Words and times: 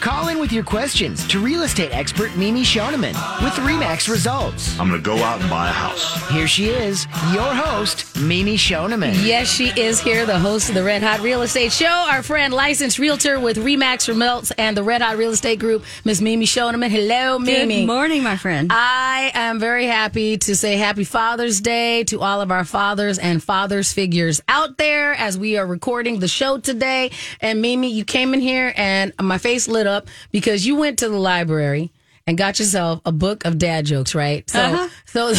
Call 0.00 0.28
in 0.28 0.38
with 0.38 0.50
your 0.50 0.64
questions 0.64 1.26
to 1.28 1.38
real 1.40 1.62
estate 1.62 1.92
expert 1.92 2.34
Mimi 2.34 2.62
Schoneman 2.62 3.12
with 3.44 3.52
Remax 3.56 4.08
Results. 4.08 4.80
I'm 4.80 4.88
going 4.88 4.98
to 4.98 5.04
go 5.04 5.18
out 5.18 5.42
and 5.42 5.50
buy 5.50 5.68
a 5.68 5.72
house. 5.72 6.26
Here 6.30 6.48
she 6.48 6.70
is, 6.70 7.04
your 7.34 7.52
host, 7.52 8.18
Mimi 8.18 8.56
Schoneman. 8.56 9.12
Yes, 9.22 9.48
she 9.48 9.68
is 9.78 10.00
here, 10.00 10.24
the 10.24 10.38
host 10.38 10.70
of 10.70 10.74
the 10.74 10.82
Red 10.82 11.02
Hot 11.02 11.20
Real 11.20 11.42
Estate 11.42 11.70
Show. 11.70 11.86
Our 11.86 12.22
friend, 12.22 12.54
licensed 12.54 12.98
realtor 12.98 13.38
with 13.38 13.58
Remax 13.58 14.08
Results 14.08 14.50
and 14.52 14.74
the 14.74 14.82
Red 14.82 15.02
Hot 15.02 15.18
Real 15.18 15.32
Estate 15.32 15.58
Group, 15.58 15.84
Miss 16.06 16.22
Mimi 16.22 16.46
Schoneman. 16.46 16.88
Hello, 16.88 17.38
Mimi. 17.38 17.80
Good 17.80 17.86
morning, 17.86 18.22
my 18.22 18.38
friend. 18.38 18.72
I 18.72 19.30
am 19.34 19.58
very 19.58 19.84
happy 19.84 20.38
to 20.38 20.56
say 20.56 20.78
Happy 20.78 21.04
Father's 21.04 21.60
Day 21.60 22.04
to 22.04 22.22
all 22.22 22.40
of 22.40 22.50
our 22.50 22.64
fathers 22.64 23.18
and 23.18 23.42
fathers 23.42 23.92
figures 23.92 24.40
out 24.48 24.78
there 24.78 25.12
as 25.12 25.36
we 25.36 25.58
are 25.58 25.66
recording 25.66 26.20
the 26.20 26.28
show 26.28 26.56
today. 26.56 27.10
And 27.42 27.60
Mimi, 27.60 27.92
you 27.92 28.06
came 28.06 28.32
in 28.32 28.40
here 28.40 28.72
and 28.78 29.12
my 29.20 29.36
face 29.36 29.68
lit 29.68 29.86
up 29.86 29.89
because 30.30 30.66
you 30.66 30.76
went 30.76 30.98
to 31.00 31.08
the 31.08 31.18
library 31.18 31.90
and 32.26 32.36
got 32.38 32.58
yourself 32.58 33.00
a 33.04 33.12
book 33.12 33.44
of 33.44 33.58
dad 33.58 33.86
jokes, 33.86 34.14
right? 34.14 34.48
So, 34.50 34.60
Uh-huh. 34.60 34.88
so. 35.06 35.32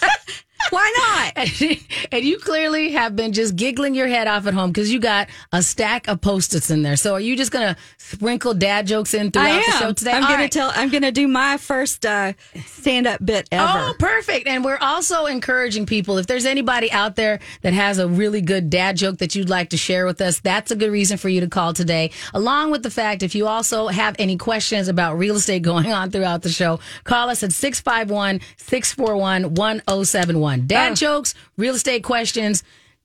Why 0.74 1.32
not? 1.36 1.62
and 2.12 2.24
you 2.24 2.36
clearly 2.40 2.90
have 2.92 3.14
been 3.14 3.32
just 3.32 3.54
giggling 3.54 3.94
your 3.94 4.08
head 4.08 4.26
off 4.26 4.48
at 4.48 4.54
home 4.54 4.70
because 4.72 4.90
you 4.90 4.98
got 4.98 5.28
a 5.52 5.62
stack 5.62 6.08
of 6.08 6.20
post-its 6.20 6.68
in 6.68 6.82
there. 6.82 6.96
So 6.96 7.14
are 7.14 7.20
you 7.20 7.36
just 7.36 7.52
going 7.52 7.74
to 7.74 7.80
sprinkle 7.96 8.54
dad 8.54 8.88
jokes 8.88 9.14
in 9.14 9.30
throughout 9.30 9.64
the 9.64 9.72
show 9.72 9.92
today? 9.92 10.10
I'm 10.10 10.22
going 10.22 10.40
right. 10.40 10.50
to 10.50 10.58
tell. 10.58 10.72
I'm 10.74 10.88
going 10.88 11.04
to 11.04 11.12
do 11.12 11.28
my 11.28 11.58
first 11.58 12.04
uh, 12.04 12.32
stand-up 12.66 13.24
bit 13.24 13.48
ever. 13.52 13.64
Oh, 13.72 13.94
perfect. 14.00 14.48
And 14.48 14.64
we're 14.64 14.78
also 14.78 15.26
encouraging 15.26 15.86
people 15.86 16.18
if 16.18 16.26
there's 16.26 16.44
anybody 16.44 16.90
out 16.90 17.14
there 17.14 17.38
that 17.62 17.72
has 17.72 18.00
a 18.00 18.08
really 18.08 18.40
good 18.40 18.68
dad 18.68 18.96
joke 18.96 19.18
that 19.18 19.36
you'd 19.36 19.48
like 19.48 19.70
to 19.70 19.76
share 19.76 20.06
with 20.06 20.20
us, 20.20 20.40
that's 20.40 20.72
a 20.72 20.76
good 20.76 20.90
reason 20.90 21.18
for 21.18 21.28
you 21.28 21.40
to 21.40 21.48
call 21.48 21.72
today. 21.72 22.10
Along 22.32 22.72
with 22.72 22.82
the 22.82 22.90
fact, 22.90 23.22
if 23.22 23.36
you 23.36 23.46
also 23.46 23.86
have 23.86 24.16
any 24.18 24.36
questions 24.36 24.88
about 24.88 25.18
real 25.18 25.36
estate 25.36 25.62
going 25.62 25.92
on 25.92 26.10
throughout 26.10 26.42
the 26.42 26.48
show, 26.48 26.80
call 27.04 27.28
us 27.28 27.44
at 27.44 27.52
651 27.52 28.40
641 28.56 29.54
1071. 29.54 30.63
Dad 30.66 30.92
Oh. 30.92 30.94
jokes, 30.94 31.34
real 31.56 31.74
estate 31.74 32.02
questions. 32.04 32.62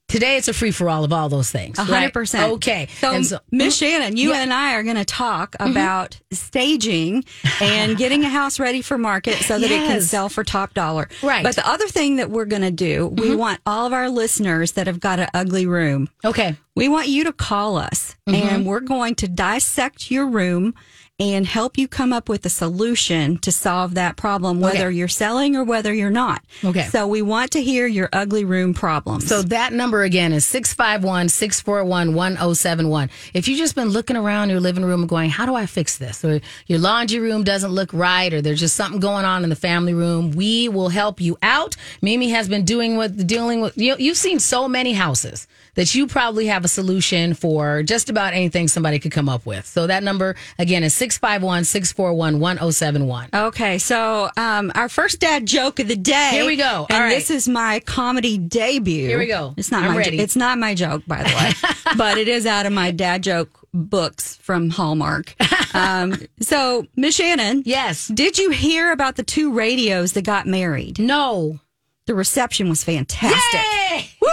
Today 0.08 0.36
it's 0.36 0.48
a 0.48 0.52
free 0.52 0.72
for 0.72 0.88
all 0.90 1.04
of 1.04 1.12
all 1.12 1.28
those 1.28 1.52
things. 1.52 1.78
A 1.78 1.84
hundred 1.84 2.12
percent. 2.12 2.52
Okay. 2.54 2.88
So, 3.00 3.12
mm-hmm. 3.12 3.56
Miss 3.56 3.76
Shannon, 3.76 4.16
you 4.16 4.30
Yeah. 4.30 4.42
and 4.42 4.52
I 4.52 4.74
are 4.74 4.82
going 4.82 4.96
to 4.96 5.04
talk 5.04 5.54
about 5.60 6.18
staging 6.32 7.24
and 7.60 7.96
getting 7.96 8.24
a 8.24 8.28
house 8.28 8.58
ready 8.58 8.82
for 8.82 8.98
market 8.98 9.34
so 9.36 9.56
that 9.56 9.70
it 9.70 9.86
can 9.86 10.00
sell 10.02 10.28
for 10.28 10.42
top 10.42 10.74
dollar. 10.74 11.08
Right. 11.22 11.36
Mm-hmm. 11.36 11.42
But 11.44 11.54
the 11.54 11.68
other 11.68 11.86
thing 11.86 12.16
that 12.16 12.28
we're 12.28 12.44
going 12.44 12.62
to 12.62 12.72
do, 12.72 13.06
we 13.06 13.36
want 13.36 13.60
all 13.64 13.86
of 13.86 13.92
our 13.92 14.10
listeners 14.10 14.72
that 14.72 14.88
have 14.88 14.98
got 14.98 15.20
an 15.20 15.28
ugly 15.32 15.64
room. 15.66 16.08
Okay. 16.24 16.56
We 16.74 16.88
want 16.88 17.06
you 17.06 17.22
to 17.24 17.32
call 17.32 17.76
us 17.76 18.16
Mm-hmm. 18.28 18.48
and 18.48 18.66
we're 18.66 18.80
going 18.80 19.14
to 19.16 19.28
dissect 19.28 20.10
your 20.10 20.26
room 20.26 20.74
and 21.20 21.46
help 21.46 21.76
you 21.76 21.86
come 21.86 22.14
up 22.14 22.30
with 22.30 22.46
a 22.46 22.48
solution 22.48 23.36
to 23.38 23.52
solve 23.52 23.92
that 23.94 24.16
problem, 24.16 24.58
whether 24.58 24.86
Okay. 24.86 24.96
you're 24.96 25.06
selling 25.08 25.54
or 25.54 25.62
whether 25.62 25.92
you're 25.92 26.08
not. 26.08 26.42
Okay. 26.64 26.84
So 26.90 27.06
we 27.06 27.20
want 27.20 27.50
to 27.52 27.62
hear 27.62 27.86
your 27.86 28.08
ugly 28.12 28.44
room 28.44 28.72
problems. 28.72 29.26
So 29.28 29.42
that 29.42 29.74
number 29.74 30.02
again 30.02 30.32
is 30.32 30.46
651 30.46 31.28
641 31.28 32.14
1071. 32.14 33.10
If 33.34 33.48
you've 33.48 33.58
just 33.58 33.74
been 33.74 33.90
looking 33.90 34.16
around 34.16 34.48
your 34.48 34.60
living 34.60 34.84
room 34.84 35.06
going, 35.06 35.28
how 35.28 35.44
do 35.44 35.54
I 35.54 35.66
fix 35.66 35.98
this? 35.98 36.24
Or 36.24 36.40
your 36.66 36.78
laundry 36.78 37.18
room 37.18 37.44
doesn't 37.44 37.70
look 37.70 37.92
right, 37.92 38.32
or 38.32 38.40
there's 38.40 38.60
just 38.60 38.74
something 38.74 38.98
going 39.00 39.26
on 39.26 39.44
in 39.44 39.50
the 39.50 39.56
family 39.56 39.92
room, 39.92 40.30
we 40.32 40.68
will 40.70 40.88
help 40.88 41.20
you 41.20 41.36
out. 41.42 41.76
Mimi 42.00 42.30
has 42.30 42.48
been 42.48 42.64
doing 42.64 42.96
with 42.96 43.26
dealing 43.26 43.60
with, 43.60 43.76
you, 43.76 43.94
you've 43.98 44.16
seen 44.16 44.38
so 44.40 44.66
many 44.68 44.94
houses 44.94 45.46
that 45.74 45.94
you 45.94 46.06
probably 46.06 46.46
have 46.46 46.64
a 46.64 46.68
solution 46.68 47.34
for 47.34 47.82
just 47.82 48.08
about 48.10 48.32
anything 48.34 48.68
somebody 48.68 48.98
could 48.98 49.12
come 49.12 49.28
up 49.28 49.46
with. 49.46 49.66
So 49.66 49.86
that 49.86 50.02
number 50.02 50.36
again 50.58 50.82
is 50.84 50.94
651 50.94 51.64
641 51.64 52.40
1071. 52.40 53.28
Okay, 53.34 53.78
so 53.78 54.28
um, 54.36 54.72
our 54.74 54.88
first 54.88 55.20
dad 55.20 55.46
joke 55.46 55.78
of 55.80 55.88
the 55.88 55.96
day. 55.96 56.30
Here 56.32 56.46
we 56.46 56.56
go. 56.56 56.86
And 56.88 56.96
All 56.96 57.02
right. 57.02 57.10
this 57.14 57.30
is 57.30 57.48
my 57.48 57.80
comedy 57.80 58.38
debut. 58.38 59.06
Here 59.08 59.18
we 59.18 59.26
go. 59.26 59.54
It's 59.56 59.70
not 59.70 59.84
I'm 59.84 59.92
my. 59.92 59.96
ready. 59.98 60.18
It's 60.18 60.36
not 60.36 60.58
my 60.58 60.74
joke, 60.74 61.02
by 61.06 61.22
the 61.22 61.34
way, 61.34 61.72
but 61.96 62.18
it 62.18 62.28
is 62.28 62.46
out 62.46 62.66
of 62.66 62.72
my 62.72 62.90
dad 62.90 63.22
joke 63.22 63.50
books 63.72 64.36
from 64.36 64.70
Hallmark. 64.70 65.34
Um, 65.72 66.14
so, 66.40 66.88
Miss 66.96 67.14
Shannon, 67.14 67.62
Yes. 67.64 68.08
did 68.08 68.38
you 68.38 68.50
hear 68.50 68.90
about 68.90 69.14
the 69.14 69.22
two 69.22 69.52
radios 69.52 70.14
that 70.14 70.24
got 70.24 70.44
married? 70.48 70.98
No. 70.98 71.60
The 72.06 72.14
reception 72.16 72.68
was 72.68 72.82
fantastic. 72.82 73.60
Yay! 73.60 74.10
Woo! 74.20 74.28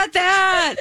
About 0.00 0.12
that? 0.14 0.76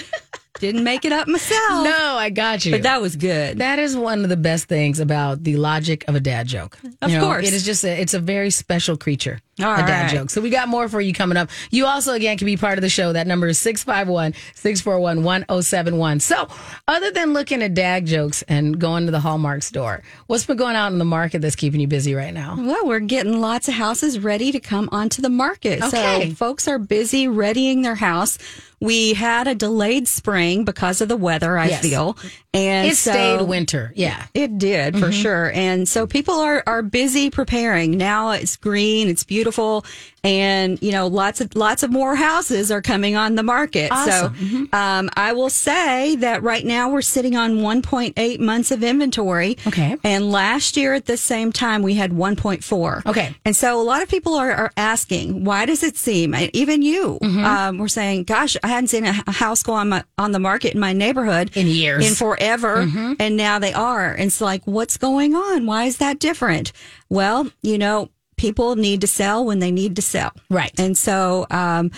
Didn't 0.60 0.84
make 0.84 1.06
it 1.06 1.12
up 1.12 1.28
myself. 1.28 1.86
No, 1.86 2.16
I 2.18 2.30
got 2.30 2.66
you. 2.66 2.72
But 2.72 2.84
that 2.84 3.02
was 3.02 3.16
good. 3.16 3.60
That 3.60 3.80
is 3.80 3.96
one 3.96 4.24
of 4.24 4.30
the 4.30 4.38
best 4.38 4.66
things 4.66 5.00
about 5.00 5.44
the 5.44 5.56
logic 5.56 6.06
of 6.08 6.16
a 6.16 6.20
dad 6.20 6.48
joke. 6.48 6.78
Of 7.02 7.12
course. 7.20 7.48
it 7.48 7.54
is 7.54 7.64
just 7.66 7.84
a, 7.86 7.90
it's 8.02 8.14
a 8.14 8.20
very 8.20 8.50
special 8.50 8.98
creature. 8.98 9.40
All 9.62 9.74
a 9.74 9.78
dad 9.80 10.04
right. 10.04 10.12
joke. 10.12 10.30
So 10.30 10.42
we 10.42 10.50
got 10.50 10.68
more 10.68 10.88
for 10.90 11.02
you 11.02 11.14
coming 11.14 11.38
up. 11.38 11.50
You 11.72 11.86
also 11.86 12.14
again 12.14 12.38
can 12.38 12.46
be 12.46 12.58
part 12.58 12.78
of 12.78 12.82
the 12.82 12.90
show. 12.90 13.14
That 13.14 13.28
number 13.28 13.48
is 13.48 13.58
651-641-1071. 13.60 16.22
So, 16.22 16.48
other 16.88 17.12
than 17.12 17.34
looking 17.34 17.62
at 17.62 17.74
dad 17.74 18.06
jokes 18.06 18.42
and 18.44 18.80
going 18.80 19.06
to 19.06 19.12
the 19.12 19.20
Hallmark 19.20 19.64
store, 19.64 20.02
what's 20.28 20.46
been 20.46 20.58
going 20.58 20.76
on 20.76 20.94
in 20.94 21.00
the 21.00 21.06
market 21.06 21.42
that's 21.42 21.56
keeping 21.56 21.80
you 21.80 21.88
busy 21.88 22.14
right 22.16 22.34
now? 22.34 22.56
Well, 22.58 22.88
we're 22.88 23.00
getting 23.00 23.40
lots 23.42 23.68
of 23.68 23.74
houses 23.76 24.20
ready 24.20 24.52
to 24.52 24.60
come 24.60 24.90
onto 24.92 25.22
the 25.22 25.30
market. 25.30 25.82
Okay. 25.84 26.30
So 26.30 26.36
folks 26.36 26.68
are 26.68 26.80
busy 26.80 27.28
readying 27.28 27.82
their 27.82 27.96
house. 27.96 28.38
We 28.82 29.14
had 29.14 29.48
a 29.48 29.56
delayed 29.56 30.08
spring 30.08 30.64
because 30.64 31.02
of 31.02 31.10
the 31.10 31.18
weather, 31.18 31.58
I 31.58 31.68
Yes. 31.68 31.82
feel. 31.82 32.18
And 32.54 32.88
It 32.88 32.96
so 32.96 33.12
stayed 33.12 33.42
winter. 33.44 33.94
Yeah. 33.96 34.26
It 34.34 34.58
did 34.58 34.96
for 34.98 35.08
Mm-hmm. 35.10 35.22
sure. 35.22 35.52
And 35.54 35.88
so 35.88 36.08
people 36.08 36.36
are, 36.36 36.64
are 36.66 36.82
busy 36.82 37.30
preparing. 37.30 37.98
Now 37.98 38.32
it's 38.32 38.56
green, 38.58 39.08
it's 39.08 39.24
beautiful. 39.24 39.86
And, 40.22 40.82
you 40.82 40.92
know, 40.92 41.08
lots 41.08 41.40
of, 41.40 41.56
lots 41.56 41.82
of 41.82 41.92
more 41.92 42.14
houses 42.16 42.72
are 42.72 42.82
coming 42.82 43.16
on 43.16 43.36
the 43.36 43.44
market. 43.44 43.90
Awesome. 43.92 44.36
Mm-hmm. 44.36 44.64
So, 44.74 44.78
um, 44.78 45.10
I 45.16 45.32
will 45.32 45.50
say 45.50 46.18
that 46.18 46.44
right 46.44 46.66
now 46.66 46.90
we're 46.90 47.02
sitting 47.04 47.38
on 47.38 47.60
1.8 47.60 48.40
months 48.40 48.72
of 48.72 48.84
inventory. 48.84 49.58
Okay. 49.66 49.96
And 50.04 50.30
last 50.30 50.76
year 50.76 50.94
at 50.94 51.06
the 51.06 51.16
same 51.16 51.54
time 51.54 51.84
we 51.84 51.94
had 51.94 52.12
1.4. 52.12 53.06
Okay. 53.06 53.34
And 53.46 53.56
so 53.56 53.80
a 53.80 53.84
lot 53.84 54.02
of 54.04 54.10
people 54.10 54.34
are, 54.36 54.52
are 54.52 54.72
asking, 54.76 55.46
why 55.46 55.66
does 55.66 55.84
it 55.84 55.96
seem, 55.98 56.36
even 56.54 56.82
you, 56.82 57.18
Mm-hmm. 57.22 57.46
um, 57.46 57.78
we're 57.78 57.88
saying, 57.88 58.24
gosh, 58.26 58.58
I 58.64 58.68
hadn't 58.68 58.88
seen 58.90 59.06
a 59.06 59.32
house 59.32 59.64
go 59.64 59.74
on 59.74 59.90
my, 59.90 60.04
on 60.18 60.32
the 60.34 60.40
market 60.40 60.74
in 60.74 60.80
my 60.82 60.92
neighborhood 60.94 61.52
In 61.56 61.68
years. 61.68 62.06
in 62.08 62.14
forever. 62.40 62.86
Mm-hmm. 62.86 63.14
And 63.20 63.38
now 63.38 63.60
they 63.60 63.74
are. 63.74 64.12
And 64.12 64.28
it's 64.28 64.42
like, 64.42 64.64
what's 64.66 64.98
going 64.98 65.36
on? 65.36 65.66
Why 65.66 65.86
is 65.86 65.98
that 65.98 66.20
different? 66.20 66.72
Well, 67.10 67.52
you 67.62 67.78
know, 67.78 68.10
people 68.38 68.76
need 68.76 69.02
to 69.02 69.08
sell 69.08 69.46
when 69.46 69.60
they 69.60 69.72
need 69.72 69.96
to 69.98 70.02
sell. 70.02 70.32
Right. 70.50 70.72
And 70.80 70.98
so, 70.98 71.46
um, 71.52 71.92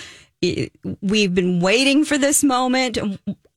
we've 1.02 1.36
been 1.36 1.60
waiting 1.60 2.04
for 2.04 2.18
this 2.18 2.44
moment. 2.44 2.98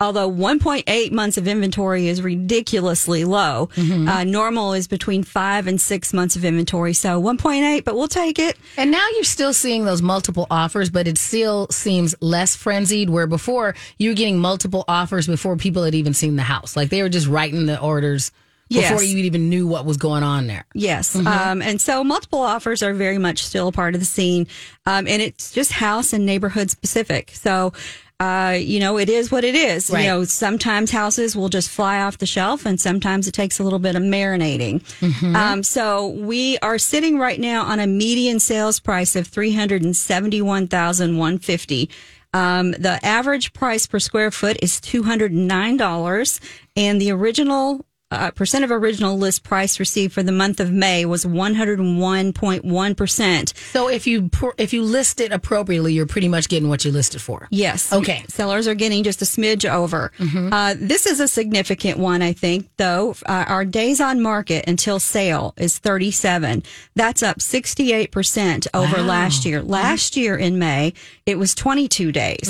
Although 0.01 0.31
1.8 0.31 1.13
months 1.13 1.39
of 1.39 1.47
inventory 1.47 2.09
is 2.09 2.21
ridiculously 2.21 3.25
low, 3.25 3.69
Mm-hmm. 3.77 4.09
uh, 4.09 4.25
normal 4.25 4.73
is 4.73 4.87
between 4.89 5.23
five 5.23 5.67
and 5.67 5.81
six 5.81 6.13
months 6.13 6.37
of 6.37 6.45
inventory. 6.45 6.93
So 6.95 7.21
1.8, 7.23 7.85
but 7.85 7.95
we'll 7.95 8.09
take 8.09 8.39
it. 8.39 8.57
And 8.77 8.91
now 8.91 9.07
you're 9.15 9.25
still 9.25 9.53
seeing 9.53 9.85
those 9.85 10.03
multiple 10.03 10.47
offers, 10.51 10.91
but 10.91 11.07
it 11.07 11.19
still 11.19 11.69
seems 11.71 12.15
less 12.21 12.57
frenzied. 12.57 13.09
Where 13.11 13.27
before 13.27 13.75
you 13.99 14.11
were 14.11 14.15
getting 14.17 14.39
multiple 14.39 14.85
offers 14.89 15.27
before 15.27 15.57
people 15.57 15.85
had 15.85 15.95
even 15.95 16.15
seen 16.15 16.37
the 16.37 16.43
house, 16.43 16.77
like 16.77 16.89
they 16.91 17.03
were 17.03 17.09
just 17.09 17.27
writing 17.27 17.67
the 17.67 17.81
orders 17.81 18.33
Yes. 18.71 18.91
before 18.91 19.05
you 19.05 19.19
even 19.19 19.51
knew 19.51 19.67
what 19.67 19.85
was 19.85 19.99
going 19.99 20.23
on 20.23 20.47
there. 20.47 20.65
Yes. 20.75 21.15
Mm-hmm. 21.15 21.27
Um, 21.27 21.61
and 21.63 21.79
so 21.79 22.03
multiple 22.03 22.41
offers 22.41 22.83
are 22.83 22.95
very 22.95 23.19
much 23.19 23.45
still 23.45 23.69
a 23.69 23.73
part 23.73 23.95
of 23.95 24.01
the 24.01 24.07
scene. 24.07 24.47
Um, 24.87 25.07
and 25.07 25.21
it's 25.21 25.53
just 25.53 25.71
house 25.71 26.15
and 26.15 26.25
neighborhood 26.25 26.71
specific. 26.71 27.31
So, 27.35 27.75
uh, 28.21 28.57
you 28.59 28.79
know, 28.79 28.97
it 28.97 29.09
is 29.09 29.33
what 29.33 29.43
it 29.45 29.57
is. 29.57 29.91
Right. 29.91 30.03
You 30.03 30.09
know, 30.09 30.25
sometimes 30.25 30.93
houses 30.93 31.35
will 31.35 31.49
just 31.49 31.69
fly 31.69 32.01
off 32.01 32.19
the 32.19 32.27
shelf 32.27 32.65
and 32.65 32.81
sometimes 32.81 33.27
it 33.27 33.33
takes 33.33 33.59
a 33.59 33.65
little 33.65 33.81
bit 33.81 33.97
of 33.97 34.03
marinating. 34.03 34.83
Mm-hmm. 35.01 35.35
Um, 35.35 35.65
so 35.65 36.09
we 36.09 36.59
are 36.59 36.79
sitting 36.79 37.19
right 37.19 37.41
now 37.41 37.65
on 37.65 37.81
a 37.81 37.87
median 37.87 38.39
sales 38.39 38.79
price 38.79 39.17
of 39.17 39.27
371,150. 39.27 41.91
Um, 42.33 42.71
the 42.73 43.01
average 43.05 43.53
price 43.53 43.87
per 43.87 43.99
square 43.99 44.31
foot 44.31 44.59
is 44.63 44.81
$209 44.81 46.41
and 46.77 47.01
the 47.01 47.11
original 47.11 47.85
uh, 48.11 48.31
percent 48.31 48.65
of 48.65 48.71
original 48.71 49.19
list 49.19 49.43
price 49.43 49.81
received 49.81 50.13
for 50.13 50.23
the 50.23 50.33
month 50.33 50.61
of 50.61 50.71
May 50.71 51.05
was 51.05 51.25
101.1%. 51.25 53.57
So 53.73 53.89
if 53.89 54.07
you 54.07 54.31
if 54.59 54.73
you 54.73 54.83
list 54.83 55.21
it 55.21 55.33
appropriately, 55.33 55.95
you're 55.95 56.07
pretty 56.07 56.29
much 56.29 56.49
getting 56.49 56.69
what 56.69 56.85
you 56.85 56.93
listed 56.93 57.21
for. 57.21 57.49
Yes. 57.51 57.93
Okay. 57.93 58.25
Sellers 58.29 58.69
are 58.69 58.75
getting 58.75 59.03
just 59.03 59.23
a 59.23 59.25
smidge 59.25 59.69
over. 59.69 60.13
Uh, 60.21 60.75
this 60.79 61.07
is 61.07 61.21
a 61.21 61.29
significant 61.29 61.99
one, 61.99 62.23
I 62.23 62.33
think, 62.33 62.69
though. 62.77 63.17
Uh, 63.27 63.45
our 63.49 63.65
days 63.65 64.01
on 64.01 64.23
market 64.23 64.65
until 64.69 65.01
sale 65.01 65.55
is 65.57 65.79
37. 65.79 66.63
That's 66.95 67.23
up 67.23 67.39
68% 67.39 68.67
over 68.75 69.03
last 69.03 69.45
year. 69.45 69.63
Last 69.63 70.17
year 70.17 70.37
in 70.37 70.59
May, 70.59 70.93
it 71.27 71.39
was 71.39 71.55
22 71.55 72.13
days. 72.13 72.49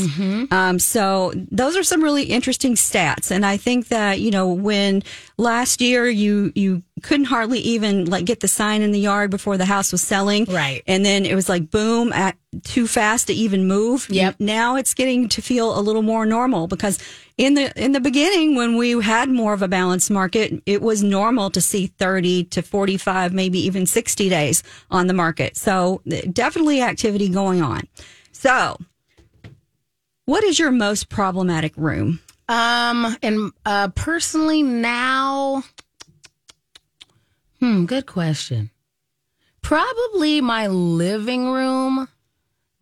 Um, 0.50 0.78
so 0.78 1.32
those 1.50 1.76
are 1.76 1.82
some 1.82 2.02
really 2.02 2.24
interesting 2.24 2.74
stats. 2.74 3.30
And 3.30 3.46
I 3.46 3.56
think 3.56 3.88
that, 3.88 4.20
you 4.20 4.30
know, 4.30 4.52
when 4.52 5.02
last 5.44 5.80
year 5.80 6.08
you, 6.08 6.50
you 6.56 6.82
couldn't 7.02 7.26
hardly 7.26 7.60
even 7.60 8.06
like 8.06 8.24
get 8.24 8.40
the 8.40 8.48
sign 8.48 8.82
in 8.82 8.90
the 8.90 8.98
yard 8.98 9.30
before 9.30 9.56
the 9.56 9.64
house 9.64 9.92
was 9.92 10.02
selling. 10.02 10.46
Right. 10.46 10.82
And 10.86 11.04
then 11.04 11.24
it 11.24 11.34
was 11.34 11.48
like 11.48 11.70
boom 11.70 12.12
at 12.12 12.36
too 12.64 12.86
fast 12.86 13.28
to 13.28 13.32
even 13.32 13.68
move. 13.68 14.08
Yep. 14.10 14.36
Now 14.40 14.76
it's 14.76 14.94
getting 14.94 15.28
to 15.28 15.42
feel 15.42 15.78
a 15.78 15.80
little 15.80 16.02
more 16.02 16.26
normal 16.26 16.66
because 16.66 16.98
in 17.36 17.54
the 17.54 17.72
in 17.80 17.92
the 17.92 18.00
beginning 18.00 18.56
when 18.56 18.76
we 18.76 19.00
had 19.02 19.28
more 19.28 19.52
of 19.52 19.62
a 19.62 19.68
balanced 19.68 20.10
market, 20.10 20.62
it 20.66 20.82
was 20.82 21.02
normal 21.02 21.50
to 21.50 21.60
see 21.60 21.86
30 21.86 22.44
to 22.44 22.62
45, 22.62 23.32
maybe 23.32 23.58
even 23.58 23.86
60 23.86 24.28
days 24.28 24.62
on 24.90 25.06
the 25.06 25.14
market. 25.14 25.56
So 25.56 26.02
definitely 26.32 26.80
activity 26.80 27.28
going 27.28 27.62
on. 27.62 27.86
So 28.32 28.78
what 30.26 30.42
is 30.42 30.58
your 30.58 30.70
most 30.70 31.10
problematic 31.10 31.76
room? 31.76 32.20
Um, 32.48 33.16
and 33.22 33.52
uh, 33.64 33.88
personally 33.88 34.62
now, 34.62 35.64
hmm, 37.60 37.84
good 37.86 38.06
question. 38.06 38.70
Probably 39.62 40.40
my 40.42 40.66
living 40.66 41.50
room 41.50 42.08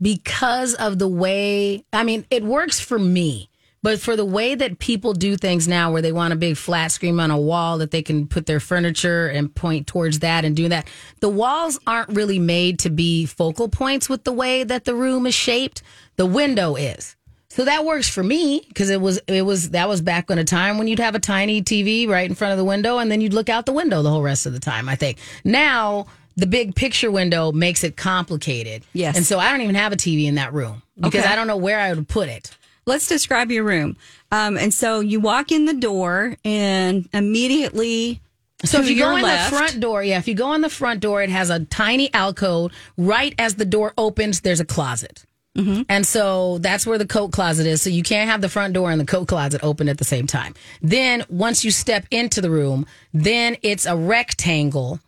because 0.00 0.75
of 0.75 0.99
the 0.99 1.06
way, 1.06 1.85
I 1.93 2.03
mean, 2.03 2.26
it 2.29 2.43
works 2.43 2.81
for 2.81 2.99
me, 2.99 3.50
but 3.82 4.00
for 4.00 4.17
the 4.17 4.25
way 4.25 4.56
that 4.56 4.81
people 4.81 5.12
do 5.12 5.37
things 5.37 5.69
now 5.69 5.93
where 5.93 6.03
they 6.03 6.11
want 6.11 6.32
a 6.32 6.37
big 6.37 6.56
flat 6.56 6.91
screen 6.91 7.20
on 7.20 7.31
a 7.31 7.38
wall 7.38 7.79
that 7.79 7.93
they 7.93 8.03
can 8.03 8.26
put 8.26 8.47
their 8.47 8.59
furniture 8.59 9.29
and 9.29 9.55
point 9.55 9.87
towards 9.87 10.19
that 10.19 10.44
and 10.44 10.56
do 10.56 10.69
that, 10.69 10.88
the 11.20 11.29
walls 11.29 11.79
aren't 11.87 12.09
really 12.11 12.41
made 12.41 12.81
to 12.81 12.91
be 12.91 13.26
focal 13.26 13.69
points 13.69 14.09
with 14.09 14.25
the 14.25 14.32
way 14.32 14.64
that 14.64 14.85
the 14.85 14.94
room 14.94 15.25
is 15.25 15.35
shaped. 15.35 15.82
The 16.17 16.26
window 16.26 16.75
is. 16.75 17.14
So 17.54 17.66
that 17.66 17.84
works 17.84 18.08
for 18.08 18.22
me 18.22 18.64
because 18.66 18.88
it 18.88 18.99
was 18.99 19.20
it 19.26 19.43
was 19.43 19.70
that 19.70 19.87
was 19.87 20.00
back 20.00 20.31
in 20.31 20.38
a 20.38 20.44
time 20.44 20.78
when 20.78 20.88
you'd 20.88 21.00
have 21.00 21.14
a 21.14 21.19
tiny 21.19 21.60
TV 21.62 22.08
right 22.08 22.26
in 22.26 22.34
front 22.34 22.52
of 22.52 22.56
the 22.58 22.64
window 22.64 22.96
and 22.96 23.10
then 23.10 23.20
you'd 23.20 23.34
look 23.34 23.50
out 23.50 23.66
the 23.66 23.75
window 23.75 24.00
the 24.02 24.08
whole 24.08 24.22
rest 24.22 24.46
of 24.46 24.54
the 24.54 24.58
time. 24.58 24.88
I 24.88 24.96
think 24.96 25.19
now 25.44 26.06
the 26.34 26.46
big 26.46 26.75
picture 26.75 27.10
window 27.10 27.52
makes 27.52 27.84
it 27.84 27.94
complicated. 27.94 28.84
Yes. 28.94 29.19
and 29.19 29.26
so 29.26 29.38
I 29.38 29.50
don't 29.50 29.60
even 29.60 29.75
have 29.75 29.93
a 29.93 29.96
TV 29.96 30.25
in 30.25 30.37
that 30.37 30.54
room 30.54 30.81
because 30.99 31.25
Okay. 31.25 31.31
I 31.31 31.37
don't 31.37 31.46
know 31.46 31.58
where 31.58 31.78
I 31.78 31.93
would 31.93 32.08
put 32.08 32.31
it. 32.31 32.56
Let's 32.87 33.06
describe 33.06 33.50
your 33.50 33.64
room. 33.64 33.99
Um, 34.32 34.56
and 34.56 34.72
so 34.72 35.00
you 35.00 35.20
walk 35.20 35.52
in 35.52 35.66
the 35.66 35.75
door 35.75 36.38
and 36.46 37.06
immediately 37.12 38.22
So 38.64 38.81
if 38.81 38.88
you 38.88 38.96
go 38.99 39.14
in 39.14 39.22
left- 39.22 39.50
the 39.50 39.56
front 39.58 39.78
door, 39.81 40.02
yeah, 40.02 40.16
if 40.19 40.26
you 40.26 40.34
go 40.34 40.54
in 40.54 40.62
the 40.62 40.70
front 40.70 41.00
door, 41.00 41.22
it 41.22 41.28
has 41.28 41.50
a 41.50 41.66
tiny 41.66 42.12
alcove. 42.14 42.72
Right 42.96 43.34
as 43.38 43.56
the 43.56 43.66
door 43.66 43.93
opens, 43.99 44.40
there's 44.40 44.60
a 44.60 44.64
closet. 44.64 45.25
Mm-hmm. 45.56 45.82
And 45.88 46.06
so 46.06 46.58
that's 46.58 46.87
where 46.87 46.99
the 46.99 47.06
coat 47.06 47.32
closet 47.32 47.66
is. 47.66 47.82
So 47.82 47.90
you 47.90 48.02
can't 48.02 48.31
have 48.31 48.40
the 48.40 48.49
front 48.49 48.72
door 48.72 48.90
and 48.90 49.00
the 49.00 49.04
coat 49.04 49.28
closet 49.28 49.62
open 49.62 49.88
at 49.88 49.99
the 49.99 50.04
same 50.04 50.26
time. 50.26 50.54
Then 50.81 51.25
once 51.28 51.64
you 51.64 51.70
step 51.70 52.06
into 52.10 52.40
the 52.40 52.50
room, 52.50 52.87
then 53.12 53.56
it's 53.62 53.84
a 53.84 53.96
rectangle. 53.96 55.00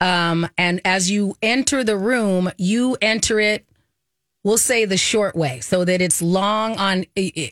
Um, 0.00 0.48
and 0.58 0.80
as 0.84 1.10
you 1.10 1.36
enter 1.40 1.84
the 1.84 1.96
room, 1.96 2.50
you 2.58 2.96
enter 3.00 3.38
it, 3.38 3.64
we'll 4.42 4.58
say 4.58 4.84
the 4.84 4.96
short 4.96 5.36
way, 5.36 5.60
so 5.60 5.84
that 5.84 6.00
it's 6.02 6.20
long 6.20 6.76
on 6.76 7.04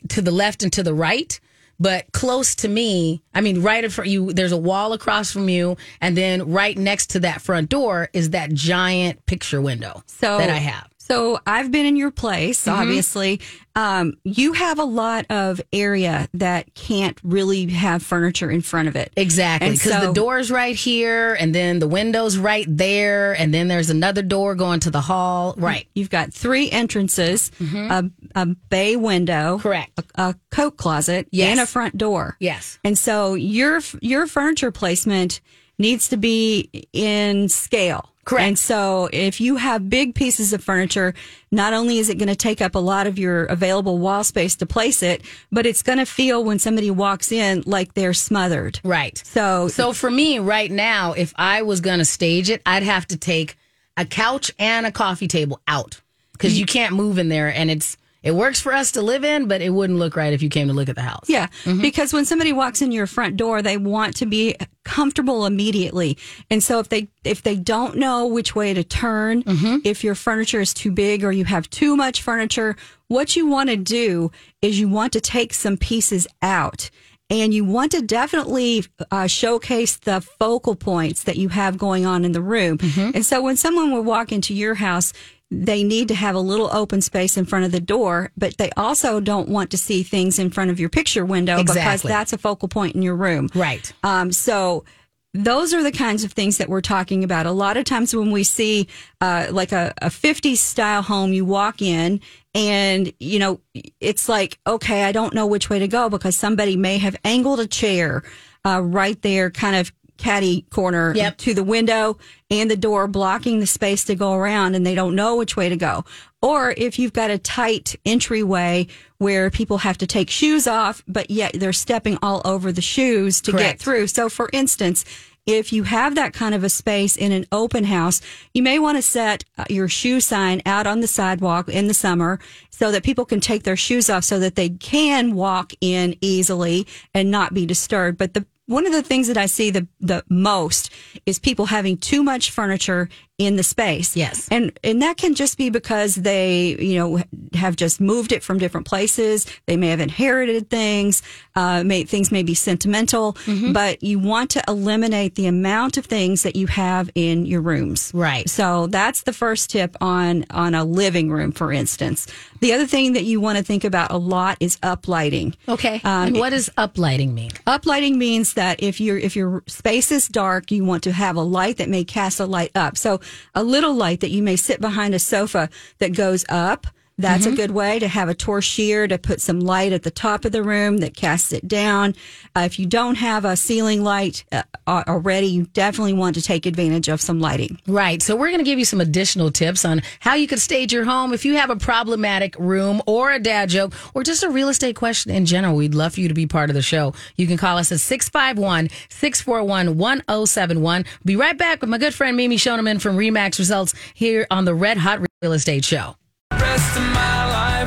to 0.09 0.21
the 0.21 0.31
left 0.31 0.61
and 0.61 0.73
to 0.73 0.83
the 0.83 0.93
right. 0.93 1.39
But 1.79 2.11
close 2.11 2.53
to 2.55 2.67
me, 2.67 3.23
I 3.33 3.41
mean, 3.41 3.63
right 3.63 3.83
in 3.83 3.89
front 3.89 4.07
of 4.07 4.13
you, 4.13 4.33
there's 4.33 4.51
a 4.51 4.57
wall 4.57 4.91
across 4.93 5.31
from 5.31 5.47
you, 5.47 5.77
and 6.01 6.17
then 6.17 6.51
right 6.51 6.77
next 6.77 7.11
to 7.11 7.21
that 7.21 7.41
front 7.41 7.69
door 7.69 8.09
is 8.11 8.31
that 8.31 8.53
giant 8.53 9.25
picture 9.25 9.61
window 9.61 10.03
so 10.05 10.37
that 10.37 10.49
I 10.49 10.57
have. 10.57 10.90
So 11.11 11.39
I've 11.45 11.71
been 11.71 11.85
in 11.85 11.95
your 11.95 12.11
place, 12.11 12.65
Mm-hmm. 12.65 12.79
obviously. 12.81 13.41
Um, 13.75 14.15
you 14.25 14.51
have 14.53 14.79
a 14.79 14.83
lot 14.83 15.25
of 15.29 15.61
area 15.71 16.27
that 16.33 16.73
can't 16.75 17.17
really 17.23 17.67
have 17.67 18.03
furniture 18.03 18.51
in 18.51 18.61
front 18.61 18.87
of 18.89 18.95
it. 18.97 19.13
Exactly, 19.15 19.71
because 19.71 19.91
so- 19.93 20.07
the 20.07 20.13
door's 20.13 20.51
right 20.51 20.75
here, 20.75 21.33
and 21.35 21.55
then 21.55 21.79
the 21.79 21.87
window's 21.87 22.37
right 22.37 22.65
there, 22.67 23.33
and 23.33 23.53
then 23.53 23.67
there's 23.69 23.89
another 23.89 24.21
door 24.21 24.55
going 24.55 24.81
to 24.81 24.91
the 24.91 24.99
hall. 25.01 25.53
Right. 25.57 25.87
You've 25.95 26.09
got 26.09 26.33
three 26.33 26.69
entrances, 26.69 27.51
a, 27.61 28.09
a 28.35 28.45
bay 28.45 28.95
window, 28.97 29.57
Mm-hmm. 29.57 29.61
Correct. 29.61 29.91
a, 30.15 30.21
a 30.29 30.35
coat 30.51 30.75
closet, 30.77 31.27
Yes. 31.31 31.51
and 31.51 31.59
a 31.61 31.65
front 31.65 31.97
door. 31.97 32.35
Yes. 32.39 32.77
And 32.83 32.97
so 32.97 33.33
your 33.35 33.79
your 34.01 34.27
furniture 34.27 34.71
placement 34.71 35.39
needs 35.79 36.09
to 36.09 36.17
be 36.17 36.69
in 36.93 37.47
scale. 37.49 38.09
Correct. 38.31 38.47
And 38.47 38.57
so 38.57 39.09
if 39.11 39.41
you 39.41 39.57
have 39.57 39.89
big 39.89 40.15
pieces 40.15 40.53
of 40.53 40.63
furniture, 40.63 41.13
not 41.51 41.73
only 41.73 41.97
is 41.97 42.07
it 42.07 42.17
going 42.17 42.29
to 42.29 42.35
take 42.35 42.61
up 42.61 42.75
a 42.75 42.79
lot 42.79 43.05
of 43.05 43.19
your 43.19 43.43
available 43.43 43.97
wall 43.97 44.23
space 44.23 44.55
to 44.55 44.65
place 44.65 45.03
it, 45.03 45.21
but 45.51 45.65
it's 45.65 45.81
going 45.81 45.97
to 45.97 46.05
feel 46.05 46.41
when 46.41 46.57
somebody 46.57 46.89
walks 46.89 47.33
in 47.33 47.61
like 47.65 47.93
they're 47.93 48.13
smothered. 48.13 48.79
Right. 48.85 49.17
So 49.17 49.67
So 49.67 49.91
for 49.91 50.09
me 50.09 50.39
right 50.39 50.71
now, 50.71 51.11
if 51.11 51.33
I 51.35 51.63
was 51.63 51.81
going 51.81 51.99
to 51.99 52.05
stage 52.05 52.49
it, 52.49 52.61
I'd 52.65 52.83
have 52.83 53.05
to 53.07 53.17
take 53.17 53.57
a 53.97 54.05
couch 54.05 54.49
and 54.57 54.85
a 54.85 54.93
coffee 54.93 55.27
table 55.27 55.59
out 55.67 55.99
because 56.31 56.57
you 56.57 56.65
can't 56.65 56.95
move 56.95 57.17
in 57.17 57.27
there, 57.27 57.53
and 57.53 57.69
it's 57.69 57.97
it 58.23 58.33
works 58.33 58.61
for 58.61 58.71
us 58.73 58.91
to 58.91 59.01
live 59.01 59.23
in, 59.23 59.47
but 59.47 59.61
it 59.61 59.71
wouldn't 59.71 59.97
look 59.97 60.15
right 60.15 60.31
if 60.31 60.43
you 60.43 60.49
came 60.49 60.67
to 60.67 60.73
look 60.73 60.89
at 60.89 60.95
the 60.95 61.01
house. 61.01 61.25
Yeah, 61.27 61.47
mm-hmm. 61.63 61.81
because 61.81 62.13
when 62.13 62.25
somebody 62.25 62.53
walks 62.53 62.81
in 62.81 62.91
your 62.91 63.07
front 63.07 63.35
door, 63.35 63.61
they 63.61 63.77
want 63.77 64.15
to 64.17 64.25
be 64.27 64.55
comfortable 64.83 65.45
immediately. 65.45 66.17
And 66.49 66.61
so 66.61 66.79
if 66.79 66.89
they 66.89 67.09
if 67.23 67.41
they 67.41 67.55
don't 67.55 67.97
know 67.97 68.27
which 68.27 68.55
way 68.55 68.73
to 68.73 68.83
turn, 68.83 69.43
mm-hmm. 69.43 69.77
if 69.83 70.03
your 70.03 70.15
furniture 70.15 70.59
is 70.59 70.73
too 70.73 70.91
big 70.91 71.23
or 71.23 71.31
you 71.31 71.45
have 71.45 71.69
too 71.69 71.95
much 71.95 72.21
furniture, 72.21 72.75
what 73.07 73.35
you 73.35 73.47
want 73.47 73.69
to 73.69 73.77
do 73.77 74.31
is 74.61 74.79
you 74.79 74.87
want 74.87 75.13
to 75.13 75.21
take 75.21 75.53
some 75.53 75.77
pieces 75.77 76.27
out. 76.41 76.89
And 77.29 77.53
you 77.53 77.63
want 77.63 77.93
to 77.93 78.01
definitely 78.01 78.83
uh, 79.09 79.25
showcase 79.27 79.95
the 79.95 80.19
focal 80.19 80.75
points 80.75 81.23
that 81.23 81.37
you 81.37 81.47
have 81.47 81.77
going 81.77 82.05
on 82.05 82.25
in 82.25 82.33
the 82.33 82.41
room. 82.41 82.77
Mm-hmm. 82.77 83.11
And 83.15 83.25
so 83.25 83.41
when 83.41 83.55
someone 83.55 83.93
will 83.93 84.03
walk 84.03 84.33
into 84.33 84.53
your 84.53 84.73
house, 84.75 85.13
they 85.51 85.83
need 85.83 86.07
to 86.07 86.15
have 86.15 86.33
a 86.33 86.39
little 86.39 86.69
open 86.73 87.01
space 87.01 87.35
in 87.35 87.43
front 87.43 87.65
of 87.65 87.73
the 87.73 87.81
door, 87.81 88.31
but 88.37 88.57
they 88.57 88.69
also 88.77 89.19
don't 89.19 89.49
want 89.49 89.69
to 89.71 89.77
see 89.77 90.01
things 90.01 90.39
in 90.39 90.49
front 90.49 90.71
of 90.71 90.79
your 90.79 90.87
picture 90.87 91.25
window 91.25 91.61
because 91.61 92.01
that's 92.01 92.31
a 92.31 92.37
focal 92.37 92.69
point 92.69 92.95
in 92.95 93.01
your 93.01 93.17
room. 93.17 93.49
Right. 93.53 93.91
Um, 94.01 94.31
so 94.31 94.85
those 95.33 95.73
are 95.73 95.83
the 95.83 95.91
kinds 95.91 96.23
of 96.23 96.31
things 96.31 96.57
that 96.57 96.69
we're 96.69 96.81
talking 96.81 97.23
about. 97.23 97.45
A 97.45 97.51
lot 97.51 97.75
of 97.75 97.83
times 97.83 98.15
when 98.15 98.31
we 98.31 98.45
see 98.45 98.87
uh, 99.19 99.47
like 99.51 99.73
a, 99.73 99.93
a 100.01 100.07
50s 100.07 100.57
style 100.57 101.01
home, 101.01 101.33
you 101.33 101.43
walk 101.43 101.81
in 101.81 102.21
and, 102.53 103.11
you 103.19 103.39
know, 103.39 103.59
it's 103.99 104.29
like, 104.29 104.57
okay, 104.65 105.03
I 105.03 105.11
don't 105.11 105.33
know 105.33 105.47
which 105.47 105.69
way 105.69 105.79
to 105.79 105.87
go 105.87 106.09
because 106.09 106.35
somebody 106.35 106.77
may 106.77 106.97
have 106.97 107.15
angled 107.25 107.59
a 107.59 107.67
chair 107.67 108.23
uh, 108.65 108.81
right 108.81 109.21
there, 109.21 109.49
kind 109.49 109.75
of 109.75 109.91
caddy 110.21 110.61
corner 110.69 111.13
Yep. 111.15 111.37
to 111.39 111.53
the 111.53 111.63
window 111.63 112.17
and 112.49 112.69
the 112.69 112.77
door 112.77 113.07
blocking 113.07 113.59
the 113.59 113.65
space 113.67 114.03
to 114.05 114.15
go 114.15 114.33
around 114.33 114.75
and 114.75 114.85
they 114.85 114.95
don't 114.95 115.15
know 115.15 115.35
which 115.35 115.57
way 115.57 115.67
to 115.67 115.75
go. 115.75 116.05
Or 116.41 116.73
if 116.77 116.97
you've 116.99 117.13
got 117.13 117.31
a 117.31 117.37
tight 117.37 117.95
entryway 118.05 118.87
where 119.17 119.49
people 119.49 119.79
have 119.79 119.97
to 119.99 120.07
take 120.07 120.29
shoes 120.29 120.67
off, 120.67 121.03
but 121.07 121.29
yet 121.31 121.53
they're 121.53 121.73
stepping 121.73 122.17
all 122.21 122.41
over 122.45 122.71
the 122.71 122.81
shoes 122.81 123.41
to 123.41 123.51
get 123.51 123.79
through. 123.79 124.07
So 124.07 124.29
for 124.29 124.49
instance, 124.53 125.05
if 125.47 125.73
you 125.73 125.83
have 125.83 126.13
that 126.15 126.33
kind 126.33 126.53
of 126.53 126.63
a 126.63 126.69
space 126.69 127.15
in 127.15 127.31
an 127.31 127.45
open 127.51 127.83
house, 127.85 128.21
you 128.53 128.61
may 128.61 128.77
want 128.77 128.97
to 128.99 129.01
set 129.01 129.43
uh, 129.57 129.65
your 129.69 129.87
shoe 129.87 130.19
sign 130.21 130.61
out 130.67 130.85
on 130.85 130.99
the 130.99 131.07
sidewalk 131.07 131.67
in 131.67 131.87
the 131.87 131.95
summer 131.95 132.39
so 132.69 132.91
that 132.91 133.03
people 133.03 133.25
can 133.25 133.39
take 133.39 133.63
their 133.63 133.75
shoes 133.75 134.07
off 134.07 134.23
so 134.23 134.37
that 134.39 134.55
they 134.55 134.69
can 134.69 135.33
walk 135.33 135.73
in 135.81 136.15
easily 136.21 136.85
and 137.15 137.31
not 137.31 137.55
be 137.55 137.65
disturbed. 137.65 138.19
But 138.19 138.35
the 138.35 138.45
one 138.71 138.87
of 138.87 138.93
the 138.93 139.03
things 139.03 139.27
that 139.27 139.37
I 139.37 139.47
see 139.47 139.69
the, 139.69 139.87
the 139.99 140.23
most 140.29 140.89
is 141.25 141.39
people 141.39 141.65
having 141.65 141.97
too 141.97 142.23
much 142.23 142.51
furniture 142.51 143.09
in 143.45 143.55
the 143.55 143.63
space. 143.63 144.15
Yes. 144.15 144.47
And 144.51 144.77
and 144.83 145.01
that 145.01 145.17
can 145.17 145.33
just 145.35 145.57
be 145.57 145.69
because 145.69 146.15
they, 146.15 146.75
you 146.79 146.95
know, 146.99 147.19
have 147.53 147.75
just 147.75 147.99
moved 147.99 148.31
it 148.31 148.43
from 148.43 148.57
different 148.57 148.87
places. 148.87 149.45
They 149.65 149.77
may 149.77 149.87
have 149.89 149.99
inherited 149.99 150.69
things. 150.69 151.21
Uh, 151.55 151.83
may, 151.83 152.03
things 152.05 152.31
may 152.31 152.43
be 152.43 152.53
sentimental, 152.53 153.33
Mm-hmm. 153.45 153.73
but 153.73 154.01
you 154.03 154.19
want 154.19 154.49
to 154.51 154.61
eliminate 154.67 155.35
the 155.35 155.47
amount 155.47 155.97
of 155.97 156.05
things 156.05 156.43
that 156.43 156.55
you 156.55 156.67
have 156.67 157.09
in 157.15 157.45
your 157.45 157.61
rooms. 157.61 158.11
Right. 158.13 158.49
So 158.49 158.87
that's 158.87 159.23
the 159.23 159.33
first 159.33 159.69
tip 159.71 159.95
on 160.01 160.45
on 160.51 160.75
a 160.75 160.83
living 160.85 161.29
room, 161.31 161.51
for 161.51 161.71
instance. 161.73 162.27
The 162.61 162.73
other 162.73 162.85
thing 162.87 163.13
that 163.13 163.23
you 163.23 163.41
want 163.41 163.57
to 163.57 163.63
think 163.63 163.83
about 163.83 164.11
a 164.11 164.17
lot 164.17 164.57
is 164.59 164.77
uplighting. 164.77 165.55
Okay. 165.67 165.95
Um, 166.03 166.27
and 166.27 166.37
what 166.37 166.51
does 166.51 166.69
uplighting 166.77 167.33
mean? 167.33 167.51
Uplighting 167.67 168.15
means 168.17 168.53
that 168.53 168.81
if 168.83 169.01
your 169.01 169.17
if 169.17 169.35
your 169.35 169.63
space 169.67 170.11
is 170.11 170.27
dark, 170.27 170.71
you 170.71 170.85
want 170.85 171.03
to 171.03 171.11
have 171.11 171.35
a 171.35 171.41
light 171.41 171.77
that 171.77 171.89
may 171.89 172.03
cast 172.03 172.39
a 172.39 172.45
light 172.45 172.71
up. 172.75 172.97
So 172.97 173.19
a 173.53 173.63
little 173.63 173.93
light 173.93 174.19
that 174.21 174.31
you 174.31 174.41
may 174.41 174.55
sit 174.55 174.81
behind 174.81 175.13
a 175.13 175.19
sofa 175.19 175.69
that 175.99 176.15
goes 176.15 176.45
up. 176.49 176.87
That's 177.21 177.45
a 177.45 177.51
good 177.51 177.71
way 177.71 177.99
to 177.99 178.07
have 178.07 178.29
a 178.29 178.33
torchlier 178.33 179.07
to 179.07 179.17
put 179.17 179.41
some 179.41 179.59
light 179.59 179.93
at 179.93 180.03
the 180.03 180.11
top 180.11 180.45
of 180.45 180.51
the 180.51 180.63
room 180.63 180.97
that 180.97 181.15
casts 181.15 181.53
it 181.53 181.67
down. 181.67 182.15
Uh, 182.55 182.61
if 182.61 182.79
you 182.79 182.85
don't 182.85 183.15
have 183.15 183.45
a 183.45 183.55
ceiling 183.55 184.03
light 184.03 184.43
uh, 184.51 184.63
already, 184.87 185.47
you 185.47 185.67
definitely 185.67 186.13
want 186.13 186.35
to 186.35 186.41
take 186.41 186.65
advantage 186.65 187.07
of 187.07 187.21
some 187.21 187.39
lighting. 187.39 187.79
Right. 187.87 188.21
So 188.21 188.35
we're 188.35 188.47
going 188.47 188.59
to 188.59 188.65
give 188.65 188.79
you 188.79 188.85
some 188.85 189.01
additional 189.01 189.51
tips 189.51 189.85
on 189.85 190.01
how 190.19 190.35
you 190.35 190.47
could 190.47 190.59
stage 190.59 190.91
your 190.93 191.05
home. 191.05 191.33
If 191.33 191.45
you 191.45 191.55
have 191.55 191.69
a 191.69 191.75
problematic 191.75 192.55
room 192.57 193.01
or 193.05 193.31
a 193.31 193.39
dad 193.39 193.69
joke 193.69 193.93
or 194.13 194.23
just 194.23 194.43
a 194.43 194.49
real 194.49 194.69
estate 194.69 194.95
question 194.95 195.31
in 195.31 195.45
general, 195.45 195.75
we'd 195.75 195.95
love 195.95 196.15
for 196.15 196.21
you 196.21 196.27
to 196.27 196.33
be 196.33 196.47
part 196.47 196.69
of 196.69 196.73
the 196.73 196.81
show. 196.81 197.13
You 197.35 197.47
can 197.47 197.57
call 197.57 197.77
us 197.77 197.91
at 197.91 197.99
651 197.99 198.89
641 199.09 199.97
1071. 199.97 201.05
Be 201.25 201.35
right 201.35 201.57
back 201.57 201.81
with 201.81 201.89
my 201.89 201.97
good 201.97 202.13
friend 202.13 202.35
Mimi 202.35 202.57
Schoneman 202.57 203.01
from 203.01 203.17
Remax 203.17 203.59
Results 203.59 203.93
here 204.13 204.47
on 204.49 204.65
the 204.65 204.73
Red 204.73 204.97
Hot 204.97 205.19
Real 205.41 205.53
Estate 205.53 205.85
Show. 205.85 206.15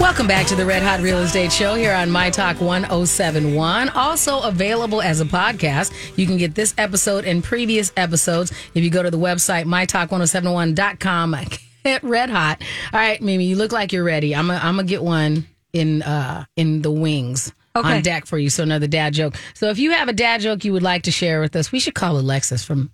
Welcome 0.01 0.27
back 0.27 0.47
to 0.49 0.55
the 0.55 0.65
Red 0.65 0.83
Hot 0.83 1.01
Real 1.01 1.19
Estate 1.19 1.53
Show 1.53 1.75
here 1.75 1.93
on 1.93 2.11
My 2.11 2.31
Talk 2.31 2.61
1071. 2.61 3.89
Also 3.91 4.41
available 4.43 5.03
as 5.03 5.21
a 5.21 5.25
podcast. 5.25 5.93
You 6.17 6.27
can 6.27 6.37
get 6.37 6.55
this 6.55 6.73
episode 6.79 7.25
and 7.25 7.43
previous 7.43 7.93
episodes 7.97 8.53
if 8.75 8.85
you 8.85 8.91
go 8.91 9.03
to 9.03 9.11
the 9.11 9.19
website 9.19 9.65
mytalk1071.com. 9.65 11.37
Get 11.85 12.03
red 12.03 12.31
hot. 12.31 12.63
All 12.93 13.01
right, 13.01 13.21
Mimi, 13.21 13.45
you 13.45 13.57
look 13.57 13.73
like 13.73 13.93
you're 13.93 14.05
ready. 14.05 14.35
I'm 14.35 14.49
going 14.49 14.77
to 14.77 14.85
get 14.85 15.03
one 15.03 15.47
in 15.73 16.03
uh 16.03 16.45
in 16.57 16.83
the 16.83 16.91
wings. 16.91 17.53
Okay. 17.77 17.97
On 17.97 18.03
deck 18.03 18.27
for 18.27 18.39
you. 18.39 18.51
So 18.51 18.63
another 18.63 18.87
dad 18.87 19.15
joke. 19.15 19.35
So 19.55 19.69
if 19.71 19.79
you 19.79 19.91
have 19.93 20.09
a 20.09 20.13
dad 20.13 20.41
joke 20.41 20.65
you 20.65 20.73
would 20.73 20.85
like 20.85 21.03
to 21.05 21.11
share 21.11 21.41
with 21.41 21.57
us, 21.57 21.73
we 21.73 21.81
should 21.81 21.95
call 21.95 22.17
Alexis 22.19 22.65
from 22.65 22.93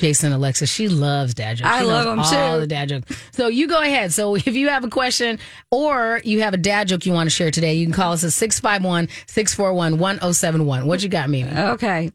Jason 0.00 0.26
and 0.32 0.34
Alexis. 0.34 0.70
She 0.70 0.88
loves 0.88 1.34
dad 1.34 1.58
jokes. 1.58 1.70
I 1.70 1.80
She 1.80 1.84
love 1.86 2.04
knows 2.06 2.32
'em 2.32 2.38
all 2.42 2.54
too. 2.56 2.60
the 2.60 2.66
dad 2.66 2.88
jokes. 2.88 3.16
So 3.32 3.48
you 3.48 3.68
go 3.68 3.80
ahead. 3.80 4.12
So 4.12 4.34
if 4.36 4.46
you 4.48 4.68
have 4.68 4.84
a 4.84 4.88
question 4.88 5.38
or 5.70 6.20
you 6.24 6.42
have 6.42 6.54
a 6.54 6.58
dad 6.58 6.88
joke 6.88 7.06
you 7.06 7.12
want 7.12 7.26
to 7.28 7.34
share 7.34 7.50
today, 7.50 7.74
you 7.74 7.86
can 7.86 7.92
call 7.94 8.12
us 8.12 8.24
at 8.24 8.32
651 8.32 9.08
641 9.26 9.98
1071. 9.98 10.86
What 10.86 11.02
you 11.02 11.08
got, 11.08 11.30
Mimi? 11.30 11.50
Okay. 11.56 12.10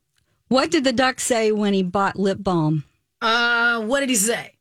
What 0.49 0.69
did 0.71 0.83
the 0.83 0.93
duck 0.93 1.19
say 1.19 1.51
when 1.51 1.73
he 1.73 1.81
bought 1.83 2.17
lip 2.19 2.37
balm? 2.41 2.83
Uh, 3.21 3.81
what 3.81 4.01
did 4.01 4.09
he 4.09 4.15
say? 4.15 4.51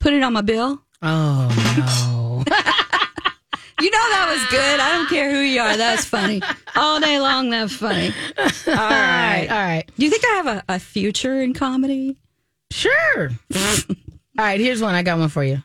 Put 0.00 0.12
it 0.12 0.22
on 0.22 0.32
my 0.32 0.40
bill. 0.42 0.82
Oh, 1.02 1.48
no. 1.76 2.44
You 3.80 3.90
know 3.90 3.98
that 3.98 4.30
was 4.32 4.50
good. 4.50 4.80
I 4.80 4.92
don't 4.92 5.08
care 5.10 5.30
who 5.32 5.40
you 5.40 5.60
are. 5.60 5.76
That's 5.76 6.04
funny. 6.06 6.40
All 6.76 7.00
day 7.00 7.18
long, 7.20 7.50
that's 7.50 7.74
funny. 7.74 8.14
All 8.38 8.44
right. 8.74 9.46
All 9.50 9.56
right. 9.58 9.84
Do 9.98 10.04
you 10.04 10.10
think 10.10 10.24
I 10.24 10.28
have 10.36 10.46
a, 10.46 10.64
a 10.70 10.78
future 10.78 11.42
in 11.42 11.52
comedy? 11.54 12.16
Sure. 12.74 13.30
all 13.54 13.94
right. 14.36 14.58
Here's 14.58 14.82
one. 14.82 14.96
I 14.96 15.04
got 15.04 15.20
one 15.20 15.28
for 15.28 15.44
you. 15.44 15.62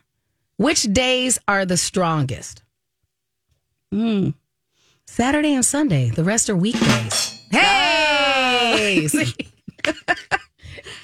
Which 0.58 0.84
days 0.84 1.40
are 1.48 1.66
the 1.66 1.76
strongest? 1.76 2.62
Hmm. 3.90 4.30
Saturday 5.06 5.54
and 5.54 5.64
Sunday. 5.64 6.10
The 6.10 6.22
rest 6.22 6.48
are 6.48 6.56
weekdays. 6.56 7.40
Hey! 7.50 9.08
See? 9.08 9.34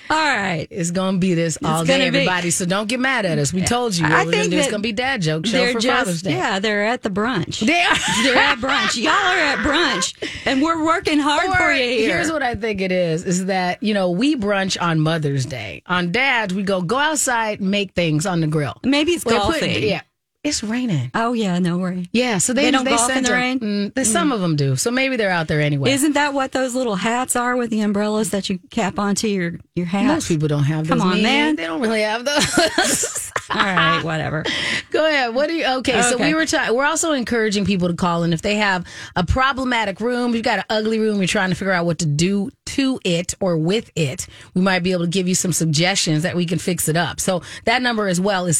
All 0.08 0.16
right. 0.16 0.66
It's 0.70 0.90
gonna 0.90 1.18
be 1.18 1.34
this 1.34 1.58
all 1.64 1.80
It's 1.80 1.88
day, 1.88 1.98
gonna 1.98 2.10
be- 2.12 2.18
everybody. 2.18 2.50
So 2.50 2.64
don't 2.64 2.88
get 2.88 3.00
mad 3.00 3.26
at 3.26 3.38
us. 3.38 3.52
We 3.52 3.62
told 3.62 3.96
you. 3.96 4.06
I 4.06 4.24
We're 4.24 4.30
think 4.32 4.50
gonna. 4.50 4.62
It's 4.62 4.70
gonna 4.70 4.82
be 4.82 4.92
dad 4.92 5.22
joke 5.22 5.46
show 5.46 5.58
They're 5.58 5.72
for 5.72 5.80
just 5.80 5.98
Father's 6.04 6.22
Day. 6.22 6.30
yeah. 6.32 6.58
They're 6.58 6.84
at 6.84 7.02
the 7.02 7.10
brunch. 7.10 7.60
They 7.66 7.80
are. 7.82 7.96
They're 8.22 8.36
at 8.36 8.58
brunch. 8.58 8.96
Y'all 9.02 9.12
are 9.12 9.38
at 9.38 9.58
brunch, 9.58 10.14
and 10.46 10.62
we're 10.62 10.84
working 10.84 11.18
hard 11.18 11.48
Or 11.48 11.54
for 11.56 11.72
you 11.72 11.82
here. 11.98 12.16
here's 12.16 12.30
what 12.30 12.42
I 12.42 12.54
think 12.54 12.80
it 12.80 12.92
is: 12.92 13.24
is 13.24 13.46
that 13.46 13.82
you 13.82 13.94
know 13.94 14.10
we 14.10 14.36
brunch 14.36 14.80
on 14.80 15.00
Mother's 15.00 15.44
Day. 15.46 15.82
On 15.86 16.12
Dad's, 16.12 16.54
we 16.54 16.62
go 16.62 16.82
go 16.82 16.96
outside, 16.98 17.60
make 17.60 17.92
things 17.92 18.26
on 18.26 18.40
the 18.40 18.46
grill. 18.46 18.74
Maybe 18.84 19.12
it's 19.12 19.24
Well, 19.24 19.50
they 19.50 19.58
put- 19.60 19.66
golfing. 19.68 19.82
yeah, 19.88 20.00
it's 20.46 20.62
raining. 20.62 21.10
Oh 21.14 21.32
yeah, 21.32 21.58
no 21.58 21.78
worry. 21.78 22.08
Yeah, 22.12 22.38
so 22.38 22.52
they, 22.52 22.64
They 22.64 22.70
don't 22.70 22.84
golf 22.84 23.10
in 23.10 23.24
the 23.24 23.32
rain? 23.32 23.60
Mm, 23.60 23.94
they- 23.94 24.04
some 24.04 24.32
of 24.32 24.40
them 24.40 24.56
do. 24.56 24.76
So 24.76 24.90
maybe 24.90 25.16
they're 25.16 25.30
out 25.30 25.48
there 25.48 25.60
anyway. 25.60 25.90
Isn't 25.92 26.12
that 26.14 26.32
what 26.34 26.52
those 26.52 26.74
little 26.74 26.94
hats 26.96 27.36
are 27.36 27.56
with 27.56 27.70
the 27.70 27.80
umbrellas 27.80 28.30
that 28.30 28.48
you 28.48 28.58
cap 28.70 28.98
onto 28.98 29.26
your 29.28 29.58
your 29.74 29.86
hat? 29.86 30.06
Most 30.06 30.28
people 30.28 30.48
don't 30.48 30.64
have 30.64 30.86
those. 30.86 30.98
Come 30.98 31.08
on, 31.08 31.22
man. 31.22 31.56
They 31.56 31.64
don't 31.66 31.80
really 31.80 32.02
have 32.02 32.24
those. 32.24 33.32
All 33.50 33.62
right, 33.62 34.02
whatever. 34.02 34.44
Go 34.90 35.06
ahead. 35.06 35.34
What 35.34 35.48
do 35.48 35.54
you? 35.54 35.66
Okay, 35.78 36.02
so 36.02 36.16
we 36.18 36.34
were 36.34 36.46
ta- 36.46 36.70
we're 36.72 36.84
also 36.84 37.12
encouraging 37.12 37.64
people 37.64 37.88
to 37.88 37.94
call 37.94 38.24
in 38.24 38.32
if 38.32 38.42
they 38.42 38.56
have 38.56 38.84
a 39.14 39.24
problematic 39.24 40.00
room. 40.00 40.34
You've 40.34 40.42
got 40.42 40.58
an 40.58 40.64
ugly 40.68 40.98
room. 40.98 41.18
You're 41.18 41.28
trying 41.28 41.50
to 41.50 41.54
figure 41.54 41.72
out 41.72 41.86
what 41.86 41.98
to 42.00 42.06
do 42.06 42.50
to 42.66 42.98
it 43.04 43.34
or 43.40 43.56
with 43.56 43.90
it. 43.94 44.26
We 44.54 44.62
might 44.62 44.80
be 44.82 44.90
able 44.92 45.04
to 45.04 45.10
give 45.10 45.28
you 45.28 45.34
some 45.36 45.52
suggestions 45.52 46.24
that 46.24 46.34
we 46.34 46.44
can 46.44 46.58
fix 46.58 46.88
it 46.88 46.96
up. 46.96 47.20
So 47.20 47.42
that 47.64 47.82
number 47.82 48.08
as 48.08 48.20
well 48.20 48.46
is 48.46 48.58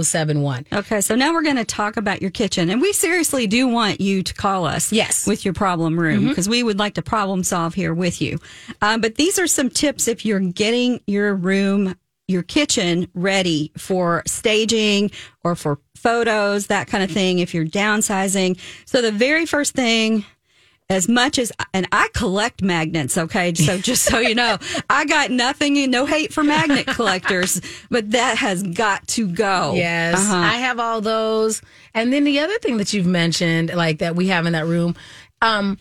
651-641-1071. 0.00 0.72
Okay, 0.72 1.00
so 1.00 1.14
now 1.14 1.32
we're 1.32 1.42
going 1.42 1.56
to 1.56 1.64
talk 1.64 1.96
about 1.96 2.22
your 2.22 2.30
kitchen, 2.30 2.70
and 2.70 2.80
we 2.80 2.92
seriously 2.92 3.46
do 3.46 3.68
want 3.68 4.00
you 4.00 4.22
to 4.22 4.34
call 4.34 4.64
us. 4.64 4.92
Yes. 4.92 5.22
Mm-hmm. 5.22 5.30
with 5.30 5.44
your 5.44 5.54
problem 5.54 5.98
room 5.98 6.28
because 6.28 6.48
we 6.48 6.62
would 6.62 6.78
like 6.78 6.94
to 6.94 7.02
problem 7.02 7.44
solve 7.44 7.74
here 7.74 7.94
with 7.94 8.20
you. 8.20 8.38
Um, 8.80 9.00
but 9.00 9.16
these 9.16 9.38
are 9.38 9.46
some 9.46 9.68
tips 9.70 10.08
if 10.08 10.24
you're 10.24 10.40
getting 10.40 11.00
your 11.06 11.34
room, 11.34 11.94
your 12.28 12.42
kitchen 12.42 13.08
ready 13.14 13.72
for 13.76 14.22
staging 14.26 15.10
or 15.44 15.54
for 15.54 15.78
photos, 15.96 16.68
that 16.68 16.88
kind 16.88 17.04
of 17.04 17.10
thing. 17.10 17.38
If 17.38 17.54
you're 17.54 17.66
downsizing, 17.66 18.58
so 18.84 19.02
the 19.02 19.12
very 19.12 19.46
first 19.46 19.74
thing. 19.74 20.24
As 20.92 21.08
much 21.08 21.38
as, 21.38 21.50
and 21.72 21.88
I 21.90 22.08
collect 22.14 22.62
magnets, 22.62 23.16
okay? 23.16 23.54
So 23.54 23.78
just 23.78 24.04
so 24.04 24.18
you 24.18 24.34
know, 24.34 24.58
I 24.90 25.04
got 25.06 25.30
nothing, 25.30 25.90
no 25.90 26.06
hate 26.06 26.32
for 26.32 26.44
magnet 26.44 26.86
collectors, 26.86 27.60
but 27.90 28.10
that 28.12 28.36
has 28.38 28.62
got 28.62 29.06
to 29.08 29.26
go. 29.26 29.72
Yes, 29.74 30.18
Uh-huh. 30.18 30.36
I 30.36 30.54
have 30.58 30.78
all 30.78 31.00
those. 31.00 31.62
And 31.94 32.12
then 32.12 32.24
the 32.24 32.40
other 32.40 32.58
thing 32.58 32.76
that 32.76 32.92
you've 32.92 33.06
mentioned, 33.06 33.72
like 33.74 33.98
that 33.98 34.14
we 34.16 34.28
have 34.28 34.46
in 34.46 34.52
that 34.52 34.66
room, 34.66 34.94
um, 35.40 35.78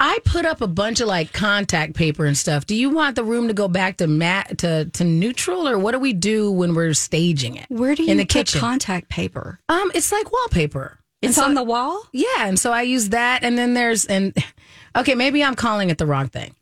I 0.00 0.18
put 0.24 0.44
up 0.44 0.60
a 0.60 0.66
bunch 0.66 1.00
of 1.00 1.06
like 1.08 1.32
contact 1.32 1.94
paper 1.94 2.24
and 2.26 2.36
stuff. 2.36 2.66
Do 2.66 2.74
you 2.74 2.90
want 2.90 3.14
the 3.16 3.22
room 3.24 3.46
to 3.48 3.54
go 3.54 3.68
back 3.68 3.98
to 3.98 4.06
mat 4.08 4.58
to 4.58 4.86
to 4.86 5.04
neutral, 5.04 5.68
or 5.68 5.78
what 5.78 5.92
do 5.92 6.00
we 6.00 6.12
do 6.12 6.50
when 6.50 6.74
we're 6.74 6.94
staging 6.94 7.56
it? 7.56 7.66
Where 7.68 7.94
do 7.94 8.02
you 8.02 8.10
in 8.10 8.16
the 8.18 8.24
kitchen? 8.24 8.60
contact 8.60 9.08
paper? 9.08 9.60
um, 9.68 9.92
it's 9.94 10.10
like 10.10 10.30
wallpaper. 10.32 10.98
It's 11.22 11.36
so- 11.36 11.44
on 11.44 11.54
the 11.54 11.62
wall? 11.62 12.02
Yeah, 12.12 12.26
and 12.48 12.58
so 12.58 12.72
I 12.72 12.82
use 12.82 13.10
that, 13.10 13.44
and 13.44 13.56
then 13.56 13.72
there's 13.74 14.04
and 14.04 14.34
okay, 14.96 15.14
maybe 15.14 15.42
I'm 15.42 15.54
calling 15.54 15.90
it 15.90 15.98
the 15.98 16.06
wrong 16.06 16.28
thing. 16.28 16.54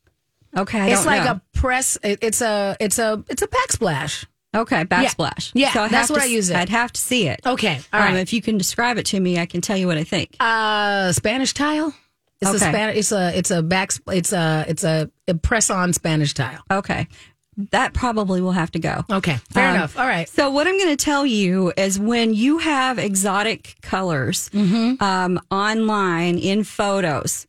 Okay. 0.56 0.80
I 0.80 0.88
it's 0.88 1.06
like 1.06 1.24
know. 1.24 1.32
a 1.32 1.42
press. 1.58 1.96
it- 2.02 2.18
It's 2.22 2.40
a 2.42 2.76
it's 2.80 2.98
a 2.98 3.24
it's 3.28 3.42
a 3.42 3.46
backsplash. 3.48 4.26
Okay, 4.54 4.84
backsplash. 4.84 5.50
Yeah, 5.54 5.72
I'd 5.74 5.90
that's 5.90 6.10
what 6.10 6.18
to 6.18 6.24
I 6.24 6.26
use 6.26 6.50
it. 6.50 6.56
I'd 6.56 6.68
have 6.68 6.92
to 6.92 7.00
see 7.00 7.26
it. 7.26 7.40
Okay, 7.46 7.80
all 7.90 8.00
Um, 8.02 8.06
right. 8.08 8.16
if 8.20 8.34
you 8.34 8.42
can 8.42 8.58
describe 8.58 8.98
it 8.98 9.06
to 9.06 9.18
me, 9.18 9.38
I 9.38 9.46
can 9.46 9.62
tell 9.62 9.78
you 9.78 9.86
what 9.86 9.96
I 9.96 10.04
think. 10.04 10.36
Uh, 10.40 11.10
Spanish 11.12 11.54
tile. 11.54 11.94
It's 12.42 12.50
a 12.50 12.56
Okay. 12.56 12.68
Spanish. 12.68 12.96
It's 12.98 13.12
a 13.12 13.38
it's 13.38 13.50
a 13.50 13.62
back. 13.62 13.92
It's 14.08 14.32
a 14.34 14.66
it's 14.68 14.84
a, 14.84 15.10
a 15.26 15.34
press 15.34 15.70
on 15.70 15.94
Spanish 15.94 16.34
tile. 16.34 16.60
Okay. 16.70 17.08
That 17.70 17.94
probably 17.94 18.40
will 18.42 18.52
have 18.52 18.70
to 18.72 18.78
go. 18.78 19.04
Okay, 19.10 19.36
fair 19.50 19.68
Um, 19.70 19.76
enough. 19.76 19.98
All 19.98 20.06
right. 20.06 20.28
So 20.28 20.50
what 20.50 20.66
I'm 20.66 20.76
going 20.78 20.94
to 20.96 21.02
tell 21.02 21.24
you 21.26 21.72
is 21.76 21.98
when 21.98 22.32
you 22.34 22.58
have 22.58 22.98
exotic 22.98 23.76
colors 23.82 24.50
Mm-hmm. 24.54 25.02
um, 25.02 25.38
online 25.50 26.36
in 26.38 26.64
photos, 26.64 27.46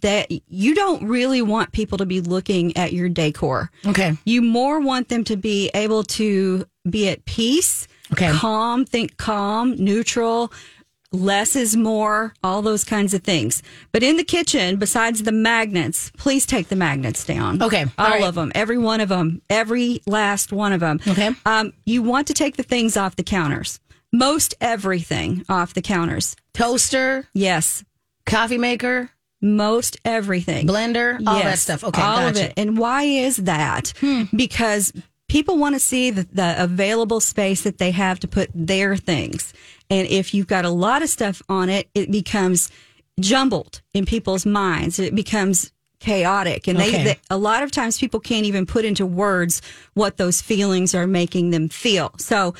that 0.00 0.28
you 0.48 0.74
don't 0.74 1.06
really 1.06 1.42
want 1.42 1.72
people 1.72 1.98
to 1.98 2.06
be 2.06 2.20
looking 2.20 2.76
at 2.76 2.92
your 2.92 3.08
decor. 3.08 3.70
Okay. 3.86 4.16
You 4.24 4.42
more 4.42 4.80
want 4.80 5.08
them 5.08 5.24
to 5.24 5.36
be 5.36 5.70
able 5.74 6.02
to 6.04 6.66
be 6.88 7.08
at 7.08 7.24
peace, 7.24 7.86
Okay. 8.12 8.30
calm, 8.32 8.84
think 8.84 9.16
calm, 9.16 9.76
neutral, 9.76 10.52
less 11.12 11.54
is 11.56 11.76
more, 11.76 12.34
all 12.42 12.60
those 12.62 12.84
kinds 12.84 13.14
of 13.14 13.22
things. 13.22 13.62
But 13.92 14.02
in 14.02 14.16
the 14.16 14.24
kitchen, 14.24 14.76
besides 14.76 15.22
the 15.22 15.32
magnets, 15.32 16.10
please 16.16 16.44
take 16.46 16.68
the 16.68 16.76
magnets 16.76 17.24
down. 17.24 17.62
Okay. 17.62 17.84
All, 17.98 18.06
All 18.06 18.12
right. 18.12 18.24
of 18.24 18.34
them, 18.34 18.50
every 18.54 18.78
one 18.78 19.00
of 19.00 19.08
them, 19.10 19.42
every 19.48 20.02
last 20.06 20.52
one 20.52 20.72
of 20.72 20.80
them. 20.80 21.00
Okay. 21.06 21.30
Um, 21.46 21.72
you 21.86 22.02
want 22.02 22.26
to 22.28 22.34
take 22.34 22.56
the 22.56 22.62
things 22.62 22.96
off 22.96 23.16
the 23.16 23.22
counters. 23.22 23.78
Most 24.12 24.54
everything 24.60 25.44
off 25.48 25.72
the 25.74 25.82
counters. 25.82 26.34
Toaster, 26.52 27.28
Yes. 27.32 27.84
coffee 28.26 28.58
maker, 28.58 29.10
Most 29.42 29.98
everything. 30.04 30.66
blender, 30.68 31.18
all 31.26 31.42
that 31.42 31.58
stuff. 31.58 31.82
Okay, 31.84 32.00
all 32.00 32.16
gotcha. 32.16 32.22
Hmm. 32.22 32.28
of 32.28 32.50
it. 32.50 32.52
And 32.56 32.78
why 32.78 33.02
is 33.02 33.36
that? 33.38 33.92
Because 34.34 34.92
people 35.28 35.58
want 35.58 35.74
to 35.74 35.80
see 35.80 36.10
the, 36.10 36.26
the 36.32 36.54
available 36.62 37.18
space 37.20 37.62
that 37.62 37.78
they 37.78 37.90
have 37.90 38.20
to 38.20 38.28
put 38.28 38.50
their 38.54 38.96
things. 38.96 39.52
And 39.90 40.06
if 40.08 40.32
you've 40.32 40.46
got 40.46 40.64
a 40.64 40.70
lot 40.70 41.02
of 41.02 41.08
stuff 41.08 41.42
on 41.48 41.68
it, 41.68 41.88
it 41.94 42.10
becomes 42.10 42.70
jumbled 43.20 43.82
in 43.92 44.06
people's 44.06 44.46
minds. 44.46 44.98
It 44.98 45.14
becomes 45.14 45.72
chaotic. 46.00 46.66
And 46.68 46.78
Okay. 46.78 46.90
they, 46.90 47.04
they, 47.04 47.16
a 47.30 47.36
lot 47.36 47.62
of 47.62 47.70
times 47.70 47.98
people 47.98 48.20
can't 48.20 48.46
even 48.46 48.66
put 48.66 48.84
into 48.84 49.04
words 49.06 49.60
what 49.94 50.16
those 50.16 50.40
feelings 50.40 50.94
are 50.94 51.06
making 51.06 51.50
them 51.50 51.68
feel. 51.68 52.12
So 52.18 52.54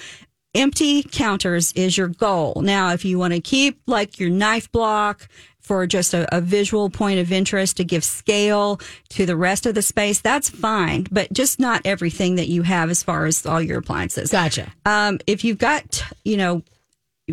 empty 0.54 1.02
counters 1.02 1.72
is 1.72 1.96
your 1.96 2.08
goal. 2.08 2.60
Now, 2.62 2.92
if 2.92 3.04
you 3.04 3.18
want 3.18 3.34
to 3.34 3.40
keep 3.40 3.80
like 3.86 4.18
your 4.18 4.30
knife 4.30 4.70
block 4.70 5.28
for 5.60 5.86
just 5.86 6.12
a, 6.12 6.36
a 6.36 6.40
visual 6.40 6.90
point 6.90 7.20
of 7.20 7.32
interest 7.32 7.76
to 7.76 7.84
give 7.84 8.04
scale 8.04 8.80
to 9.10 9.24
the 9.24 9.36
rest 9.36 9.64
of 9.64 9.74
the 9.74 9.82
space, 9.82 10.20
that's 10.20 10.48
fine, 10.50 11.06
but 11.10 11.32
just 11.32 11.60
not 11.60 11.82
everything 11.84 12.34
that 12.36 12.48
you 12.48 12.62
have 12.62 12.90
as 12.90 13.02
far 13.02 13.26
as 13.26 13.46
all 13.46 13.62
your 13.62 13.78
appliances. 13.78 14.30
Gotcha. 14.30 14.72
Um, 14.84 15.18
if 15.26 15.44
you've 15.44 15.58
got, 15.58 16.04
you 16.24 16.36
know, 16.36 16.62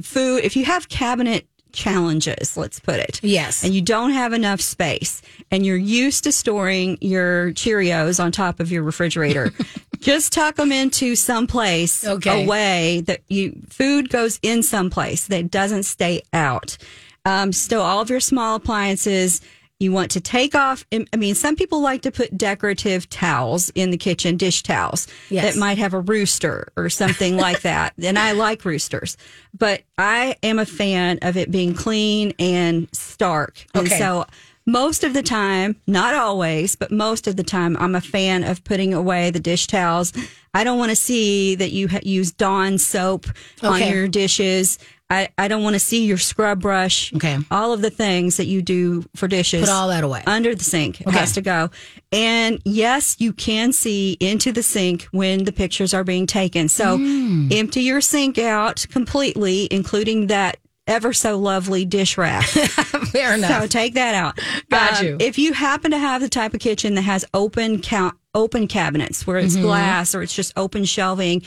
food, 0.01 0.43
if 0.43 0.55
you 0.55 0.65
have 0.65 0.89
cabinet 0.89 1.47
challenges, 1.71 2.57
let's 2.57 2.79
put 2.79 2.99
it. 2.99 3.19
Yes. 3.23 3.63
And 3.63 3.73
you 3.73 3.81
don't 3.81 4.11
have 4.11 4.33
enough 4.33 4.61
space 4.61 5.21
and 5.51 5.65
you're 5.65 5.77
used 5.77 6.23
to 6.23 6.31
storing 6.31 6.97
your 7.01 7.51
Cheerios 7.51 8.23
on 8.23 8.31
top 8.31 8.59
of 8.59 8.71
your 8.71 8.83
refrigerator, 8.83 9.51
just 9.99 10.33
tuck 10.33 10.55
them 10.55 10.71
into 10.71 11.15
some 11.15 11.47
place 11.47 12.05
Okay. 12.05 12.43
away 12.45 13.01
that 13.01 13.21
you, 13.27 13.59
food 13.69 14.09
goes 14.09 14.39
in 14.41 14.63
some 14.63 14.89
place 14.89 15.27
that 15.27 15.51
doesn't 15.51 15.83
stay 15.83 16.21
out. 16.33 16.77
Um, 17.25 17.51
so 17.51 17.81
all 17.81 18.01
of 18.01 18.09
your 18.09 18.19
small 18.21 18.55
appliances, 18.55 19.41
you 19.81 19.91
want 19.93 20.11
to 20.11 20.19
take 20.21 20.55
off. 20.55 20.85
I 20.91 21.05
mean, 21.15 21.35
some 21.35 21.55
people 21.55 21.81
like 21.81 22.01
to 22.01 22.11
put 22.11 22.37
decorative 22.37 23.09
towels 23.09 23.69
in 23.75 23.91
the 23.91 23.97
kitchen, 23.97 24.35
dish 24.35 24.61
towels 24.63 25.07
Yes. 25.29 25.53
that 25.53 25.59
might 25.59 25.77
have 25.77 25.93
a 25.93 26.01
rooster 26.01 26.69
or 26.75 26.89
something 26.89 27.37
like 27.45 27.61
that. 27.61 27.93
And 28.01 28.19
I 28.19 28.33
like 28.33 28.65
roosters, 28.65 29.15
but 29.57 29.83
I 29.97 30.35
am 30.43 30.59
a 30.59 30.65
fan 30.65 31.19
of 31.21 31.37
it 31.37 31.49
being 31.51 31.73
clean 31.75 32.33
and 32.39 32.89
stark. 32.93 33.65
And 33.73 33.85
Okay. 33.87 33.97
so 33.97 34.25
most 34.71 35.03
of 35.03 35.13
the 35.13 35.23
time, 35.23 35.75
not 35.87 36.13
always, 36.15 36.75
but 36.75 36.91
most 36.91 37.27
of 37.27 37.35
the 37.35 37.43
time, 37.43 37.75
I'm 37.79 37.95
a 37.95 38.01
fan 38.01 38.43
of 38.43 38.63
putting 38.63 38.93
away 38.93 39.31
the 39.31 39.39
dish 39.39 39.67
towels. 39.67 40.13
I 40.53 40.63
don't 40.63 40.77
want 40.77 40.89
to 40.91 40.95
see 40.95 41.55
that 41.55 41.71
you 41.71 41.87
ha- 41.87 41.99
use 42.03 42.31
Dawn 42.31 42.77
soap 42.77 43.25
on 43.61 43.81
your 43.81 44.07
dishes. 44.07 44.79
I, 45.11 45.29
I 45.39 45.47
don't 45.47 45.63
want 45.63 45.73
to 45.73 45.79
see 45.79 46.05
your 46.05 46.19
scrub 46.19 46.61
brush. 46.61 47.11
Okay. 47.15 47.37
All 47.49 47.73
of 47.73 47.81
the 47.81 47.89
things 47.89 48.37
that 48.37 48.45
you 48.45 48.61
do 48.61 49.03
for 49.15 49.27
dishes. 49.27 49.61
Put 49.61 49.69
all 49.69 49.87
that 49.87 50.03
away. 50.03 50.21
Under 50.27 50.53
the 50.53 50.63
sink. 50.63 51.01
It 51.01 51.07
Okay. 51.07 51.17
has 51.17 51.31
to 51.33 51.41
go. 51.41 51.71
And 52.11 52.61
yes, 52.63 53.15
you 53.19 53.33
can 53.33 53.73
see 53.73 54.17
into 54.19 54.51
the 54.51 54.61
sink 54.61 55.07
when 55.11 55.45
the 55.45 55.51
pictures 55.51 55.95
are 55.95 56.03
being 56.03 56.27
taken. 56.27 56.69
So 56.69 56.97
Hmm. 56.97 57.47
empty 57.51 57.81
your 57.81 58.01
sink 58.01 58.37
out 58.37 58.85
completely, 58.91 59.67
including 59.71 60.27
that 60.27 60.57
ever 60.89 61.13
so 61.13 61.37
lovely 61.39 61.85
dish 61.85 62.17
rack. 62.17 62.43
Fair 63.11 63.35
enough. 63.35 63.61
So 63.61 63.67
take 63.67 63.93
that 63.93 64.15
out. 64.15 64.39
Got 64.69 64.99
Um, 64.99 65.05
you. 65.05 65.17
If 65.19 65.37
you 65.37 65.53
happen 65.53 65.91
to 65.91 65.97
have 65.97 66.21
the 66.21 66.29
type 66.29 66.53
of 66.53 66.59
kitchen 66.59 66.95
that 66.95 67.03
has 67.03 67.23
open 67.33 67.79
count, 67.81 68.15
open 68.35 68.67
cabinets 68.67 69.25
where 69.25 69.37
Mm-hmm. 69.37 69.45
it's 69.45 69.55
glass 69.55 70.13
or 70.15 70.21
it's 70.21 70.33
just 70.35 70.51
open 70.57 70.83
shelving, 70.85 71.43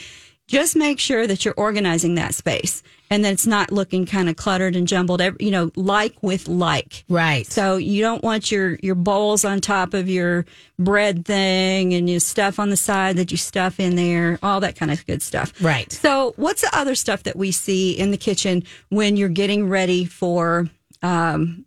just 0.49 0.77
make 0.77 0.99
sure 0.99 1.27
that 1.27 1.45
you're 1.45 1.55
organizing 1.57 2.15
that 2.17 2.35
space 2.35 2.83
and 3.12 3.26
that 3.26 3.35
it's 3.35 3.47
not 3.47 3.71
looking 3.71 4.07
kind 4.07 4.31
of 4.31 4.37
cluttered 4.37 4.75
and 4.75 4.88
jumbled. 4.88 5.21
You 5.38 5.50
know, 5.50 5.71
like 5.76 6.14
with 6.23 6.49
like. 6.49 7.04
right. 7.11 7.47
So 7.47 7.76
you 7.76 8.00
don't 8.00 8.25
want 8.25 8.50
your 8.50 8.76
your 8.83 8.95
bowls 8.95 9.45
on 9.45 9.61
top 9.61 9.92
of 9.92 10.09
your 10.09 10.47
bread 10.78 11.26
thing 11.26 11.92
and 11.92 12.09
your 12.09 12.21
stuff 12.21 12.59
on 12.59 12.71
the 12.71 12.76
side 12.76 13.16
that 13.16 13.31
you 13.31 13.37
stuff 13.37 13.78
in 13.78 13.97
there, 13.97 14.38
all 14.42 14.61
that 14.61 14.76
kind 14.76 14.90
of 14.90 15.04
good 15.07 15.21
stuff. 15.21 15.52
Right. 15.61 15.92
So 15.92 16.33
what's 16.37 16.62
the 16.62 16.75
other 16.75 16.95
stuff 16.95 17.25
that 17.25 17.37
we 17.37 17.52
see 17.52 17.92
in 17.92 18.12
the 18.12 18.16
kitchen 18.16 18.62
when 18.88 19.19
you're 19.19 19.28
getting 19.28 19.69
ready 19.69 20.07
for 20.07 20.71
um, 21.02 21.66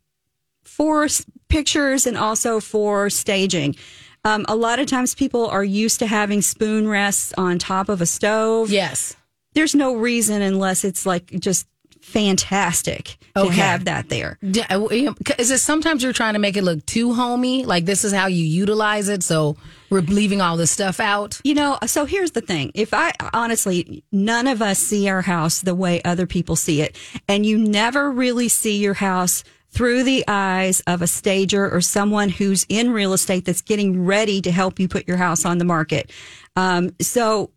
for 0.63 1.07
pictures 1.47 2.07
and 2.07 2.17
also 2.17 2.59
for 2.59 3.11
staging? 3.11 3.75
Um, 4.23 4.45
a 4.47 4.55
lot 4.55 4.79
of 4.79 4.87
times 4.87 5.13
people 5.13 5.45
are 5.45 5.63
used 5.63 5.99
to 5.99 6.07
having 6.07 6.41
spoon 6.41 6.87
rests 6.87 7.35
on 7.37 7.59
top 7.59 7.87
of 7.87 8.01
a 8.01 8.07
stove 8.07 8.71
yes. 8.71 9.15
There's 9.55 9.75
no 9.75 9.95
reason 9.95 10.41
unless 10.41 10.83
it's 10.83 11.05
like 11.05 11.31
just 11.39 11.67
fantastic 12.05 13.17
to 13.35 13.50
have 13.50 13.85
that 13.85 14.09
there. 14.09 14.38
Uh, 14.69 14.88
it 14.91 15.59
sometimes 15.59 16.03
you're 16.03 16.13
trying 16.13 16.33
to 16.33 16.39
make 16.39 16.55
it 16.55 16.63
look 16.63 16.85
too 16.85 17.13
homey? 17.13 17.65
Like 17.65 17.85
this 17.85 18.05
is 18.05 18.13
how 18.13 18.27
you 18.27 18.45
utilize 18.45 19.09
it, 19.09 19.24
so 19.24 19.57
we're 19.89 20.01
leaving 20.01 20.39
all 20.39 20.55
this 20.55 20.71
stuff 20.71 21.00
out. 21.00 21.41
You 21.43 21.55
know, 21.55 21.79
so 21.88 22.05
here's 22.05 22.31
the 22.31 22.41
thing. 22.41 22.71
If 22.75 22.93
I 22.93 23.12
honestly, 23.33 24.03
none 24.12 24.45
of 24.45 24.62
us 24.62 24.77
see 24.77 25.09
our 25.09 25.21
house 25.21 25.62
the 25.62 25.74
way 25.74 26.01
other 26.03 26.27
people 26.27 26.55
see 26.55 26.81
it. 26.81 26.95
And 27.27 27.45
you 27.45 27.57
never 27.57 28.12
really 28.12 28.50
see 28.50 28.77
your 28.77 28.93
house 28.93 29.43
through 29.71 30.03
the 30.03 30.24
eyes 30.27 30.81
of 30.88 31.01
a 31.01 31.07
stager 31.07 31.69
or 31.69 31.81
someone 31.81 32.29
who's 32.29 32.65
in 32.69 32.91
real 32.91 33.13
estate 33.13 33.45
that's 33.45 33.62
getting 33.62 34.05
ready 34.05 34.41
to 34.41 34.51
help 34.51 34.79
you 34.79 34.88
put 34.88 35.07
your 35.07 35.17
house 35.17 35.43
on 35.43 35.57
the 35.57 35.65
market. 35.65 36.12
Um, 36.55 36.95
so 37.01 37.51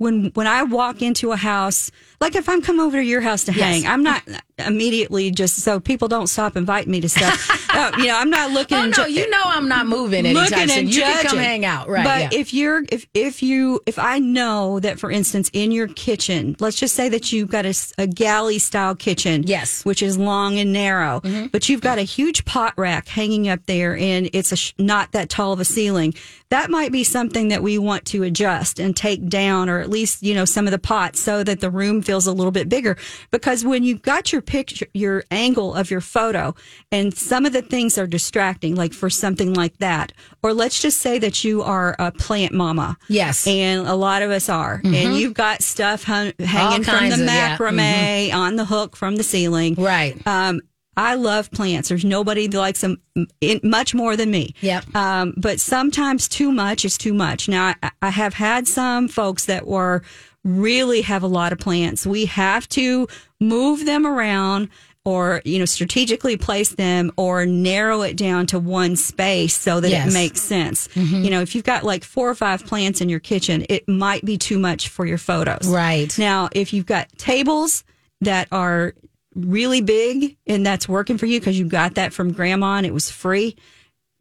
when 0.00 0.30
when 0.32 0.46
I 0.46 0.62
walk 0.62 1.02
into 1.02 1.30
a 1.30 1.36
house, 1.36 1.90
like 2.22 2.34
if 2.34 2.48
I'm 2.48 2.62
coming 2.62 2.80
over 2.80 2.96
to 2.96 3.04
your 3.04 3.20
house 3.20 3.44
to 3.44 3.52
hang, 3.52 3.86
I'm 3.86 4.02
not 4.02 4.22
immediately 4.66 5.30
just 5.30 5.56
so 5.56 5.78
people 5.80 6.08
don't 6.08 6.26
stop 6.26 6.56
inviting 6.56 6.90
me 6.90 7.00
to 7.02 7.08
stuff. 7.08 7.70
uh, 7.74 7.92
you 7.98 8.06
know, 8.06 8.16
I'm 8.16 8.30
not 8.30 8.50
looking. 8.50 8.78
Oh 8.78 8.86
no, 8.86 8.92
ju- 8.92 9.12
you 9.12 9.28
know 9.28 9.42
I'm 9.44 9.68
not 9.68 9.86
moving 9.86 10.24
anytime 10.26 10.44
looking 10.50 10.68
soon. 10.68 10.88
You 10.88 11.02
can 11.02 11.24
come 11.26 11.38
hang 11.38 11.64
out, 11.64 11.88
right? 11.88 12.04
But 12.04 12.32
yeah. 12.32 12.40
if 12.40 12.54
you're 12.54 12.82
if 12.90 13.06
if 13.14 13.42
you 13.42 13.80
if 13.86 13.98
I 13.98 14.18
know 14.18 14.80
that, 14.80 14.98
for 14.98 15.10
instance, 15.10 15.50
in 15.52 15.70
your 15.70 15.88
kitchen, 15.88 16.56
let's 16.60 16.76
just 16.78 16.94
say 16.94 17.08
that 17.10 17.32
you've 17.32 17.50
got 17.50 17.66
a 17.98 18.06
galley 18.06 18.58
style 18.58 18.94
kitchen, 18.94 19.42
Yes. 19.46 19.80
Mm-hmm. 19.80 19.88
which 19.90 20.02
is 20.02 20.16
long 20.16 20.58
and 20.58 20.72
narrow, 20.72 21.20
but 21.52 21.68
you've 21.68 21.82
got 21.82 21.98
a 21.98 22.02
huge 22.02 22.44
pot 22.46 22.72
rack 22.78 23.06
hanging 23.08 23.48
up 23.48 23.66
there, 23.66 23.96
and 23.96 24.30
it's 24.32 24.50
a 24.52 24.56
sh- 24.56 24.72
not 24.78 25.12
that 25.12 25.28
tall 25.28 25.52
of 25.52 25.60
a 25.60 25.64
ceiling. 25.64 26.14
That 26.48 26.68
might 26.70 26.90
be 26.90 27.04
something 27.04 27.48
that 27.48 27.62
we 27.62 27.78
want 27.78 28.06
to 28.06 28.24
adjust 28.24 28.80
and 28.80 28.96
take 28.96 29.28
down, 29.28 29.68
or 29.68 29.78
at 29.78 29.88
least 29.90 30.22
you 30.22 30.34
know 30.34 30.44
some 30.44 30.66
of 30.66 30.70
the 30.70 30.78
pots, 30.78 31.20
so 31.20 31.42
that 31.44 31.60
the 31.60 31.70
room 31.70 32.02
feels 32.02 32.26
a 32.26 32.32
little 32.32 32.52
bit 32.52 32.68
bigger. 32.68 32.96
Because 33.30 33.64
when 33.64 33.82
you've 33.84 34.02
got 34.02 34.32
your 34.32 34.40
picture, 34.42 34.86
your 34.94 35.24
angle 35.30 35.74
of 35.74 35.90
your 35.90 36.00
photo, 36.00 36.54
and 36.92 37.14
some 37.16 37.44
of 37.46 37.52
the 37.52 37.62
things 37.62 37.98
are 37.98 38.06
distracting, 38.06 38.74
like 38.76 38.92
for 38.92 39.10
something 39.10 39.54
like 39.54 39.76
that, 39.78 40.12
or 40.42 40.52
let's 40.54 40.80
just 40.80 40.98
say 40.98 41.18
that 41.18 41.44
you 41.44 41.62
are 41.62 41.96
a 41.98 42.10
plant 42.12 42.52
mama, 42.52 42.96
Yes. 43.08 43.46
and 43.46 43.86
a 43.86 43.94
lot 43.94 44.22
of 44.22 44.30
us 44.30 44.48
are, 44.48 44.80
and 44.84 45.16
you've 45.16 45.34
got 45.34 45.62
stuff 45.62 46.04
hung, 46.04 46.32
hanging 46.38 46.82
from 46.84 47.08
the 47.08 47.14
of- 47.14 47.20
yeah. 47.20 47.56
macrame 47.56 48.32
on 48.34 48.56
the 48.56 48.64
hook 48.64 48.96
from 48.96 49.16
the 49.16 49.22
ceiling, 49.22 49.74
right. 49.76 50.16
um, 50.26 50.60
I 51.00 51.14
love 51.14 51.50
plants. 51.50 51.88
There's 51.88 52.04
nobody 52.04 52.46
that 52.46 52.58
likes 52.58 52.82
them 52.82 53.00
in, 53.40 53.60
much 53.62 53.94
more 53.94 54.16
than 54.16 54.30
me. 54.30 54.54
Yep. 54.60 54.94
Um, 54.94 55.34
but 55.36 55.58
sometimes 55.60 56.28
too 56.28 56.52
much 56.52 56.84
is 56.84 56.98
too 56.98 57.14
much. 57.14 57.48
Now, 57.48 57.74
I, 57.82 57.90
I 58.02 58.10
have 58.10 58.34
had 58.34 58.68
some 58.68 59.08
folks 59.08 59.46
that 59.46 59.66
were 59.66 60.02
really 60.44 61.02
have 61.02 61.22
a 61.22 61.26
lot 61.26 61.52
of 61.52 61.58
plants. 61.58 62.06
We 62.06 62.26
have 62.26 62.68
to 62.70 63.06
move 63.40 63.84
them 63.86 64.06
around 64.06 64.68
or, 65.04 65.40
you 65.46 65.58
know, 65.58 65.64
strategically 65.64 66.36
place 66.36 66.70
them 66.74 67.10
or 67.16 67.46
narrow 67.46 68.02
it 68.02 68.16
down 68.18 68.46
to 68.48 68.58
one 68.58 68.96
space 68.96 69.56
so 69.56 69.80
that 69.80 69.88
Yes. 69.90 70.10
it 70.10 70.12
makes 70.12 70.42
sense. 70.42 70.88
You 70.94 71.30
know, 71.30 71.40
if 71.40 71.54
you've 71.54 71.64
got 71.64 71.84
like 71.84 72.04
four 72.04 72.28
or 72.28 72.34
five 72.34 72.66
plants 72.66 73.00
in 73.00 73.08
your 73.08 73.20
kitchen, 73.20 73.64
it 73.70 73.88
might 73.88 74.24
be 74.26 74.36
too 74.36 74.58
much 74.58 74.88
for 74.88 75.06
your 75.06 75.16
photos. 75.18 75.66
Right. 75.66 76.16
Now, 76.18 76.50
if 76.52 76.74
you've 76.74 76.84
got 76.84 77.08
tables 77.16 77.82
that 78.20 78.48
are 78.52 78.92
really 79.34 79.80
big 79.80 80.36
and 80.46 80.64
that's 80.64 80.88
working 80.88 81.18
for 81.18 81.26
you 81.26 81.40
because 81.40 81.58
you 81.58 81.66
got 81.66 81.94
that 81.94 82.12
from 82.12 82.32
grandma 82.32 82.76
and 82.76 82.86
it 82.86 82.94
was 82.94 83.10
free, 83.10 83.56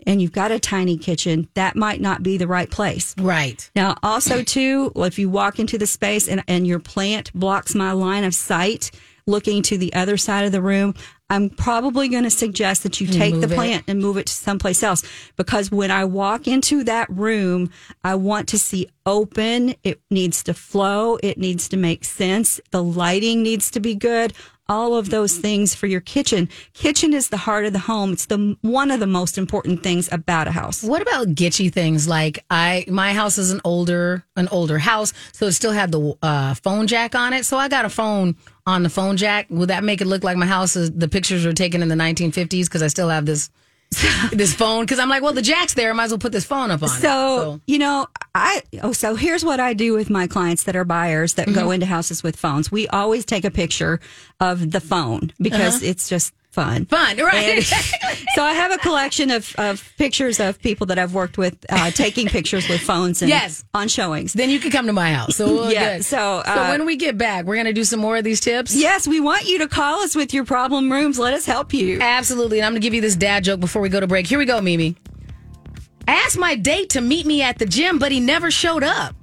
and 0.06 0.22
you've 0.22 0.32
got 0.32 0.52
a 0.52 0.60
tiny 0.60 0.98
kitchen, 0.98 1.50
that 1.56 1.76
might 1.76 2.00
not 2.00 2.24
be 2.24 2.38
the 2.38 2.48
right 2.48 2.69
place. 2.69 3.13
Right. 3.17 3.69
Now, 3.76 3.95
also 4.02 4.43
too, 4.43 4.91
if 4.95 5.19
you 5.19 5.30
walk 5.30 5.60
into 5.60 5.78
the 5.78 5.88
space 5.88 6.28
and, 6.28 6.43
and 6.48 6.65
your 6.65 6.80
plant 6.80 7.34
blocks 7.34 7.76
my 7.76 7.91
line 7.91 8.24
of 8.24 8.34
sight, 8.34 8.91
looking 9.26 9.62
to 9.63 9.78
the 9.78 9.93
other 9.93 10.17
side 10.17 10.45
of 10.45 10.52
the 10.52 10.62
room, 10.62 10.95
I'm 11.30 11.50
probably 11.50 12.08
going 12.08 12.24
to 12.24 12.32
suggest 12.32 12.84
that 12.84 13.00
you 13.00 13.08
take 13.08 13.36
the 13.36 13.41
move 13.41 13.52
it. 13.52 13.56
plant 13.56 13.84
and 13.88 14.00
move 14.00 14.17
it 14.17 14.26
to 14.26 14.34
someplace 14.34 14.82
else. 14.82 15.04
Because 15.36 15.69
when 15.69 15.91
I 15.91 16.06
walk 16.06 16.48
into 16.48 16.84
that 16.86 17.08
room, 17.10 17.69
I 18.04 18.15
want 18.15 18.48
to 18.50 18.58
see 18.58 18.89
open. 19.06 19.76
It 19.84 20.02
needs 20.10 20.41
to 20.43 20.56
flow. 20.56 21.19
It 21.22 21.38
needs 21.38 21.69
to 21.69 21.78
make 21.78 22.04
sense. 22.04 22.60
The 22.72 22.82
lighting 22.82 23.43
needs 23.43 23.69
to 23.72 23.80
be 23.80 23.93
good. 23.93 24.34
All 24.69 24.95
of 24.95 25.10
those 25.10 25.36
things 25.38 25.75
for 25.75 25.88
your 25.88 25.99
kitchen. 25.99 26.47
Kitchen 26.73 27.13
is 27.13 27.29
the 27.29 27.38
heart 27.38 27.65
of 27.65 27.73
the 27.73 27.79
home. 27.79 28.13
It's 28.13 28.27
the 28.27 28.55
one 28.62 28.91
of 28.91 28.99
the 28.99 29.08
most 29.08 29.38
important 29.38 29.84
things 29.84 30.08
about 30.12 30.47
a 30.47 30.51
house. 30.51 30.84
What 30.84 31.01
about 31.01 31.29
gitchy 31.29 31.73
things 31.73 32.08
like 32.08 32.45
I 32.49 32.86
my 32.88 33.13
house 33.13 33.38
is 33.38 33.51
an 33.51 33.62
older 33.63 34.23
an 34.36 34.47
older 34.49 34.77
house, 34.77 35.12
so 35.34 35.47
it 35.47 35.53
still 35.53 35.71
had 35.71 35.91
the 35.91 36.15
uh, 36.21 36.53
phone 36.53 36.88
jack 36.88 37.15
on 37.15 37.34
it. 37.34 37.45
So 37.45 37.58
I 37.58 37.67
got 37.67 37.86
a 37.86 37.89
phone 37.89 38.36
on 38.65 38.84
the 38.84 38.89
phone 38.89 39.17
jack. 39.17 39.47
Would 39.49 39.69
that 39.69 39.84
make 39.84 40.01
it 40.01 40.05
look 40.05 40.23
like 40.23 40.38
my 40.38 40.45
house 40.45 40.75
is 40.75 40.91
the 40.91 41.08
pictures 41.08 41.45
were 41.45 41.53
taken 41.53 41.82
in 41.82 41.89
the 41.89 41.95
1950s 41.95 42.65
because 42.65 42.84
I 42.84 42.88
still 42.88 43.10
have 43.10 43.25
this 43.25 43.49
this 44.32 44.54
phone 44.54 44.84
because 44.84 44.99
I'm 44.99 45.10
like, 45.10 45.23
well, 45.23 45.34
the 45.34 45.41
jack's 45.41 45.73
there. 45.73 45.89
I 45.89 45.93
might 45.93 46.06
as 46.06 46.12
well 46.12 46.19
put 46.19 46.32
this 46.32 46.45
phone 46.45 46.71
up 46.71 46.84
on 46.84 46.89
it. 46.89 46.93
So, 47.02 47.60
you 47.65 47.80
know, 47.80 48.08
I 48.36 48.62
oh 48.84 48.91
so 48.91 49.15
here's 49.15 49.43
what 49.43 49.60
I 49.60 49.73
do 49.73 49.93
with 49.93 50.10
my 50.10 50.28
clients 50.28 50.63
that 50.63 50.75
are 50.75 50.86
buyers 50.86 51.34
that 51.36 51.47
Mm-hmm. 51.47 51.60
go 51.60 51.71
into 51.71 51.86
houses 51.88 52.21
with 52.21 52.36
phones. 52.36 52.71
We 52.71 52.88
always 52.89 53.25
take 53.25 53.45
a 53.45 53.52
picture 53.52 53.99
of 54.39 54.71
the 54.71 54.80
phone 54.80 55.34
because 55.39 55.82
it's 55.82 56.08
just 56.08 56.34
fun. 56.63 56.86
Fun, 56.86 57.17
right? 57.17 57.63
So 58.36 58.43
I 58.43 58.54
have 58.54 58.72
a 58.72 58.78
collection 58.78 59.32
of, 59.32 59.54
of 59.58 59.84
pictures 59.98 60.39
of 60.39 60.62
people 60.62 60.86
that 60.88 61.00
I've 61.00 61.13
worked 61.13 61.38
with 61.38 61.56
uh, 61.69 61.89
taking 61.91 62.28
pictures 62.28 62.69
with 62.69 62.80
phones 62.82 63.22
and 63.22 63.30
Yes. 63.30 63.65
on 63.74 63.88
showings. 63.88 64.34
then 64.34 64.50
you 64.50 64.60
can 64.60 64.72
come 64.72 64.86
to 64.88 64.93
my 64.93 65.12
house. 65.13 65.36
So 65.36 65.48
we'll 65.48 65.72
Yeah, 65.72 65.98
so, 65.98 66.41
so 66.45 66.52
uh, 66.52 66.67
when 66.69 66.86
we 66.86 66.95
get 66.95 67.17
back, 67.17 67.45
we're 67.45 67.56
gonna 67.56 67.74
do 67.74 67.84
some 67.84 68.00
more 68.00 68.17
of 68.17 68.24
these 68.24 68.39
tips. 68.39 68.76
Yes, 68.76 69.08
we 69.08 69.19
want 69.19 69.45
you 69.48 69.60
to 69.60 69.67
call 69.67 70.02
us 70.02 70.15
with 70.15 70.34
your 70.34 70.45
problem 70.45 70.91
rooms. 70.91 71.17
Let 71.19 71.34
us 71.34 71.45
help 71.45 71.74
you. 71.74 72.00
Absolutely. 72.00 72.60
And 72.60 72.65
I'm 72.65 72.72
going 72.74 72.82
to 72.82 72.86
give 72.86 72.93
you 72.93 73.02
this 73.02 73.15
dad 73.15 73.43
joke 73.43 73.60
before 73.60 73.82
we 73.82 73.89
go 73.89 74.00
to 74.00 74.08
break. 74.08 74.28
Here 74.28 74.38
we 74.39 74.45
go, 74.45 74.62
Mimi. 74.62 74.95
I 76.08 76.13
asked 76.13 76.38
my 76.38 76.56
date 76.56 76.91
to 76.91 77.02
meet 77.02 77.26
me 77.26 77.41
at 77.41 77.58
the 77.60 77.65
gym, 77.65 78.00
but 78.00 78.12
he 78.12 78.19
never 78.19 78.52
showed 78.52 78.84
up. 78.84 79.15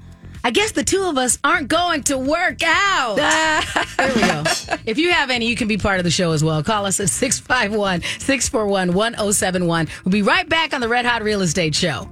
I 0.46 0.50
guess 0.50 0.70
the 0.70 0.84
two 0.84 1.02
of 1.02 1.18
us 1.18 1.40
aren't 1.42 1.66
going 1.66 2.04
to 2.04 2.16
work 2.16 2.62
out. 2.62 3.16
there 3.96 4.14
we 4.14 4.20
go. 4.20 4.44
If 4.86 4.96
you 4.96 5.10
have 5.10 5.28
any, 5.28 5.48
you 5.48 5.56
can 5.56 5.66
be 5.66 5.76
part 5.76 5.98
of 5.98 6.04
the 6.04 6.10
show 6.12 6.30
as 6.30 6.44
well. 6.44 6.62
Call 6.62 6.86
us 6.86 7.00
at 7.00 7.08
651 7.08 8.02
641 8.20 8.94
1071. 8.94 9.88
We'll 10.04 10.12
be 10.12 10.22
right 10.22 10.48
back 10.48 10.72
on 10.72 10.80
the 10.80 10.86
Red 10.88 11.04
Hot 11.04 11.24
Real 11.24 11.40
Estate 11.40 11.74
Show. 11.74 12.08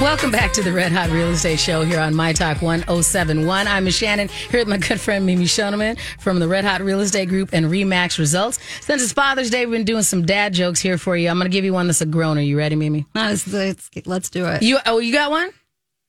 Welcome 0.00 0.32
back 0.32 0.52
to 0.54 0.64
the 0.64 0.72
Red 0.72 0.90
Hot 0.90 1.10
Real 1.10 1.28
Estate 1.28 1.60
Show 1.60 1.84
here 1.84 2.00
on 2.00 2.12
My 2.12 2.32
Talk 2.32 2.60
1071. 2.60 3.68
I'm 3.68 3.84
Miss 3.84 3.96
Shannon 3.96 4.26
here 4.26 4.58
with 4.58 4.66
my 4.66 4.78
good 4.78 5.00
friend 5.00 5.24
Mimi 5.24 5.44
Schoneman 5.44 6.00
from 6.18 6.40
the 6.40 6.48
Red 6.48 6.64
Hot 6.64 6.80
Real 6.80 6.98
Estate 6.98 7.28
Group 7.28 7.50
and 7.52 7.66
Remax 7.66 8.18
Results. 8.18 8.58
Since 8.80 9.00
it's 9.00 9.12
Father's 9.12 9.48
Day, 9.48 9.64
we've 9.64 9.78
been 9.78 9.84
doing 9.84 10.02
some 10.02 10.26
dad 10.26 10.54
jokes 10.54 10.80
here 10.80 10.98
for 10.98 11.16
you. 11.16 11.28
I'm 11.28 11.38
going 11.38 11.48
to 11.48 11.54
give 11.54 11.64
you 11.64 11.72
one 11.72 11.86
that's 11.86 12.00
a 12.00 12.06
groaner. 12.06 12.40
You 12.40 12.58
ready, 12.58 12.74
Mimi? 12.74 13.06
Let's, 13.14 13.46
let's, 13.46 13.90
let's 14.06 14.28
do 14.28 14.44
it. 14.46 14.64
You 14.64 14.78
Oh, 14.86 14.98
you 14.98 15.12
got 15.12 15.30
one? 15.30 15.52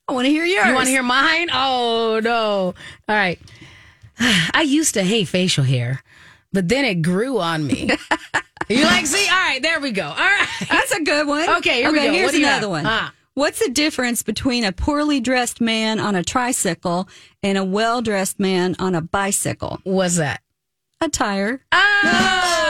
I 0.07 0.13
want 0.13 0.25
to 0.25 0.31
hear 0.31 0.45
yours. 0.45 0.67
You 0.67 0.73
want 0.73 0.85
to 0.85 0.91
hear 0.91 1.03
mine? 1.03 1.49
Oh, 1.53 2.19
no. 2.21 2.73
All 3.07 3.15
right. 3.15 3.39
I 4.19 4.63
used 4.67 4.95
to 4.95 5.03
hate 5.03 5.27
facial 5.27 5.63
hair, 5.63 6.03
but 6.51 6.67
then 6.67 6.85
it 6.85 7.01
grew 7.01 7.39
on 7.39 7.65
me. 7.65 7.89
you 8.69 8.83
like, 8.83 9.05
see? 9.05 9.27
All 9.27 9.35
right, 9.35 9.61
there 9.61 9.79
we 9.79 9.91
go. 9.91 10.07
All 10.07 10.13
right. 10.15 10.47
That's 10.69 10.91
a 10.91 11.01
good 11.03 11.27
one. 11.27 11.49
Okay, 11.57 11.81
here 11.81 11.91
we 11.91 11.99
go. 11.99 12.11
Here's 12.11 12.33
another 12.33 12.61
have? 12.61 12.69
one. 12.69 12.85
Ah. 12.85 13.13
What's 13.35 13.65
the 13.65 13.71
difference 13.71 14.21
between 14.21 14.63
a 14.63 14.71
poorly 14.71 15.19
dressed 15.19 15.59
man 15.59 15.99
on 15.99 16.15
a 16.15 16.23
tricycle 16.23 17.07
and 17.41 17.57
a 17.57 17.63
well 17.63 18.01
dressed 18.01 18.39
man 18.39 18.75
on 18.77 18.93
a 18.93 19.01
bicycle? 19.01 19.79
What's 19.83 20.17
that? 20.17 20.41
A 21.01 21.09
tire. 21.09 21.61
Ah, 21.71 22.62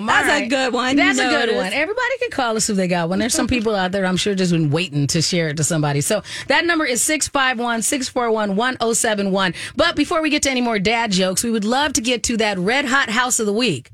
boom. 0.00 0.06
That's 0.06 0.28
All 0.28 0.42
a 0.42 0.48
good 0.48 0.72
one. 0.72 0.90
You 0.90 1.04
That's 1.04 1.18
a 1.18 1.28
good 1.28 1.54
one. 1.54 1.72
Everybody 1.72 2.18
can 2.20 2.30
call 2.30 2.56
us 2.56 2.68
if 2.70 2.76
they 2.76 2.88
got 2.88 3.08
one. 3.08 3.18
There's 3.18 3.34
some 3.34 3.46
people 3.46 3.74
out 3.74 3.92
there 3.92 4.06
I'm 4.06 4.16
sure 4.16 4.34
just 4.34 4.52
been 4.52 4.70
waiting 4.70 5.06
to 5.08 5.22
share 5.22 5.48
it 5.48 5.56
to 5.58 5.64
somebody. 5.64 6.00
So 6.00 6.22
that 6.48 6.64
number 6.64 6.84
is 6.84 7.02
651 7.02 7.82
641 7.82 8.56
1071. 8.56 9.54
But 9.76 9.96
before 9.96 10.22
we 10.22 10.30
get 10.30 10.42
to 10.44 10.50
any 10.50 10.60
more 10.60 10.78
dad 10.78 11.12
jokes, 11.12 11.44
we 11.44 11.50
would 11.50 11.64
love 11.64 11.92
to 11.94 12.00
get 12.00 12.22
to 12.24 12.36
that 12.38 12.58
red 12.58 12.84
hot 12.84 13.10
house 13.10 13.40
of 13.40 13.46
the 13.46 13.52
week. 13.52 13.90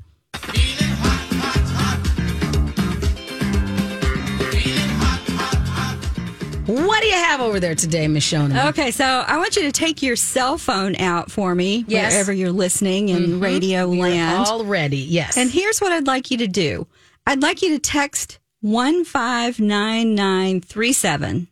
What 6.66 7.03
do 7.03 7.09
you 7.09 7.14
have 7.14 7.42
over 7.42 7.61
there 7.61 7.74
today, 7.74 8.09
Miss 8.09 8.24
Shona? 8.31 8.70
Okay, 8.70 8.90
so 8.90 9.05
I 9.05 9.37
want 9.37 9.55
you 9.57 9.62
to 9.62 9.72
take 9.72 10.00
your 10.03 10.16
cell 10.16 10.57
phone 10.57 10.96
out 10.96 11.31
for 11.31 11.55
me 11.55 11.85
Yes. 11.87 12.12
wherever 12.12 12.33
you're 12.33 12.53
listening 12.53 13.11
in 13.11 13.22
mm-hmm. 13.22 13.40
radio 13.40 13.85
land. 13.87 14.46
Already, 14.46 14.96
yes. 14.96 15.37
And 15.37 15.50
here's 15.50 15.81
what 15.81 15.92
I'd 15.92 16.07
like 16.07 16.31
you 16.31 16.38
to 16.38 16.46
do 16.46 16.87
I'd 17.27 17.42
like 17.42 17.61
you 17.62 17.70
to 17.70 17.79
text 17.79 18.38
159937. 18.62 21.48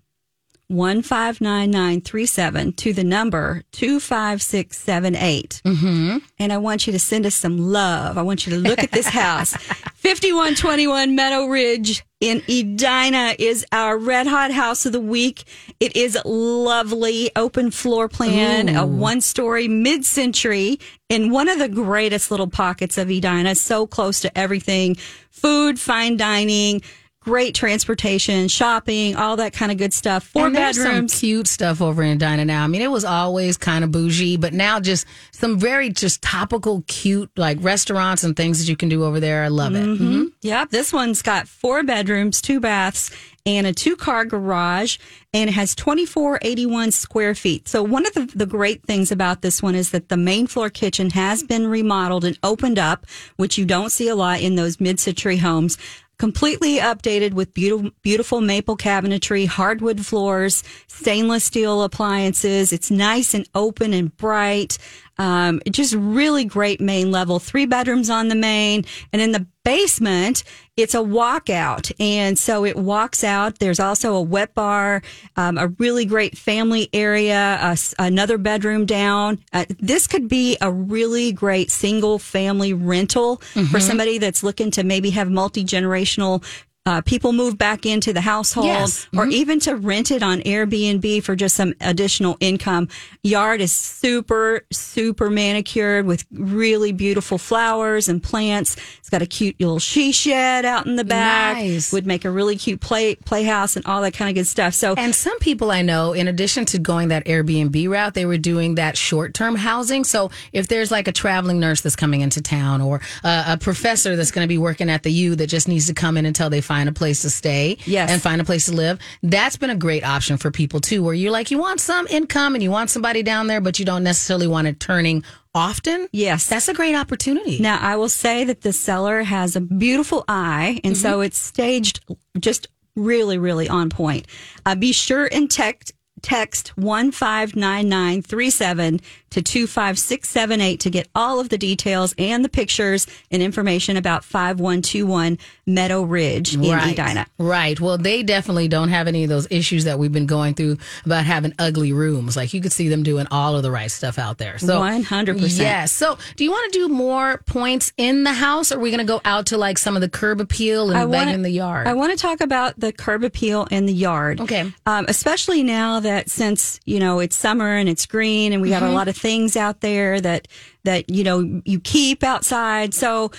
159937 0.73 2.73
to 2.73 2.93
the 2.93 3.05
number 3.05 3.63
25678. 3.73 5.63
Mm-hmm. 5.65 6.19
And 6.39 6.53
I 6.53 6.59
want 6.59 6.87
you 6.87 6.93
to 6.93 6.99
send 6.99 7.27
us 7.27 7.35
some 7.35 7.59
love. 7.59 8.19
I 8.19 8.23
want 8.23 8.47
you 8.47 8.53
to 8.55 8.59
look 8.59 8.81
at 8.81 8.91
this 8.91 9.09
house. 9.09 9.55
5121 10.03 11.15
Meadow 11.15 11.47
Ridge 11.47 12.05
in 12.21 12.43
Edina 12.49 13.35
is 13.39 13.65
our 13.73 13.99
red 13.99 14.27
hot 14.27 14.51
house 14.51 14.87
of 14.87 14.93
the 14.93 15.01
week. 15.01 15.45
It 15.81 15.97
is 15.97 16.19
lovely, 16.25 17.31
open 17.37 17.71
floor 17.71 18.09
plan, 18.09 18.75
a 18.75 18.87
one 18.87 19.21
story 19.21 19.69
mid 19.69 20.05
century 20.05 20.79
in 21.09 21.31
one 21.31 21.49
of 21.49 21.59
the 21.59 21.69
greatest 21.69 22.31
little 22.31 22.49
pockets 22.49 22.97
of 22.97 23.11
Edina, 23.11 23.55
so 23.55 23.87
close 23.87 24.21
to 24.21 24.39
everything 24.39 24.97
food, 25.31 25.81
fine 25.81 26.17
dining. 26.17 26.83
Great 27.25 27.55
transportation, 27.55 28.49
shopping, 28.49 29.15
all 29.15 29.37
that 29.37 29.53
kind 29.53 29.71
of 29.71 29.79
good 29.79 29.93
stuff. 29.93 30.25
Four 30.25 30.47
and 30.47 30.55
bedrooms. 30.55 31.13
some 31.13 31.21
cute 31.21 31.47
stuff 31.47 31.81
over 31.81 32.03
in 32.03 32.17
Edina 32.17 32.45
now. 32.45 32.65
I 32.65 32.67
mean, 32.67 32.83
it 32.83 32.91
was 32.91 33.05
always 33.05 33.57
kind 33.57 33.85
of 33.85 33.93
bougie, 33.93 34.37
but 34.37 34.53
now 34.53 34.81
just 34.81 35.07
some 35.31 35.59
very 35.59 35.91
just 35.91 36.21
topical, 36.21 36.83
cute 36.89 37.31
like 37.37 37.59
restaurants 37.61 38.25
and 38.25 38.37
things 38.37 38.59
that 38.59 38.69
you 38.69 38.77
can 38.77 38.89
do 38.89 39.05
over 39.05 39.21
there. 39.21 39.45
I 39.45 39.49
love 39.49 39.77
it. 39.77 39.85
Mm-hmm. 39.85 40.25
Yep, 40.43 40.71
this 40.71 40.93
one's 40.93 41.23
got 41.23 41.47
four 41.47 41.85
bedrooms, 41.85 42.43
two 42.43 42.59
baths, 42.59 43.11
and 43.45 43.67
a 43.67 43.73
two 43.73 43.97
car 43.97 44.25
garage, 44.25 44.99
and 45.35 45.49
it 45.49 45.53
has 45.53 45.75
2481 45.75 46.91
square 46.93 47.35
feet. 47.35 47.69
So, 47.69 47.83
one 47.83 48.07
of 48.07 48.15
the, 48.15 48.31
the 48.35 48.47
great 48.47 48.83
things 48.85 49.11
about 49.13 49.43
this 49.43 49.63
one 49.63 49.75
is 49.75 49.91
that 49.91 50.09
the 50.09 50.17
main 50.17 50.47
floor 50.47 50.71
kitchen 50.71 51.11
has 51.11 51.43
been 51.43 51.67
remodeled 51.67 52.25
and 52.25 52.39
opened 52.43 52.79
up, 52.79 53.07
which 53.37 53.59
you 53.59 53.65
don't 53.65 53.91
see 53.91 54.09
a 54.09 54.17
lot 54.17 54.41
in 54.41 54.57
those 54.57 54.81
mid 54.81 55.01
century 55.01 55.39
homes. 55.39 55.79
Completely 56.23 56.77
updated 56.77 57.33
with 57.33 57.53
beautiful, 57.53 57.91
beautiful 58.03 58.41
maple 58.41 58.77
cabinetry, 58.77 59.45
hardwood 59.45 60.07
floors, 60.07 60.63
stainless 60.87 61.43
steel 61.43 61.83
appliances. 61.83 62.73
It's 62.73 62.93
nice 62.93 63.35
and 63.35 63.49
open 63.57 63.93
and 63.93 64.17
bright. 64.17 64.79
Um, 65.19 65.61
just 65.69 65.95
really 65.95 66.45
great 66.45 66.81
main 66.81 67.11
level. 67.11 67.41
Three 67.41 67.67
bedrooms 67.67 68.09
on 68.09 68.29
the 68.29 68.37
main, 68.37 68.85
and 69.13 69.21
in 69.21 69.33
the 69.33 69.49
basement, 69.65 70.45
it's 70.77 70.95
a 70.95 70.99
walkout, 70.99 71.93
and 72.01 72.39
so 72.39 72.65
it 72.65 72.77
walks 72.77 73.23
out. 73.23 73.59
There's 73.59 73.81
also 73.81 74.15
a 74.15 74.23
wet 74.23 74.55
bar, 74.55 75.03
um, 75.37 75.59
a 75.59 75.69
really 75.79 76.05
great 76.05 76.37
family 76.37 76.89
area, 76.93 77.59
a 77.61 77.77
another 77.99 78.39
bedroom 78.39 78.87
down. 78.87 79.39
Uh, 79.53 79.65
this 79.79 80.07
could 80.07 80.29
be 80.29 80.57
a 80.61 80.71
really 80.71 81.33
great 81.33 81.71
single 81.71 82.19
family 82.19 82.73
rental 82.73 83.37
for 83.71 83.81
somebody 83.81 84.19
that's 84.19 84.43
looking 84.43 84.71
to 84.73 84.83
maybe 84.83 85.11
have 85.11 85.31
multi 85.31 85.65
generational. 85.65 86.43
Uh, 86.85 87.01
people 87.01 87.33
move 87.33 87.57
back 87.57 87.87
into 87.87 88.13
the 88.13 88.21
household 88.21 88.67
Yes. 88.67 89.07
or 89.17 89.27
even 89.27 89.61
to 89.61 89.77
rent 89.77 90.11
it 90.11 90.21
on 90.21 90.41
Airbnb 90.41 91.23
for 91.23 91.37
just 91.37 91.55
some 91.55 91.75
additional 91.81 92.37
income. 92.41 92.89
Yard 93.23 93.61
is 93.61 93.71
super, 93.73 94.63
super 94.73 95.31
manicured 95.31 96.07
with 96.07 96.25
really 96.33 96.91
beautiful 96.91 97.39
flowers 97.39 98.09
and 98.09 98.21
plants. 98.21 98.75
It's 98.99 99.09
got 99.11 99.23
a 99.23 99.27
cute 99.27 99.61
little 99.61 99.79
she 99.79 100.11
shed 100.11 100.65
out 100.65 100.87
in 100.87 100.97
the 100.97 101.05
back. 101.05 101.57
Nice. 101.59 101.93
Would 101.93 102.05
make 102.05 102.25
a 102.25 102.31
really 102.33 102.57
cute 102.57 102.81
play 102.81 103.15
playhouse 103.15 103.77
and 103.77 103.87
all 103.87 104.03
that 104.03 104.15
kind 104.15 104.29
of 104.29 104.35
good 104.35 104.49
stuff. 104.49 104.75
So 104.75 104.95
And 104.97 105.15
some 105.15 105.39
people 105.39 105.71
I 105.71 105.83
know, 105.83 106.15
in 106.15 106.27
addition 106.27 106.65
to 106.67 106.81
going 106.81 107.09
that 107.09 107.25
Airbnb 107.27 107.89
route, 107.89 108.15
they 108.15 108.27
were 108.27 108.39
doing 108.39 108.75
that 108.75 108.97
short 108.97 109.35
term 109.35 109.55
housing. 109.55 110.03
So 110.03 110.33
if 110.53 110.67
there's 110.67 110.91
like 110.91 111.07
a 111.07 111.13
traveling 111.13 111.61
nurse 111.61 111.81
that's 111.81 111.95
coming 111.95 112.23
into 112.23 112.43
town 112.43 112.81
or 112.81 113.01
a, 113.23 113.45
a 113.51 113.57
professor 113.57 114.17
that's 114.17 114.33
going 114.33 114.43
to 114.45 114.49
be 114.49 114.59
working 114.59 114.91
at 114.91 115.05
the 115.05 115.13
U 115.13 115.37
that 115.37 115.47
just 115.47 115.69
needs 115.69 115.87
to 115.87 115.95
come 115.95 116.17
in 116.17 116.27
until 116.27 116.51
they 116.51 116.61
find 116.73 116.89
a 116.89 116.93
place 116.93 117.21
to 117.21 117.29
stay 117.29 117.77
yes. 117.85 118.11
and 118.11 118.23
find 118.23 118.41
a 118.41 118.45
place 118.45 118.65
to 118.65 118.73
live. 118.73 118.99
That's 119.23 119.59
been 119.59 119.69
a 119.69 119.77
great 119.77 120.07
option 120.07 120.39
for 120.39 120.51
people 120.51 120.81
too, 120.81 121.05
where 121.05 121.13
you're 121.13 121.31
like, 121.31 121.51
you 121.51 121.59
want 121.59 121.81
some 121.81 122.07
income 122.07 122.55
and 122.55 122.63
you 122.63 122.71
want 122.71 122.89
somebody 122.89 123.23
down 123.23 123.47
there, 123.47 123.61
but 123.61 123.79
you 123.79 123.85
don't 123.85 124.03
necessarily 124.03 124.47
want 124.47 124.69
it 124.69 124.81
turning 124.81 125.23
often. 125.55 126.09
Yes. 126.13 126.47
That's 126.47 126.69
a 126.69 126.73
great 126.73 126.95
opportunity. 126.95 127.59
Now, 127.59 127.79
I 127.79 127.97
will 127.97 128.09
say 128.09 128.45
that 128.45 128.63
the 128.63 128.73
seller 128.73 129.23
has 129.23 129.55
a 129.55 129.61
beautiful 129.61 130.25
eye, 130.29 130.81
and 130.83 130.95
mm-hmm. 130.95 131.03
so 131.03 131.21
it's 131.21 131.39
staged 131.39 132.03
just 132.41 132.69
really, 132.97 133.37
really 133.37 133.69
on 133.69 133.91
point. 133.91 134.27
Uh, 134.65 134.75
be 134.75 134.93
sure 134.93 135.29
and 135.31 135.51
text 135.51 135.93
text 136.23 136.75
159937 136.79 139.01
to 139.33 139.43
two 139.43 139.67
five 139.67 139.99
six 139.99 140.29
seven 140.29 140.61
eight 140.61 140.81
to 140.81 140.91
get 140.91 141.09
all 141.15 141.41
of 141.41 141.49
the 141.49 141.59
details 141.59 142.15
and 142.19 142.45
the 142.45 142.49
pictures 142.49 143.07
and 143.31 143.43
information 143.43 143.97
about 143.97 144.25
five 144.25 144.61
one 144.61 144.83
two 144.83 145.07
one 145.07 145.39
Meadow 145.67 146.03
Ridge 146.03 146.55
in 146.55 146.63
right. 146.63 146.93
Edina. 146.99 147.27
Right. 147.39 147.81
Well, 147.81 147.97
they 147.97 148.23
definitely 148.23 148.69
don't 148.69 148.89
have 148.89 149.07
any 149.09 149.23
of 149.23 149.29
those 149.29 149.47
issues 149.51 149.85
that 149.85 149.99
we've 149.99 150.13
been 150.13 150.27
going 150.27 150.55
through 150.55 150.79
about 151.07 151.25
having 151.25 151.55
ugly 151.59 151.93
rooms. 151.93 152.37
Like 152.37 152.53
you 152.53 152.61
could 152.61 152.73
see 152.73 152.89
them 152.89 153.03
doing 153.05 153.27
all 153.31 153.57
of 153.57 153.63
the 153.63 153.71
right 153.71 153.91
stuff 153.91 154.19
out 154.19 154.39
there. 154.39 154.59
So 154.59 154.81
100%. 154.81 155.59
Yes. 155.59 155.93
So 155.93 156.19
do 156.37 156.45
you 156.45 156.51
want 156.51 156.73
to 156.73 156.79
do 156.79 156.89
more 156.89 157.39
points 157.47 157.93
in 157.97 158.25
the 158.25 158.33
house 158.33 158.73
or 158.73 158.77
are 158.77 158.81
we 158.81 158.91
going 158.91 158.99
to 158.99 159.05
go 159.05 159.21
out 159.25 159.47
to 159.47 159.59
like 159.59 159.79
some 159.79 159.95
of 159.97 160.03
the 160.03 160.09
curb 160.09 160.41
appeal 160.41 160.91
and 160.91 161.11
bang 161.11 161.29
in 161.33 161.43
the 161.43 161.51
yard? 161.51 161.87
I 161.87 161.95
want 161.95 162.11
to 162.13 162.19
talk 162.19 162.41
about 162.41 162.79
the 162.79 162.93
curb 162.93 163.23
appeal 163.25 163.67
in 163.71 163.87
the 163.87 163.93
yard. 163.93 164.41
Okay. 164.41 164.71
Um, 164.85 165.07
especially 165.09 165.63
now 165.63 166.01
that 166.01 166.29
since, 166.29 166.81
you 166.85 166.99
know, 166.99 167.21
it's 167.21 167.37
summer 167.37 167.77
and 167.77 167.89
it's 167.89 168.07
green 168.07 168.53
and 168.53 168.61
we 168.61 168.73
Mm-hmm. 168.73 168.93
a 168.93 168.95
lot 168.95 169.09
of 169.09 169.17
things 169.23 169.57
out 169.57 169.81
there 169.81 170.21
that, 170.21 170.49
that, 170.85 171.09
you 171.09 171.25
know, 171.25 171.63
you 171.65 171.81
keep 171.81 172.23
outside. 172.23 172.93
So 172.93 173.31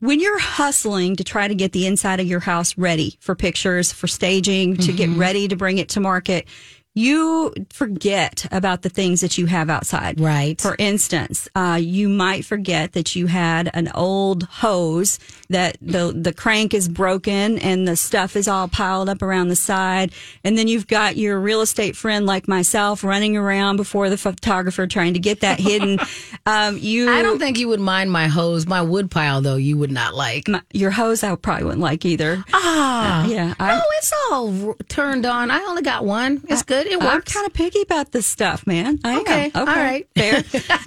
when 0.00 0.20
you're 0.20 0.38
hustling 0.38 1.16
to 1.16 1.24
try 1.24 1.48
to 1.48 1.54
get 1.54 1.72
the 1.72 1.86
inside 1.86 2.20
of 2.20 2.26
your 2.26 2.40
house 2.40 2.76
ready 2.76 3.16
for 3.20 3.34
pictures, 3.34 3.92
for 3.92 4.06
staging, 4.06 4.76
to 4.76 4.92
get 4.92 5.08
Mm-hmm. 5.08 5.20
ready 5.20 5.48
to 5.48 5.56
bring 5.56 5.78
it 5.78 5.88
to 5.90 6.00
market, 6.00 6.46
you 6.94 7.54
forget 7.70 8.46
about 8.50 8.82
the 8.82 8.88
things 8.88 9.20
that 9.20 9.38
you 9.38 9.46
have 9.46 9.70
outside. 9.70 10.20
Right. 10.20 10.60
For 10.60 10.74
instance, 10.78 11.48
uh, 11.54 11.78
you 11.80 12.08
might 12.08 12.44
forget 12.44 12.92
that 12.92 13.14
you 13.14 13.28
had 13.28 13.70
an 13.72 13.90
old 13.94 14.42
hose 14.44 15.18
that 15.50 15.76
the 15.80 16.12
the 16.14 16.32
crank 16.32 16.74
is 16.74 16.88
broken 16.88 17.58
and 17.58 17.86
the 17.88 17.96
stuff 17.96 18.36
is 18.36 18.46
all 18.48 18.68
piled 18.68 19.08
up 19.08 19.22
around 19.22 19.48
the 19.48 19.56
side, 19.56 20.12
and 20.44 20.56
then 20.58 20.68
you've 20.68 20.86
got 20.86 21.16
your 21.16 21.40
real 21.40 21.60
estate 21.60 21.96
friend 21.96 22.26
like 22.26 22.46
myself 22.48 23.02
running 23.02 23.36
around 23.36 23.76
before 23.76 24.10
the 24.10 24.18
photographer 24.18 24.86
trying 24.86 25.14
to 25.14 25.20
get 25.20 25.40
that 25.40 25.58
hidden. 25.60 25.98
Um, 26.46 26.78
you, 26.78 27.10
I 27.10 27.20
don't 27.20 27.38
think 27.38 27.58
you 27.58 27.68
would 27.68 27.80
mind 27.80 28.10
my 28.10 28.26
hose. 28.28 28.66
My 28.66 28.80
wood 28.80 29.10
pile, 29.10 29.42
though, 29.42 29.56
you 29.56 29.76
would 29.76 29.90
not 29.92 30.14
like. 30.14 30.48
my- 30.48 30.62
your 30.72 30.90
hose 30.90 31.22
I 31.22 31.34
probably 31.34 31.64
wouldn't 31.64 31.82
like 31.82 32.06
either. 32.06 32.42
Ah, 32.54 33.26
Yeah, 33.26 33.52
I- 33.60 33.74
no, 33.76 33.82
it's 33.98 34.12
all 34.30 34.74
turned 34.88 35.26
on. 35.26 35.50
I 35.50 35.58
only 35.64 35.82
got 35.82 36.06
one. 36.06 36.40
It's 36.48 36.62
good. 36.62 36.86
It 36.86 37.00
works. 37.00 37.36
I'm 37.36 37.42
kind 37.42 37.46
of 37.46 37.52
picky 37.52 37.82
about 37.82 38.12
this 38.12 38.26
stuff, 38.26 38.66
man. 38.66 38.98
I 39.04 39.12
am. 39.12 39.20
Okay, 39.20 39.50
all 39.54 39.66
right. 39.66 40.08
fair. 40.16 40.42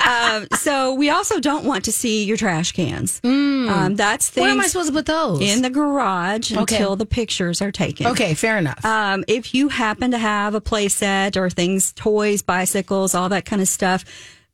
um, 0.07 0.47
so 0.57 0.95
we 0.95 1.11
also 1.11 1.39
don't 1.39 1.65
want 1.65 1.85
to 1.85 1.91
see 1.91 2.23
your 2.23 2.37
trash 2.37 2.71
cans. 2.71 3.21
Um, 3.23 3.95
that's 3.95 4.31
the 4.31 4.41
Mm. 4.41 4.50
Am 4.51 4.61
I 4.61 4.67
supposed 4.67 4.87
to 4.89 4.93
put 4.93 5.05
those? 5.05 5.41
in 5.41 5.61
the 5.61 5.69
garage 5.69 6.51
Okay. 6.51 6.75
until 6.75 6.95
the 6.95 7.05
pictures 7.05 7.61
are 7.61 7.71
taken. 7.71 8.07
okay, 8.07 8.33
fair 8.33 8.57
enough. 8.57 8.83
Um, 8.85 9.23
if 9.27 9.53
you 9.53 9.69
happen 9.69 10.11
to 10.11 10.17
have 10.17 10.53
a 10.55 10.61
play 10.61 10.87
set 10.87 11.37
or 11.37 11.49
things, 11.49 11.93
toys, 11.93 12.41
bicycles, 12.41 13.15
all 13.15 13.29
that 13.29 13.45
kind 13.45 13.61
of 13.61 13.67
stuff, 13.67 14.03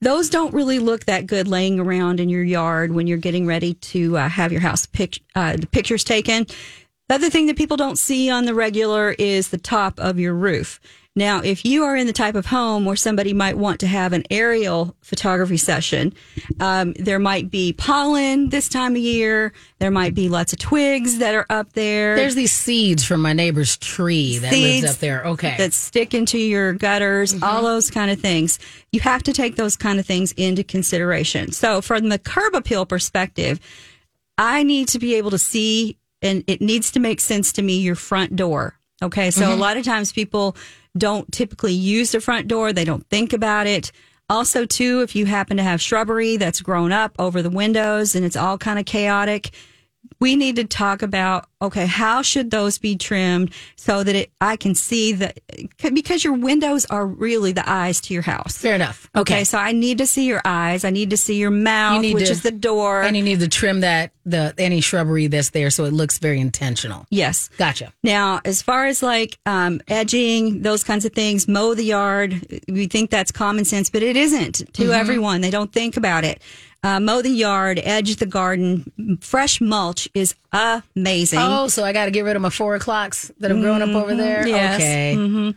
those 0.01 0.29
don't 0.29 0.53
really 0.53 0.77
look 0.79 1.05
that 1.05 1.25
good 1.25 1.47
laying 1.47 1.79
around 1.79 2.19
in 2.19 2.29
your 2.29 2.43
yard 2.43 2.91
when 2.93 3.07
you're 3.07 3.17
getting 3.17 3.47
ready 3.47 3.73
to 3.75 4.17
uh, 4.17 4.29
have 4.29 4.51
your 4.51 4.61
house 4.61 4.85
pic- 4.85 5.19
uh, 5.35 5.55
the 5.57 5.65
pictures 5.67 6.03
taken. 6.03 6.45
The 7.09 7.15
other 7.15 7.29
thing 7.29 7.47
that 7.47 7.57
people 7.57 7.77
don't 7.77 7.97
see 7.97 8.29
on 8.29 8.45
the 8.45 8.53
regular 8.53 9.11
is 9.17 9.49
the 9.49 9.57
top 9.57 9.99
of 9.99 10.19
your 10.19 10.33
roof. 10.35 10.79
Now, 11.17 11.41
if 11.41 11.65
you 11.65 11.83
are 11.83 11.95
in 11.95 12.05
the 12.05 12.13
type 12.13 12.35
of 12.35 12.45
home 12.45 12.85
where 12.85 12.95
somebody 12.95 13.33
might 13.33 13.57
want 13.57 13.79
to 13.79 13.87
have 13.87 14.13
an 14.13 14.23
aerial 14.29 14.95
photography 15.01 15.57
session, 15.57 16.13
um, 16.59 16.93
there 16.93 17.17
might 17.17 17.49
be 17.49 17.73
pollen 17.73 18.49
this 18.49 18.69
time 18.69 18.91
of 18.91 19.01
year. 19.01 19.51
There 19.79 19.89
might 19.89 20.13
be 20.13 20.29
lots 20.29 20.53
of 20.53 20.59
twigs 20.59 21.17
that 21.17 21.33
are 21.33 21.47
up 21.49 21.73
there 21.73 22.15
There's 22.15 22.35
these 22.35 22.53
seeds 22.53 23.03
from 23.03 23.21
my 23.23 23.33
neighbor's 23.33 23.77
tree 23.77 24.37
that 24.37 24.51
Seeds 24.53 24.83
lives 24.83 24.93
up 24.95 24.99
there. 24.99 25.25
Okay. 25.25 25.55
that 25.57 25.73
stick 25.73 26.13
into 26.13 26.37
your 26.37 26.73
gutters, 26.73 27.33
Mm-hmm. 27.33 27.43
all 27.43 27.63
those 27.63 27.89
kind 27.89 28.11
of 28.11 28.19
things. 28.21 28.59
You 28.91 28.99
have 28.99 29.23
to 29.23 29.33
take 29.33 29.55
those 29.55 29.75
kind 29.75 29.99
of 29.99 30.05
things 30.05 30.33
into 30.33 30.63
consideration. 30.63 31.51
So, 31.51 31.81
from 31.81 32.09
the 32.09 32.19
curb 32.19 32.53
appeal 32.53 32.85
perspective, 32.85 33.59
I 34.37 34.61
need 34.61 34.87
to 34.89 34.99
be 34.99 35.15
able 35.15 35.31
to 35.31 35.39
see, 35.39 35.97
and 36.21 36.43
it 36.45 36.61
needs 36.61 36.91
to 36.91 36.99
make 36.99 37.19
sense 37.21 37.51
to 37.53 37.63
me, 37.63 37.79
your 37.79 37.95
front 37.95 38.35
door. 38.35 38.75
Okay. 39.01 39.31
So, 39.31 39.41
Mm-hmm. 39.41 39.51
a 39.51 39.55
lot 39.55 39.77
of 39.77 39.83
times 39.83 40.11
people 40.11 40.55
don't 40.97 41.31
typically 41.31 41.73
use 41.73 42.11
the 42.11 42.21
front 42.21 42.47
door, 42.47 42.73
they 42.73 42.85
don't 42.85 43.07
think 43.07 43.33
about 43.33 43.67
it. 43.67 43.91
Also, 44.29 44.65
too, 44.65 45.01
if 45.01 45.15
you 45.15 45.25
happen 45.25 45.57
to 45.57 45.63
have 45.63 45.81
shrubbery 45.81 46.35
that's 46.35 46.61
grown 46.61 46.91
up 46.91 47.15
over 47.17 47.41
the 47.41 47.49
windows 47.49 48.13
and 48.15 48.25
it's 48.25 48.35
all 48.35 48.57
kind 48.57 48.77
of 48.77 48.85
chaotic, 48.85 49.51
we 50.19 50.35
need 50.35 50.55
to 50.55 50.63
talk 50.63 51.01
about 51.01 51.47
okay 51.61 51.85
how 51.85 52.21
should 52.21 52.51
those 52.51 52.77
be 52.77 52.95
trimmed 52.95 53.51
so 53.75 54.03
that 54.03 54.15
it 54.15 54.31
i 54.41 54.55
can 54.55 54.75
see 54.75 55.13
that 55.13 55.39
because 55.93 56.23
your 56.23 56.33
windows 56.33 56.85
are 56.85 57.05
really 57.05 57.51
the 57.51 57.67
eyes 57.69 57.99
to 58.01 58.13
your 58.13 58.23
house 58.23 58.57
fair 58.57 58.75
enough. 58.75 59.09
okay, 59.15 59.35
Okay. 59.37 59.43
so 59.43 59.57
i 59.57 59.71
need 59.71 59.97
to 59.97 60.05
see 60.07 60.25
your 60.25 60.41
eyes 60.45 60.83
i 60.85 60.89
need 60.89 61.09
to 61.09 61.17
see 61.17 61.35
your 61.37 61.51
mouth 61.51 62.01
need 62.01 62.13
which 62.13 62.25
to- 62.25 62.31
is 62.31 62.43
the 62.43 62.51
door 62.51 63.01
and 63.01 63.17
you 63.17 63.23
need 63.23 63.39
to 63.39 63.47
trim 63.47 63.79
that 63.81 64.11
the 64.25 64.53
any 64.57 64.81
shrubbery 64.81 65.27
that's 65.27 65.51
there 65.51 65.69
so 65.69 65.85
it 65.85 65.93
looks 65.93 66.17
very 66.19 66.39
intentional. 66.39 67.05
yes 67.09 67.49
Gotcha. 67.57 67.93
Now, 68.03 68.41
as 68.43 68.61
far 68.61 68.85
as 68.87 69.01
like 69.01 69.39
um, 69.45 69.79
edging, 69.87 70.61
those 70.63 70.83
kinds 70.83 71.05
of 71.05 71.13
things, 71.13 71.47
mow 71.47 71.73
the 71.73 71.83
yard, 71.85 72.61
we 72.67 72.87
think 72.87 73.09
that's 73.09 73.31
common 73.31 73.63
sense, 73.63 73.89
but 73.89 74.03
it 74.03 74.17
isn't 74.17 74.55
to 74.73 74.83
Mm-hmm. 74.83 74.91
everyone. 74.91 75.41
They 75.41 75.49
don't 75.49 75.71
think 75.71 75.95
about 75.95 76.25
it. 76.25 76.41
Uh, 76.83 76.99
mow 76.99 77.21
the 77.21 77.29
yard, 77.29 77.79
edge 77.83 78.15
the 78.17 78.25
garden. 78.25 79.17
Fresh 79.19 79.59
mulch 79.61 80.07
is 80.13 80.35
amazing. 80.53 81.39
Oh, 81.41 81.67
so 81.67 81.83
I 81.83 81.91
got 81.91 82.05
to 82.05 82.11
get 82.11 82.23
rid 82.23 82.35
of 82.35 82.41
my 82.41 82.49
four 82.49 82.75
o'clocks 82.75 83.31
that 83.39 83.51
have 83.51 83.59
grown 83.59 83.81
up 83.81 83.89
over 83.89 84.15
there. 84.15 84.43
Mm-hmm. 84.43 84.47
yes. 84.49 84.75
Okay. 84.75 85.55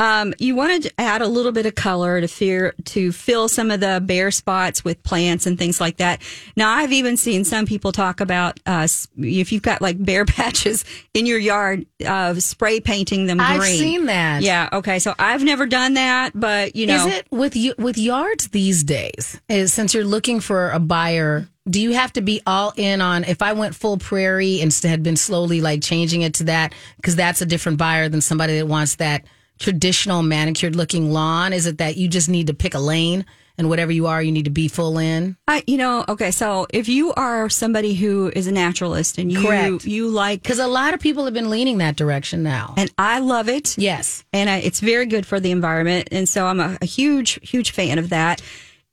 Um, 0.00 0.32
you 0.38 0.56
want 0.56 0.84
to 0.84 0.92
add 0.98 1.20
a 1.20 1.28
little 1.28 1.52
bit 1.52 1.66
of 1.66 1.74
color 1.74 2.22
to 2.22 2.26
fear 2.26 2.74
to 2.86 3.12
fill 3.12 3.50
some 3.50 3.70
of 3.70 3.80
the 3.80 4.02
bare 4.02 4.30
spots 4.30 4.82
with 4.82 5.02
plants 5.02 5.46
and 5.46 5.58
things 5.58 5.78
like 5.78 5.98
that. 5.98 6.22
Now, 6.56 6.70
I've 6.72 6.90
even 6.92 7.18
seen 7.18 7.44
some 7.44 7.66
people 7.66 7.92
talk 7.92 8.22
about 8.22 8.58
uh, 8.64 8.88
if 9.18 9.52
you've 9.52 9.62
got 9.62 9.82
like 9.82 10.02
bare 10.02 10.24
patches 10.26 10.86
in 11.12 11.26
your 11.26 11.38
yard, 11.38 11.84
uh, 12.06 12.32
spray 12.36 12.80
painting 12.80 13.26
them 13.26 13.36
green. 13.36 13.50
I've 13.50 13.64
seen 13.64 14.06
that. 14.06 14.40
Yeah. 14.40 14.70
Okay. 14.72 15.00
So 15.00 15.14
I've 15.18 15.44
never 15.44 15.66
done 15.66 15.94
that, 15.94 16.32
but 16.34 16.74
you 16.74 16.86
know, 16.86 17.06
Is 17.06 17.16
it 17.16 17.26
with 17.30 17.54
you 17.54 17.74
with 17.76 17.98
yards 17.98 18.48
these 18.48 18.82
days? 18.82 19.38
Is 19.50 19.74
since 19.74 19.92
you're 19.92 20.04
looking 20.04 20.40
for 20.40 20.70
a 20.70 20.78
buyer, 20.80 21.46
do 21.68 21.78
you 21.78 21.92
have 21.92 22.10
to 22.14 22.22
be 22.22 22.40
all 22.46 22.72
in 22.74 23.02
on 23.02 23.24
if 23.24 23.42
I 23.42 23.52
went 23.52 23.74
full 23.74 23.98
prairie 23.98 24.62
and 24.62 24.72
had 24.82 25.02
been 25.02 25.16
slowly 25.16 25.60
like 25.60 25.82
changing 25.82 26.22
it 26.22 26.32
to 26.34 26.44
that 26.44 26.72
because 26.96 27.16
that's 27.16 27.42
a 27.42 27.46
different 27.46 27.76
buyer 27.76 28.08
than 28.08 28.22
somebody 28.22 28.56
that 28.56 28.66
wants 28.66 28.96
that 28.96 29.24
traditional 29.60 30.22
manicured 30.22 30.74
looking 30.74 31.12
lawn? 31.12 31.52
Is 31.52 31.66
it 31.66 31.78
that 31.78 31.96
you 31.96 32.08
just 32.08 32.28
need 32.28 32.48
to 32.48 32.54
pick 32.54 32.74
a 32.74 32.78
lane 32.80 33.24
and 33.58 33.68
whatever 33.68 33.92
you 33.92 34.06
are, 34.06 34.22
you 34.22 34.32
need 34.32 34.46
to 34.46 34.50
be 34.50 34.68
full 34.68 34.98
in? 34.98 35.36
I, 35.46 35.62
you 35.66 35.76
know, 35.76 36.04
okay. 36.08 36.30
So 36.30 36.66
if 36.72 36.88
you 36.88 37.12
are 37.12 37.48
somebody 37.50 37.94
who 37.94 38.32
is 38.34 38.46
a 38.46 38.52
naturalist 38.52 39.18
and 39.18 39.30
you 39.30 39.42
Correct. 39.42 39.84
you 39.84 40.08
like, 40.08 40.42
Because 40.42 40.58
a 40.58 40.66
lot 40.66 40.94
of 40.94 41.00
people 41.00 41.26
have 41.26 41.34
been 41.34 41.50
leaning 41.50 41.78
that 41.78 41.94
direction 41.96 42.42
now. 42.42 42.74
and 42.78 42.90
I 42.96 43.18
love 43.18 43.48
it. 43.48 43.76
yes. 43.78 44.24
and 44.32 44.48
I, 44.48 44.56
it's 44.58 44.80
very 44.80 45.04
good 45.06 45.26
for 45.26 45.38
the 45.38 45.50
environment. 45.50 46.08
And 46.10 46.26
so 46.28 46.46
I'm 46.46 46.58
a, 46.58 46.78
a 46.80 46.86
huge, 46.86 47.38
huge 47.48 47.70
fan 47.72 47.98
of 47.98 48.08
that. 48.08 48.40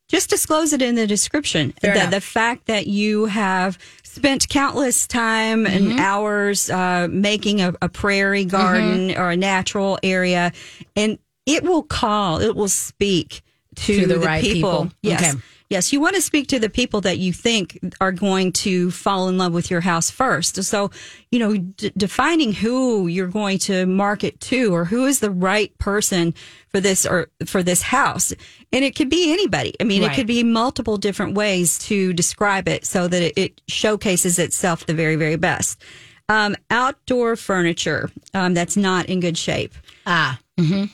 Just 0.09 0.29
disclose 0.29 0.71
it 0.71 0.81
in 0.81 0.95
the 0.95 1.05
description. 1.07 1.73
The, 1.81 2.07
the 2.09 2.21
fact 2.21 2.67
that 2.67 2.87
you 2.87 3.25
have 3.25 3.77
spent 4.17 4.49
countless 4.49 5.07
time 5.07 5.65
Mm-hmm. 5.65 5.91
and 5.91 5.99
hours 5.99 6.69
uh, 6.69 7.07
making 7.09 7.61
a, 7.61 7.73
a 7.81 7.89
prairie 7.89 8.45
garden 8.45 9.09
Mm-hmm. 9.09 9.21
or 9.21 9.31
a 9.31 9.37
natural 9.37 9.97
area, 10.03 10.51
and 10.95 11.17
it 11.45 11.63
will 11.63 11.83
call, 11.83 12.41
it 12.41 12.55
will 12.55 12.67
speak 12.67 13.41
to, 13.77 14.01
To 14.01 14.05
the 14.07 14.19
right 14.19 14.43
people. 14.43 14.83
people. 14.83 14.97
Yes. 15.01 15.21
Okay. 15.33 15.41
Yes, 15.69 15.91
you 15.91 15.99
want 15.99 16.15
to 16.15 16.21
speak 16.21 16.47
to 16.47 16.59
the 16.59 16.69
people 16.69 17.01
that 17.01 17.17
you 17.17 17.33
think 17.33 17.77
are 17.99 18.13
going 18.13 18.53
to 18.53 18.89
fall 18.89 19.27
in 19.27 19.37
love 19.37 19.51
with 19.51 19.69
your 19.69 19.81
house 19.81 20.09
first. 20.09 20.63
So, 20.63 20.91
you 21.29 21.39
know, 21.39 21.57
d- 21.57 21.91
defining 21.97 22.53
who 22.53 23.07
you're 23.07 23.27
going 23.27 23.57
to 23.59 23.85
market 23.85 24.39
to 24.41 24.73
or 24.73 24.85
who 24.85 25.05
is 25.05 25.19
the 25.19 25.29
right 25.29 25.77
person 25.77 26.33
for 26.69 26.79
this 26.79 27.05
or 27.05 27.27
for 27.45 27.63
this 27.63 27.81
house. 27.81 28.31
And 28.71 28.85
it 28.85 28.95
could 28.95 29.09
be 29.09 29.33
anybody. 29.33 29.73
I 29.81 29.83
mean, 29.83 30.03
Right. 30.03 30.13
it 30.13 30.15
could 30.15 30.25
be 30.27 30.41
multiple 30.41 30.95
different 30.95 31.33
ways 31.35 31.77
to 31.79 32.13
describe 32.13 32.69
it 32.69 32.85
so 32.85 33.09
that 33.09 33.21
it, 33.21 33.33
it 33.37 33.61
showcases 33.67 34.39
itself 34.39 34.85
the 34.85 34.93
very, 34.93 35.17
very 35.17 35.35
best. 35.35 35.81
Um, 36.29 36.55
outdoor 36.71 37.35
furniture 37.35 38.09
um, 38.33 38.53
that's 38.53 38.77
not 38.77 39.07
in 39.07 39.19
good 39.19 39.37
shape 39.37 39.73
Ah. 40.05 40.39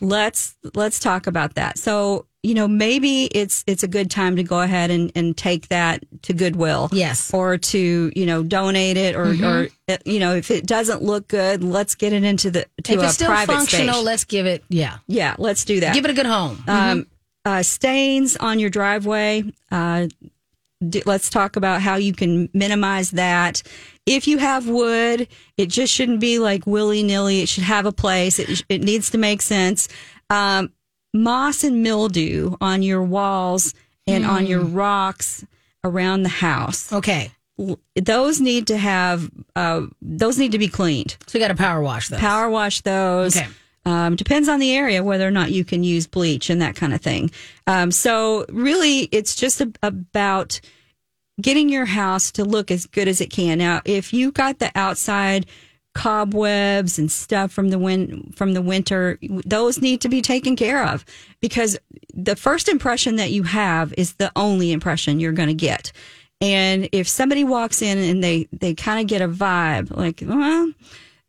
let's 0.01 0.55
let's 0.75 0.99
talk 0.99 1.25
about 1.27 1.55
that 1.55 1.77
so 1.79 2.25
you 2.43 2.53
know 2.53 2.67
maybe 2.67 3.23
it's 3.25 3.63
it's 3.67 3.83
a 3.83 3.87
good 3.87 4.11
time 4.11 4.35
to 4.35 4.43
go 4.43 4.59
ahead 4.61 4.91
and, 4.91 5.11
and 5.15 5.35
take 5.37 5.69
that 5.69 6.03
to 6.23 6.33
goodwill 6.33 6.89
Yes. 6.91 7.27
Mm-hmm. 7.29 7.37
or 7.37 7.57
to 7.57 8.11
you 8.15 8.25
know 8.25 8.43
donate 8.43 8.97
it 8.97 9.15
or 9.15 9.33
or 9.43 9.67
uh, 9.87 9.97
you 10.05 10.19
know 10.19 10.35
if 10.35 10.51
it 10.51 10.65
doesn't 10.65 11.01
look 11.01 11.27
good 11.29 11.63
let's 11.63 11.95
get 11.95 12.11
it 12.13 12.23
into 12.23 12.51
the 12.51 12.65
to 12.83 12.93
if 12.93 12.99
a 12.99 13.03
it's 13.05 13.13
still 13.15 13.27
private 13.27 13.53
functional, 13.53 13.95
space 13.95 14.05
let's 14.05 14.23
give 14.25 14.45
it, 14.45 14.63
yeah. 14.69 14.97
yeah 15.07 15.35
let's 15.39 15.63
do 15.65 15.79
that 15.79 15.93
Give 15.93 16.03
it 16.05 16.11
a 16.11 16.13
good 16.13 16.25
home. 16.25 16.63
um, 16.67 17.07
uh, 17.45 17.61
stains 17.63 18.37
on 18.37 18.57
your 18.59 18.69
driveway. 18.69 19.43
Uh, 19.71 20.07
d- 20.87 21.03
let's 21.05 21.29
talk 21.29 21.55
about 21.57 21.81
how 21.81 21.95
you 21.97 22.13
can 22.13 22.47
minimize 22.53 23.11
that. 23.11 23.61
If 24.05 24.27
you 24.27 24.37
have 24.37 24.67
wood, 24.67 25.27
it 25.57 25.67
just 25.67 25.93
shouldn't 25.93 26.19
be 26.21 26.39
like 26.39 26.65
willy 26.65 27.03
nilly. 27.03 27.41
It 27.41 27.49
should 27.49 27.63
have 27.63 27.85
a 27.85 27.91
place. 27.91 28.39
It, 28.39 28.63
it 28.69 28.81
needs 28.81 29.09
to 29.11 29.17
make 29.17 29.41
sense. 29.41 29.87
Um, 30.29 30.71
moss 31.13 31.63
and 31.63 31.83
mildew 31.83 32.55
on 32.59 32.81
your 32.81 33.03
walls 33.03 33.73
and 34.07 34.25
on 34.25 34.45
your 34.45 34.61
rocks 34.61 35.45
around 35.83 36.23
the 36.23 36.29
house. 36.29 36.91
okay. 36.91 37.31
Those 37.95 38.41
need 38.41 38.65
to 38.67 38.77
have. 38.77 39.29
Uh, 39.55 39.83
those 40.01 40.39
need 40.39 40.53
to 40.53 40.57
be 40.57 40.67
cleaned. 40.67 41.17
So 41.27 41.37
you 41.37 41.43
got 41.43 41.49
to 41.49 41.55
power 41.55 41.81
wash 41.81 42.09
those. 42.09 42.19
Power 42.19 42.49
wash 42.49 42.81
those. 42.81 43.37
Okay. 43.37 43.47
Um, 43.85 44.15
depends 44.15 44.49
on 44.49 44.59
the 44.59 44.73
area 44.75 45.03
whether 45.03 45.27
or 45.27 45.31
not 45.31 45.51
you 45.51 45.63
can 45.63 45.83
use 45.83 46.07
bleach 46.07 46.49
and 46.49 46.61
that 46.63 46.75
kind 46.75 46.93
of 46.95 47.01
thing. 47.01 47.29
Um, 47.67 47.91
so 47.91 48.45
really, 48.49 49.01
it's 49.11 49.35
just 49.35 49.61
a, 49.61 49.71
about 49.83 50.61
getting 51.39 51.69
your 51.69 51.85
house 51.85 52.31
to 52.31 52.43
look 52.43 52.71
as 52.71 52.87
good 52.87 53.07
as 53.07 53.21
it 53.21 53.29
can. 53.29 53.59
Now, 53.59 53.81
if 53.85 54.13
you 54.13 54.31
got 54.31 54.57
the 54.57 54.71
outside 54.73 55.45
cobwebs 55.93 56.97
and 56.97 57.11
stuff 57.11 57.51
from 57.51 57.69
the 57.69 57.79
win- 57.79 58.33
from 58.35 58.53
the 58.53 58.61
winter, 58.61 59.19
those 59.45 59.81
need 59.81 60.01
to 60.01 60.09
be 60.09 60.21
taken 60.21 60.55
care 60.55 60.85
of 60.85 61.05
because 61.39 61.77
the 62.13 62.35
first 62.35 62.67
impression 62.67 63.15
that 63.17 63.31
you 63.31 63.43
have 63.43 63.93
is 63.97 64.13
the 64.13 64.31
only 64.35 64.71
impression 64.71 65.19
you're 65.19 65.31
going 65.31 65.49
to 65.49 65.53
get. 65.53 65.91
And 66.41 66.89
if 66.91 67.07
somebody 67.07 67.43
walks 67.43 67.81
in 67.81 67.97
and 67.97 68.23
they 68.23 68.47
they 68.51 68.73
kind 68.73 68.99
of 68.99 69.07
get 69.07 69.21
a 69.21 69.27
vibe 69.27 69.95
like, 69.95 70.21
well, 70.25 70.73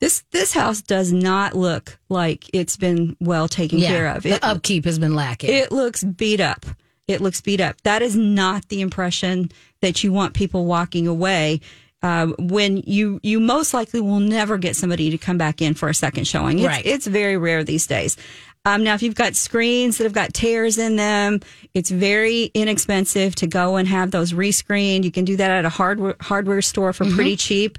this 0.01 0.25
this 0.33 0.53
house 0.53 0.83
does 0.83 1.13
not 1.13 1.55
look 1.55 1.99
like 2.09 2.51
it's 2.53 2.77
been 2.77 3.17
well 3.21 3.49
taken 3.49 3.81
care 3.81 4.09
of. 4.09 4.23
the 4.25 4.45
upkeep 4.45 4.85
has 4.85 4.99
been 4.99 5.15
lacking. 5.15 5.51
It 5.51 5.71
looks 5.73 6.03
beat 6.03 6.41
up. 6.41 6.67
It 7.07 7.21
looks 7.21 7.41
beat 7.41 7.61
up. 7.61 7.81
That 7.83 8.03
is 8.03 8.17
not 8.17 8.69
the 8.69 8.81
impression 8.81 9.51
that 9.83 10.03
you 10.03 10.13
want 10.13 10.35
people 10.35 10.65
walking 10.65 11.07
away. 11.07 11.61
Uh, 12.05 12.27
when 12.39 12.77
you 12.87 13.19
you 13.23 13.41
most 13.41 13.73
likely 13.73 13.99
will 13.99 14.21
never 14.21 14.59
get 14.59 14.77
somebody 14.77 15.09
to 15.09 15.17
come 15.17 15.39
back 15.39 15.63
in 15.63 15.73
for 15.73 15.89
a 15.89 15.95
second 15.95 16.27
showing. 16.27 16.59
It's, 16.59 16.69
Right. 16.69 16.85
it's 16.85 17.07
very 17.07 17.39
rare 17.39 17.65
these 17.65 17.87
days. 17.87 18.19
Um, 18.67 18.85
now, 18.85 18.93
if 18.95 19.03
you've 19.03 19.15
got 19.15 19.35
screens 19.37 19.97
that 19.97 20.05
have 20.05 20.13
got 20.13 20.35
tears 20.35 20.77
in 20.77 20.97
them, 20.97 21.41
it's 21.73 21.91
very 21.91 22.51
inexpensive 22.53 23.35
to 23.37 23.47
go 23.47 23.77
and 23.77 23.89
have 23.89 24.11
those 24.11 24.33
rescreened. 24.35 25.05
You 25.05 25.11
can 25.13 25.25
do 25.25 25.37
that 25.37 25.51
at 25.51 25.65
a 25.65 25.71
hardware 25.71 26.17
hardware 26.21 26.61
store 26.61 26.93
for 26.93 27.07
pretty 27.11 27.37
cheap. 27.37 27.79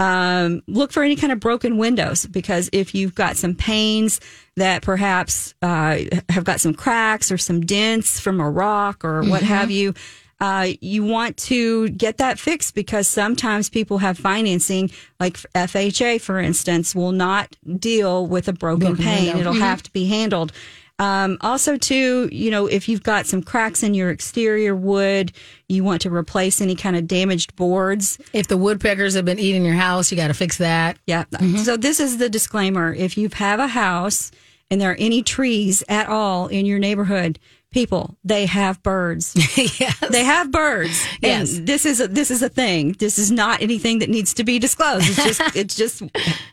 Um, 0.00 0.62
look 0.66 0.90
for 0.92 1.02
any 1.02 1.16
kind 1.16 1.32
of 1.32 1.40
broken 1.40 1.76
windows 1.78 2.24
because 2.26 2.68
if 2.72 2.94
you've 2.94 3.14
got 3.14 3.36
some 3.36 3.54
panes 3.54 4.20
that 4.56 4.82
perhaps 4.82 5.54
uh, 5.62 5.98
have 6.30 6.44
got 6.44 6.60
some 6.60 6.72
cracks 6.74 7.30
or 7.32 7.38
some 7.38 7.60
dents 7.60 8.20
from 8.20 8.40
a 8.40 8.48
rock 8.50 9.04
or 9.04 9.22
what 9.22 9.42
have 9.42 9.70
you, 9.70 9.94
uh, 10.40 10.68
you 10.80 11.02
want 11.04 11.36
to 11.36 11.88
get 11.90 12.18
that 12.18 12.38
fixed 12.38 12.74
because 12.74 13.08
sometimes 13.08 13.70
people 13.70 13.98
have 13.98 14.18
financing, 14.18 14.90
like 15.18 15.34
FHA, 15.54 16.20
for 16.20 16.38
instance, 16.38 16.94
will 16.94 17.12
not 17.12 17.56
deal 17.78 18.26
with 18.26 18.48
a 18.48 18.52
broken 18.52 18.94
Broken 18.94 19.04
pane. 19.04 19.36
It'll 19.36 19.54
have 19.54 19.82
to 19.84 19.90
be 19.92 20.06
handled. 20.06 20.52
Um, 20.98 21.36
also, 21.42 21.76
too, 21.76 22.28
you 22.32 22.50
know, 22.50 22.66
if 22.66 22.88
you've 22.88 23.02
got 23.02 23.26
some 23.26 23.42
cracks 23.42 23.82
in 23.82 23.92
your 23.92 24.10
exterior 24.10 24.74
wood, 24.74 25.32
you 25.68 25.84
want 25.84 26.00
to 26.02 26.10
replace 26.10 26.60
any 26.60 26.74
kind 26.74 26.96
of 26.96 27.06
damaged 27.06 27.54
boards. 27.56 28.18
if 28.32 28.46
the 28.48 28.56
woodpeckers 28.56 29.14
have 29.14 29.24
been 29.24 29.38
eating 29.38 29.64
your 29.64 29.74
house, 29.74 30.10
you 30.10 30.16
got 30.16 30.28
to 30.28 30.34
fix 30.34 30.56
that. 30.58 30.98
Yeah. 31.06 31.24
So 31.64 31.76
this 31.76 32.00
is 32.00 32.16
the 32.18 32.30
disclaimer. 32.30 32.94
If 32.94 33.18
you 33.18 33.28
have 33.34 33.60
a 33.60 33.66
house 33.68 34.30
and 34.70 34.80
there 34.80 34.90
are 34.90 34.96
any 34.98 35.22
trees 35.22 35.84
at 35.88 36.08
all 36.08 36.46
in 36.48 36.64
your 36.64 36.78
neighborhood, 36.78 37.38
people, 37.76 38.16
they 38.24 38.46
have 38.46 38.82
birds. 38.82 39.34
yes. 39.78 39.98
They 40.10 40.24
have 40.24 40.50
birds. 40.50 41.06
And 41.22 41.46
Yes. 41.46 41.58
this 41.60 41.84
is 41.84 42.00
a, 42.00 42.08
this 42.08 42.30
is 42.30 42.42
a 42.42 42.48
thing. 42.48 42.96
This 42.98 43.18
is 43.18 43.30
not 43.30 43.60
anything 43.60 43.98
that 43.98 44.08
needs 44.08 44.32
to 44.34 44.44
be 44.44 44.58
disclosed. 44.58 45.06
It's 45.08 45.24
just 45.24 45.40
it's 45.56 45.76
just 45.76 46.02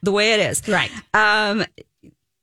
the 0.04 0.12
way 0.12 0.34
it 0.34 0.40
is. 0.52 0.62
Right. 0.68 0.92
Um, 1.14 1.64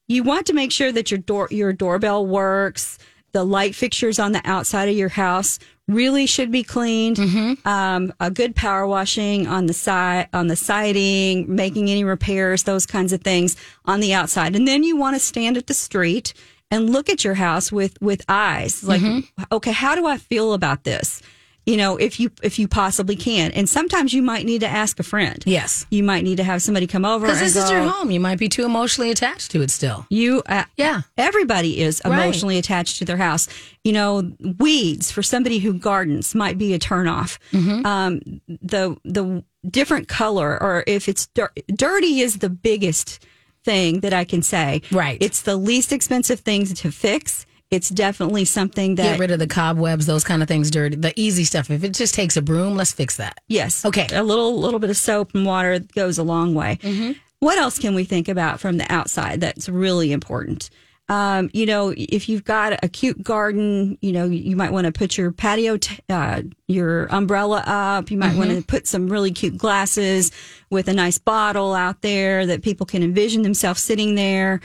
you 0.08 0.22
want 0.22 0.46
to 0.46 0.54
make 0.54 0.72
sure 0.72 0.90
that 0.92 1.10
your 1.10 1.18
door 1.18 1.46
your 1.50 1.72
doorbell 1.74 2.26
works. 2.26 2.98
The 3.32 3.44
light 3.44 3.74
fixtures 3.76 4.18
on 4.18 4.32
the 4.32 4.40
outside 4.44 4.88
of 4.88 4.96
your 4.96 5.10
house 5.10 5.58
really 5.86 6.26
should 6.26 6.50
be 6.50 6.62
cleaned. 6.64 7.16
Mm-hmm. 7.16 7.68
Um, 7.68 8.12
a 8.18 8.30
good 8.30 8.56
power 8.56 8.86
washing 8.86 9.46
on 9.46 9.66
the 9.66 9.72
side 9.72 10.28
on 10.32 10.48
the 10.48 10.56
siding, 10.56 11.54
making 11.54 11.90
any 11.90 12.02
repairs, 12.02 12.62
those 12.64 12.86
kinds 12.86 13.12
of 13.12 13.20
things 13.20 13.56
on 13.84 14.00
the 14.00 14.14
outside, 14.14 14.56
and 14.56 14.66
then 14.66 14.82
you 14.82 14.96
want 14.96 15.14
to 15.16 15.20
stand 15.20 15.56
at 15.56 15.66
the 15.68 15.74
street 15.74 16.32
and 16.70 16.90
look 16.90 17.08
at 17.08 17.24
your 17.24 17.34
house 17.34 17.70
with 17.72 18.00
with 18.00 18.24
eyes 18.28 18.82
like, 18.84 19.00
Mm-hmm. 19.00 19.42
okay, 19.52 19.72
how 19.72 19.94
do 19.94 20.06
I 20.06 20.16
feel 20.18 20.52
about 20.54 20.84
this? 20.84 21.22
You 21.66 21.76
know, 21.76 21.98
if 21.98 22.18
you 22.18 22.30
if 22.42 22.58
you 22.58 22.66
possibly 22.68 23.14
can, 23.16 23.52
and 23.52 23.68
sometimes 23.68 24.12
you 24.14 24.22
might 24.22 24.46
need 24.46 24.62
to 24.62 24.66
ask 24.66 24.98
a 24.98 25.02
friend. 25.02 25.40
Yes. 25.46 25.84
You 25.90 26.02
might 26.02 26.24
need 26.24 26.36
to 26.38 26.42
have 26.44 26.62
somebody 26.62 26.86
come 26.86 27.04
over 27.04 27.26
Because 27.26 27.40
this 27.40 27.54
is 27.54 27.70
your 27.70 27.82
home. 27.86 28.10
You 28.10 28.18
might 28.18 28.38
be 28.38 28.48
too 28.48 28.64
emotionally 28.64 29.10
attached 29.10 29.50
to 29.52 29.60
it 29.60 29.70
still. 29.70 30.06
you, 30.08 30.42
uh, 30.46 30.64
Yeah. 30.78 31.02
everybody 31.18 31.80
is 31.80 32.00
Right. 32.04 32.14
emotionally 32.14 32.56
attached 32.58 32.96
to 32.98 33.04
their 33.04 33.18
house. 33.18 33.46
You 33.84 33.92
know, 33.92 34.32
weeds 34.58 35.10
for 35.12 35.22
somebody 35.22 35.58
who 35.58 35.74
gardens 35.74 36.34
might 36.34 36.56
be 36.56 36.72
a 36.72 36.78
turnoff. 36.78 37.38
Mm-hmm. 37.52 37.84
Um, 37.86 38.20
the 38.48 38.96
the 39.04 39.44
different 39.68 40.08
color, 40.08 40.60
or 40.60 40.82
if 40.86 41.08
it's 41.08 41.26
dir- 41.34 41.52
dirty, 41.76 42.20
is 42.20 42.38
the 42.38 42.48
biggest 42.50 43.22
thing 43.64 44.00
that 44.00 44.12
I 44.12 44.24
can 44.24 44.42
say. 44.42 44.82
Right. 44.90 45.18
It's 45.20 45.42
the 45.42 45.56
least 45.56 45.92
expensive 45.92 46.40
thing 46.40 46.66
to 46.66 46.90
fix. 46.90 47.46
It's 47.70 47.88
definitely 47.88 48.44
something 48.46 48.96
that 48.96 49.04
Get 49.04 49.20
rid 49.20 49.30
of 49.30 49.38
the 49.38 49.46
cobwebs, 49.46 50.06
those 50.06 50.24
kind 50.24 50.42
of 50.42 50.48
things, 50.48 50.70
dirty. 50.72 50.96
The 50.96 51.12
easy 51.18 51.44
stuff. 51.44 51.70
If 51.70 51.84
it 51.84 51.94
just 51.94 52.14
takes 52.14 52.36
a 52.36 52.42
broom, 52.42 52.74
let's 52.76 52.92
fix 52.92 53.16
that. 53.18 53.38
Yes. 53.46 53.84
Okay. 53.84 54.08
A 54.12 54.24
little 54.24 54.58
little 54.58 54.80
bit 54.80 54.90
of 54.90 54.96
soap 54.96 55.34
and 55.34 55.46
water 55.46 55.78
goes 55.78 56.18
a 56.18 56.24
long 56.24 56.54
way. 56.54 56.78
Mm-hmm. 56.82 57.12
What 57.38 57.58
else 57.58 57.78
can 57.78 57.94
we 57.94 58.04
think 58.04 58.28
about 58.28 58.60
from 58.60 58.76
the 58.76 58.92
outside 58.92 59.40
that's 59.40 59.68
really 59.68 60.10
important? 60.12 60.68
Um, 61.10 61.50
you 61.52 61.66
know, 61.66 61.92
if 61.96 62.28
you've 62.28 62.44
got 62.44 62.84
a 62.84 62.88
cute 62.88 63.20
garden, 63.20 63.98
you 64.00 64.12
know, 64.12 64.26
you 64.26 64.54
might 64.54 64.70
want 64.70 64.84
to 64.84 64.92
put 64.92 65.18
your 65.18 65.32
patio, 65.32 65.76
t- 65.76 65.98
uh, 66.08 66.42
your 66.68 67.06
umbrella 67.06 67.64
up. 67.66 68.12
You 68.12 68.16
might 68.16 68.36
want 68.36 68.50
to 68.50 68.62
put 68.62 68.86
some 68.86 69.08
really 69.08 69.32
cute 69.32 69.58
glasses 69.58 70.30
with 70.70 70.86
a 70.86 70.92
nice 70.92 71.18
bottle 71.18 71.74
out 71.74 72.02
there 72.02 72.46
that 72.46 72.62
people 72.62 72.86
can 72.86 73.02
envision 73.02 73.42
themselves 73.42 73.82
sitting 73.82 74.14
there. 74.14 74.60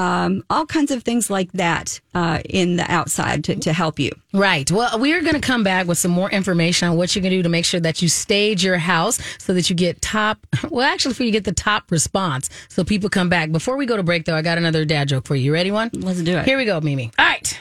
Um, 0.00 0.44
all 0.48 0.64
kinds 0.64 0.90
of 0.90 1.02
things 1.02 1.28
like 1.28 1.52
that 1.52 2.00
uh, 2.14 2.40
in 2.48 2.76
the 2.76 2.90
outside 2.90 3.44
to, 3.44 3.56
to 3.56 3.72
help 3.74 3.98
you. 3.98 4.10
Right. 4.32 4.70
Well, 4.70 4.98
we 4.98 5.12
are 5.12 5.20
going 5.20 5.34
to 5.34 5.40
come 5.40 5.62
back 5.62 5.86
with 5.86 5.98
some 5.98 6.10
more 6.10 6.30
information 6.30 6.88
on 6.88 6.96
what 6.96 7.14
you 7.14 7.20
can 7.20 7.30
do 7.30 7.42
to 7.42 7.50
make 7.50 7.66
sure 7.66 7.80
that 7.80 8.00
you 8.00 8.08
stage 8.08 8.64
your 8.64 8.78
house 8.78 9.20
so 9.38 9.52
that 9.52 9.68
you 9.68 9.76
get 9.76 10.00
top, 10.00 10.38
well, 10.70 10.90
actually, 10.90 11.12
for 11.12 11.24
you 11.24 11.30
get 11.30 11.44
the 11.44 11.52
top 11.52 11.90
response 11.90 12.48
so 12.70 12.82
people 12.82 13.10
come 13.10 13.28
back. 13.28 13.52
Before 13.52 13.76
we 13.76 13.84
go 13.84 13.98
to 13.98 14.02
break, 14.02 14.24
though, 14.24 14.36
I 14.36 14.40
got 14.40 14.56
another 14.56 14.86
dad 14.86 15.08
joke 15.08 15.26
for 15.26 15.36
you. 15.36 15.44
You 15.44 15.52
ready 15.52 15.70
one? 15.70 15.90
Let's 15.92 16.22
do 16.22 16.38
it. 16.38 16.46
Here 16.46 16.56
we 16.56 16.64
go, 16.64 16.80
Mimi. 16.80 17.10
All 17.18 17.26
right. 17.26 17.60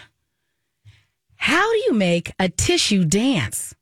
How 1.35 1.69
do 1.69 1.77
you 1.87 1.93
make 1.93 2.31
a 2.39 2.47
tissue 2.47 3.03
dance? 3.03 3.75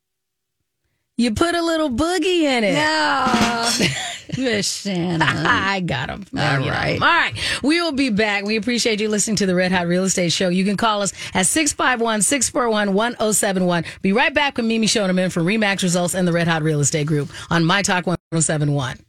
You 1.19 1.33
put 1.33 1.55
a 1.55 1.63
little 1.63 1.89
boogie 1.89 2.43
in 2.43 2.63
it. 2.63 2.73
No, 2.75 3.69
Miss 4.37 4.81
Shannon. 4.81 5.21
I 5.23 5.79
got 5.79 6.09
him. 6.09 6.27
All 6.37 6.59
right. 6.59 7.01
All 7.01 7.07
right. 7.07 7.33
We 7.63 7.81
will 7.81 7.91
be 7.91 8.11
back. 8.11 8.43
We 8.43 8.55
appreciate 8.55 9.01
you 9.01 9.09
listening 9.09 9.37
to 9.37 9.47
the 9.47 9.55
Red 9.55 9.71
Hot 9.71 9.87
Real 9.87 10.03
Estate 10.03 10.31
Show. 10.31 10.49
You 10.49 10.63
can 10.63 10.77
call 10.77 11.01
us 11.01 11.13
at 11.33 11.47
651 11.47 12.21
641 12.21 12.93
1071. 12.93 13.85
Be 14.03 14.13
right 14.13 14.31
back 14.31 14.57
with 14.57 14.67
Mimi 14.67 14.85
Schoneman 14.85 15.31
from 15.31 15.47
Remax 15.47 15.81
Results 15.81 16.13
and 16.13 16.27
the 16.27 16.33
Red 16.33 16.47
Hot 16.47 16.61
Real 16.61 16.81
Estate 16.81 17.07
Group 17.07 17.31
on 17.49 17.65
My 17.65 17.81
Talk 17.81 18.05
1071. 18.05 18.99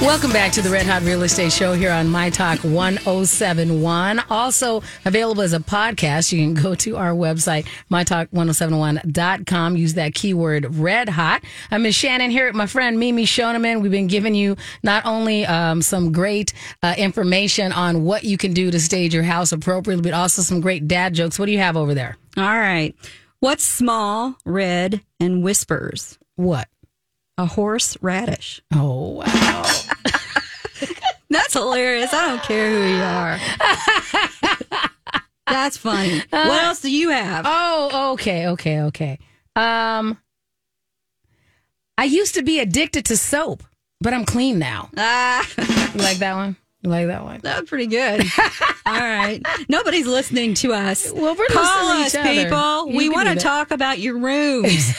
Welcome 0.00 0.32
back 0.32 0.52
to 0.52 0.62
the 0.62 0.70
Red 0.70 0.86
Hot 0.86 1.02
Real 1.02 1.22
Estate 1.22 1.52
Show 1.52 1.74
here 1.74 1.92
on 1.92 2.08
My 2.08 2.30
Talk 2.30 2.60
1071. 2.60 4.20
Also 4.30 4.82
available 5.04 5.42
as 5.42 5.52
a 5.52 5.58
podcast. 5.58 6.32
You 6.32 6.38
can 6.42 6.54
go 6.54 6.74
to 6.76 6.96
our 6.96 7.12
website, 7.12 7.66
mytalk1071.com. 7.90 9.76
Use 9.76 9.94
that 9.94 10.14
keyword 10.14 10.74
red 10.76 11.10
hot. 11.10 11.44
I'm 11.70 11.82
Miss 11.82 11.94
Shannon 11.94 12.30
here 12.30 12.46
with 12.46 12.54
my 12.54 12.66
friend 12.66 12.98
Mimi 12.98 13.26
Schoneman. 13.26 13.82
We've 13.82 13.90
been 13.90 14.06
giving 14.06 14.34
you 14.34 14.56
not 14.82 15.04
only 15.04 15.44
um, 15.44 15.82
some 15.82 16.12
great 16.12 16.54
uh, 16.82 16.94
information 16.96 17.70
on 17.70 18.02
what 18.02 18.24
you 18.24 18.38
can 18.38 18.54
do 18.54 18.70
to 18.70 18.80
stage 18.80 19.12
your 19.12 19.22
house 19.22 19.52
appropriately, 19.52 20.02
but 20.02 20.14
also 20.14 20.40
some 20.40 20.62
great 20.62 20.88
dad 20.88 21.12
jokes. 21.12 21.38
What 21.38 21.44
do 21.44 21.52
you 21.52 21.58
have 21.58 21.76
over 21.76 21.92
there? 21.92 22.16
All 22.38 22.44
right. 22.44 22.94
What's 23.40 23.64
small, 23.64 24.34
red, 24.46 25.02
and 25.20 25.44
whispers? 25.44 26.18
What? 26.36 26.68
A 27.36 27.46
horse 27.46 27.96
radish. 28.02 28.60
Oh, 28.74 29.22
wow. 29.24 29.66
That's 31.30 31.54
hilarious. 31.54 32.12
I 32.12 32.28
don't 32.28 32.42
care 32.42 32.70
who 32.70 32.82
you 32.96 33.02
are. 33.02 33.38
That's 35.46 35.76
funny. 35.76 36.20
What 36.30 36.62
else 36.64 36.80
do 36.80 36.90
you 36.90 37.10
have? 37.10 37.44
Oh, 37.48 38.12
okay, 38.14 38.48
okay, 38.48 38.80
okay. 38.82 39.18
Um, 39.56 40.18
I 41.98 42.04
used 42.04 42.34
to 42.34 42.42
be 42.42 42.60
addicted 42.60 43.04
to 43.06 43.16
soap, 43.16 43.62
but 44.00 44.12
I'm 44.14 44.24
clean 44.24 44.58
now. 44.58 44.90
Ah, 44.96 45.46
You 45.94 46.00
like 46.00 46.18
that 46.18 46.34
one? 46.34 46.56
Like 46.82 47.08
that 47.08 47.24
one? 47.24 47.40
that's 47.42 47.68
pretty 47.68 47.86
good. 47.88 48.20
All 48.86 48.94
right. 48.98 49.40
Nobody's 49.68 50.06
listening 50.06 50.54
to 50.54 50.72
us. 50.72 51.12
Well, 51.12 51.34
we're 51.36 51.46
Call 51.48 51.62
listening 51.62 52.04
us, 52.06 52.12
to 52.12 52.18
each 52.20 52.24
other. 52.24 52.44
people. 52.44 52.90
You 52.90 52.96
we 52.96 53.08
want 53.10 53.28
to 53.28 53.34
talk 53.36 53.70
about 53.70 53.98
your 53.98 54.18
rooms. 54.18 54.96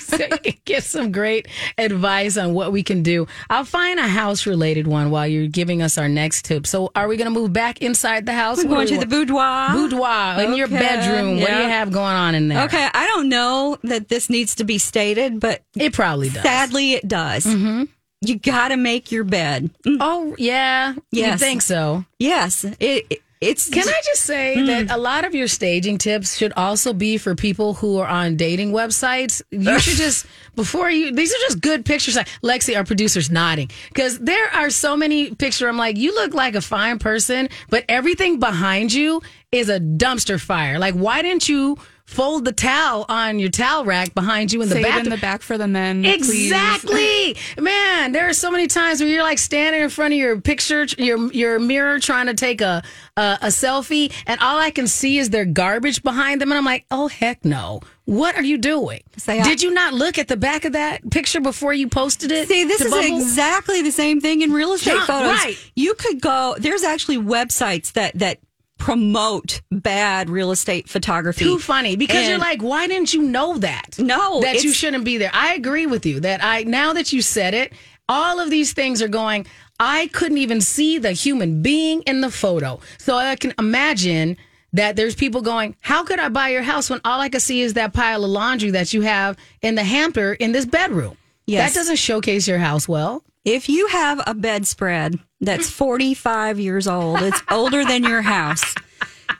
so 0.00 0.18
you 0.44 0.52
get 0.64 0.82
some 0.82 1.12
great 1.12 1.46
advice 1.78 2.36
on 2.36 2.52
what 2.52 2.72
we 2.72 2.82
can 2.82 3.02
do. 3.04 3.28
I'll 3.48 3.64
find 3.64 4.00
a 4.00 4.08
house 4.08 4.44
related 4.44 4.88
one 4.88 5.10
while 5.12 5.26
you're 5.26 5.46
giving 5.46 5.82
us 5.82 5.96
our 5.98 6.08
next 6.08 6.46
tip. 6.46 6.66
So, 6.66 6.90
are 6.96 7.06
we 7.06 7.16
going 7.16 7.32
to 7.32 7.38
move 7.40 7.52
back 7.52 7.80
inside 7.80 8.26
the 8.26 8.32
house? 8.34 8.58
We're 8.58 8.64
going 8.70 8.88
to 8.88 8.94
we 8.94 8.98
the 9.00 9.06
boudoir. 9.06 9.72
boudoir 9.72 10.42
in 10.42 10.54
your 10.56 10.66
Okay, 10.66 10.78
bedroom. 10.78 11.40
What 11.40 11.48
do 11.48 11.56
you 11.56 11.62
have 11.68 11.92
going 11.92 12.16
on 12.16 12.34
in 12.34 12.48
there? 12.48 12.64
Okay, 12.64 12.88
I 12.92 13.06
don't 13.06 13.28
know 13.28 13.78
that 13.84 14.08
this 14.08 14.30
needs 14.30 14.56
to 14.56 14.64
be 14.64 14.78
stated, 14.78 15.38
but 15.38 15.62
it 15.76 15.92
probably 15.92 16.28
does. 16.30 16.42
sadly 16.42 16.94
it 16.94 17.06
does. 17.06 17.44
Mm-hmm. 17.46 17.84
You 18.22 18.38
got 18.38 18.68
to 18.68 18.76
make 18.76 19.10
your 19.10 19.24
bed. 19.24 19.70
Oh 19.86 20.34
yeah, 20.38 20.94
you 21.10 21.36
think 21.38 21.62
so? 21.62 22.04
Yes, 22.18 22.64
it, 22.64 22.76
it- 23.10 23.22
it's. 23.40 23.70
Can 23.70 23.88
I 23.88 24.00
just 24.04 24.20
say 24.24 24.54
Hmm. 24.56 24.66
that 24.66 24.90
a 24.90 24.98
lot 24.98 25.24
of 25.24 25.34
your 25.34 25.48
staging 25.48 25.96
tips 25.96 26.36
should 26.36 26.52
also 26.58 26.92
be 26.92 27.16
for 27.16 27.34
people 27.34 27.72
who 27.72 27.96
are 27.98 28.06
on 28.06 28.36
dating 28.36 28.72
websites? 28.72 29.40
You 29.50 29.78
should 29.78 29.96
just 29.96 30.26
before 30.54 30.90
you. 30.90 31.10
These 31.10 31.32
are 31.32 31.38
just 31.48 31.62
good 31.62 31.86
pictures. 31.86 32.16
Like 32.16 32.28
Lexi, 32.42 32.76
our 32.76 32.84
producer's 32.84 33.30
nodding 33.30 33.70
because 33.88 34.18
there 34.18 34.54
are 34.54 34.68
so 34.68 34.94
many 34.94 35.34
pictures. 35.34 35.66
I'm 35.66 35.78
like, 35.78 35.96
you 35.96 36.14
look 36.14 36.34
like 36.34 36.54
a 36.54 36.60
fine 36.60 36.98
person, 36.98 37.48
but 37.70 37.86
everything 37.88 38.38
behind 38.38 38.92
you 38.92 39.22
is 39.50 39.70
a 39.70 39.80
dumpster 39.80 40.38
fire. 40.38 40.78
Like, 40.78 40.92
why 40.94 41.22
didn't 41.22 41.48
you? 41.48 41.78
Fold 42.10 42.44
the 42.44 42.52
towel 42.52 43.06
on 43.08 43.38
your 43.38 43.50
towel 43.50 43.84
rack 43.84 44.14
behind 44.14 44.52
you 44.52 44.60
in 44.62 44.68
the 44.68 44.74
Save 44.74 44.84
bathroom. 44.84 45.06
in 45.06 45.10
the 45.10 45.16
back 45.18 45.42
for 45.42 45.56
the 45.56 45.68
men. 45.68 46.04
Exactly, 46.04 47.36
man. 47.58 48.12
There 48.12 48.28
are 48.28 48.32
so 48.32 48.50
many 48.50 48.66
times 48.66 49.00
where 49.00 49.08
you're 49.08 49.22
like 49.22 49.38
standing 49.38 49.80
in 49.82 49.90
front 49.90 50.12
of 50.14 50.18
your 50.18 50.40
picture, 50.40 50.84
your 50.98 51.32
your 51.32 51.58
mirror, 51.58 51.98
trying 52.00 52.26
to 52.26 52.34
take 52.34 52.60
a, 52.60 52.82
a 53.16 53.38
a 53.42 53.46
selfie, 53.46 54.12
and 54.26 54.40
all 54.40 54.58
I 54.58 54.70
can 54.70 54.86
see 54.86 55.18
is 55.18 55.30
their 55.30 55.44
garbage 55.44 56.02
behind 56.02 56.40
them, 56.40 56.50
and 56.50 56.58
I'm 56.58 56.64
like, 56.64 56.84
oh 56.90 57.08
heck 57.08 57.44
no! 57.44 57.80
What 58.06 58.34
are 58.36 58.42
you 58.42 58.58
doing? 58.58 59.02
Say, 59.16 59.42
Did 59.42 59.62
you 59.62 59.72
not 59.72 59.94
look 59.94 60.18
at 60.18 60.26
the 60.26 60.36
back 60.36 60.64
of 60.64 60.72
that 60.72 61.08
picture 61.10 61.40
before 61.40 61.72
you 61.72 61.88
posted 61.88 62.32
it? 62.32 62.48
See, 62.48 62.64
this 62.64 62.80
is 62.80 62.90
Bumble? 62.90 63.18
exactly 63.18 63.82
the 63.82 63.92
same 63.92 64.20
thing 64.20 64.42
in 64.42 64.52
real 64.52 64.72
estate 64.72 64.94
John, 64.96 65.06
photos. 65.06 65.28
right. 65.30 65.56
You 65.76 65.94
could 65.94 66.20
go. 66.20 66.56
There's 66.58 66.82
actually 66.82 67.18
websites 67.18 67.92
that 67.92 68.18
that 68.18 68.38
promote 68.80 69.60
bad 69.70 70.28
real 70.28 70.50
estate 70.50 70.88
photography. 70.88 71.44
too 71.44 71.58
funny 71.58 71.94
because 71.94 72.28
you're 72.28 72.38
like, 72.38 72.62
why 72.62 72.88
didn't 72.88 73.14
you 73.14 73.22
know 73.22 73.58
that? 73.58 73.96
No, 73.98 74.40
that 74.40 74.64
you 74.64 74.72
shouldn't 74.72 75.04
be 75.04 75.18
there. 75.18 75.30
I 75.32 75.54
agree 75.54 75.86
with 75.86 76.04
you 76.06 76.18
that 76.20 76.42
I 76.42 76.64
now 76.64 76.92
that 76.94 77.12
you 77.12 77.22
said 77.22 77.54
it, 77.54 77.72
all 78.08 78.40
of 78.40 78.50
these 78.50 78.72
things 78.72 79.00
are 79.02 79.08
going. 79.08 79.46
I 79.78 80.08
couldn't 80.08 80.38
even 80.38 80.60
see 80.60 80.98
the 80.98 81.12
human 81.12 81.62
being 81.62 82.02
in 82.02 82.20
the 82.20 82.30
photo, 82.30 82.80
so 82.98 83.16
I 83.16 83.36
can 83.36 83.54
imagine 83.58 84.36
that 84.72 84.96
there's 84.96 85.14
people 85.14 85.40
going, 85.42 85.76
"How 85.80 86.02
could 86.04 86.18
I 86.18 86.28
buy 86.28 86.48
your 86.50 86.62
house 86.62 86.90
when 86.90 87.00
all 87.04 87.20
I 87.20 87.28
can 87.28 87.40
see 87.40 87.60
is 87.62 87.74
that 87.74 87.92
pile 87.92 88.24
of 88.24 88.30
laundry 88.30 88.70
that 88.70 88.92
you 88.92 89.02
have 89.02 89.36
in 89.62 89.74
the 89.74 89.84
hamper 89.84 90.32
in 90.34 90.52
this 90.52 90.66
bedroom?" 90.66 91.16
Yes. 91.46 91.72
That 91.72 91.80
doesn't 91.80 91.96
showcase 91.96 92.46
your 92.48 92.58
house 92.58 92.88
well. 92.88 93.22
If 93.44 93.68
you 93.68 93.86
have 93.88 94.20
a 94.26 94.34
bedspread 94.34 95.18
that's 95.40 95.70
45 95.70 96.60
years 96.60 96.86
old, 96.86 97.22
it's 97.22 97.42
older 97.50 97.84
than 97.84 98.04
your 98.04 98.22
house. 98.22 98.74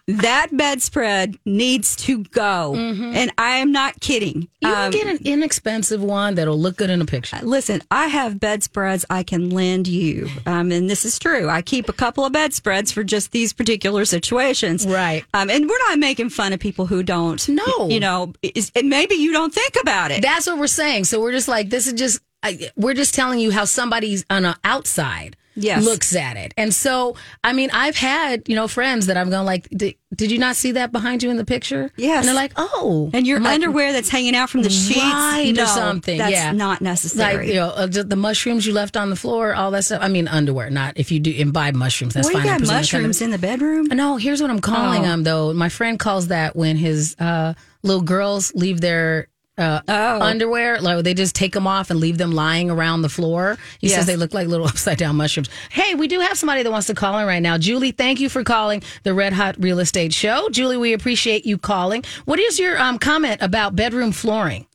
That 0.06 0.48
bedspread 0.52 1.36
needs 1.44 1.94
to 1.96 2.24
go. 2.24 2.74
And 2.74 3.32
I 3.38 3.56
am 3.58 3.70
not 3.70 4.00
kidding. 4.00 4.48
You 4.60 4.68
Um, 4.68 4.90
get 4.90 5.06
an 5.06 5.18
inexpensive 5.24 6.02
one 6.02 6.34
that'll 6.34 6.58
look 6.58 6.76
good 6.76 6.90
in 6.90 7.00
a 7.00 7.04
picture. 7.04 7.38
Listen, 7.42 7.80
I 7.92 8.06
have 8.08 8.40
bedspreads 8.40 9.04
I 9.08 9.22
can 9.22 9.50
lend 9.50 9.86
you. 9.86 10.28
Um, 10.46 10.72
and 10.72 10.90
this 10.90 11.04
is 11.04 11.18
true. 11.18 11.48
I 11.48 11.62
keep 11.62 11.88
a 11.88 11.92
couple 11.92 12.24
of 12.24 12.32
bedspreads 12.32 12.90
for 12.90 13.04
just 13.04 13.30
these 13.30 13.52
particular 13.52 14.04
situations. 14.04 14.84
Right. 14.86 15.24
Um, 15.32 15.48
and 15.48 15.68
we're 15.68 15.88
not 15.88 15.98
making 16.00 16.30
fun 16.30 16.52
of 16.52 16.58
people 16.60 16.86
who 16.86 17.02
don't. 17.04 17.46
No. 17.48 17.88
You 17.88 18.00
know, 18.00 18.32
and 18.74 18.88
maybe 18.88 19.14
you 19.14 19.32
don't 19.32 19.54
think 19.54 19.74
about 19.80 20.10
it. 20.10 20.22
That's 20.22 20.46
what 20.46 20.58
we're 20.58 20.66
saying. 20.66 21.04
So 21.04 21.20
we're 21.20 21.32
just 21.32 21.48
like, 21.48 21.70
this 21.70 21.86
is 21.86 21.92
just, 21.92 22.20
I, 22.42 22.70
we're 22.76 22.94
just 22.94 23.14
telling 23.14 23.38
you 23.38 23.50
how 23.52 23.64
somebody's 23.64 24.24
on 24.30 24.42
the 24.42 24.56
outside 24.64 25.36
Yes. 25.56 25.84
looks 25.84 26.14
at 26.14 26.36
it. 26.36 26.54
And 26.56 26.72
so, 26.72 27.16
I 27.44 27.52
mean, 27.52 27.70
I've 27.72 27.96
had, 27.96 28.48
you 28.48 28.54
know, 28.54 28.68
friends 28.68 29.06
that 29.06 29.16
I'm 29.16 29.30
going 29.30 29.44
like, 29.44 29.68
did, 29.70 29.96
did 30.14 30.30
you 30.30 30.38
not 30.38 30.56
see 30.56 30.72
that 30.72 30.92
behind 30.92 31.22
you 31.22 31.30
in 31.30 31.36
the 31.36 31.44
picture? 31.44 31.90
Yes. 31.96 32.18
And 32.20 32.28
they're 32.28 32.34
like, 32.34 32.52
oh. 32.56 33.10
and 33.12 33.26
your 33.26 33.38
I'm 33.38 33.44
like, 33.44 33.54
underwear 33.54 33.92
that's 33.92 34.08
hanging 34.08 34.34
out 34.34 34.48
from 34.50 34.62
the 34.62 34.70
sheets, 34.70 35.00
Right, 35.00 35.52
no, 35.54 35.64
or 35.64 35.66
something. 35.66 36.18
That's 36.18 36.32
yeah. 36.32 36.52
not 36.52 36.80
necessary. 36.80 37.36
Like, 37.38 37.46
you 37.48 37.54
know, 37.54 37.68
uh, 37.68 37.86
the 37.86 38.04
the 38.04 38.16
mushrooms 38.16 38.66
you 38.66 38.72
left 38.72 38.96
on 38.96 39.10
the 39.10 39.16
floor, 39.16 39.54
all 39.54 39.70
that 39.72 39.84
stuff. 39.84 40.00
I 40.02 40.08
mean, 40.08 40.28
underwear, 40.28 40.70
not 40.70 40.98
if 40.98 41.10
you 41.12 41.20
do 41.20 41.32
imbibe 41.32 41.74
mushrooms. 41.74 42.14
That's 42.14 42.28
Well, 42.28 42.34
you 42.36 42.40
fine. 42.42 42.48
I 42.48 42.52
got 42.54 42.58
presume 42.58 42.76
it's 42.78 42.90
kind 42.90 43.04
of- 43.04 43.08
mushrooms 43.08 43.22
in 43.22 43.30
the 43.30 43.38
bedroom. 43.38 43.86
No, 43.86 44.16
here's 44.16 44.40
what 44.40 44.50
I'm 44.50 44.60
calling 44.60 45.00
Oh. 45.00 45.08
them 45.08 45.22
though. 45.24 45.52
My 45.52 45.68
friend 45.68 45.98
calls 45.98 46.28
that 46.28 46.56
when 46.56 46.76
his 46.76 47.16
uh, 47.18 47.54
little 47.82 48.02
girls 48.02 48.52
leave 48.54 48.80
their 48.80 49.28
uh, 49.60 49.80
Oh. 49.88 50.20
underwear, 50.22 50.80
like 50.80 51.04
they 51.04 51.14
just 51.14 51.34
take 51.34 51.52
them 51.52 51.66
off 51.66 51.90
and 51.90 52.00
leave 52.00 52.18
them 52.18 52.32
lying 52.32 52.70
around 52.70 53.02
the 53.02 53.08
floor. 53.08 53.58
He 53.78 53.88
Yes. 53.88 53.96
says 53.98 54.06
they 54.06 54.16
look 54.16 54.34
like 54.34 54.48
little 54.48 54.66
upside 54.72 54.98
down 54.98 55.16
mushrooms. 55.16 55.48
Hey, 55.70 55.94
we 55.94 56.08
do 56.08 56.18
have 56.20 56.38
somebody 56.38 56.62
that 56.62 56.70
wants 56.70 56.86
to 56.88 56.94
call 56.94 57.18
in 57.18 57.26
right 57.26 57.42
now. 57.42 57.58
Julie, 57.58 57.92
thank 57.92 58.18
you 58.20 58.28
for 58.28 58.42
calling 58.42 58.82
the 59.04 59.14
Red 59.14 59.32
Hot 59.34 59.56
Real 59.58 59.78
Estate 59.78 60.12
Show. 60.14 60.48
Julie, 60.50 60.76
we 60.78 60.92
appreciate 60.92 61.44
you 61.46 61.58
calling. 61.58 62.02
What 62.24 62.38
is 62.40 62.58
your 62.58 62.80
um, 62.80 62.98
comment 62.98 63.40
about 63.42 63.76
bedroom 63.76 64.12
flooring? 64.12 64.66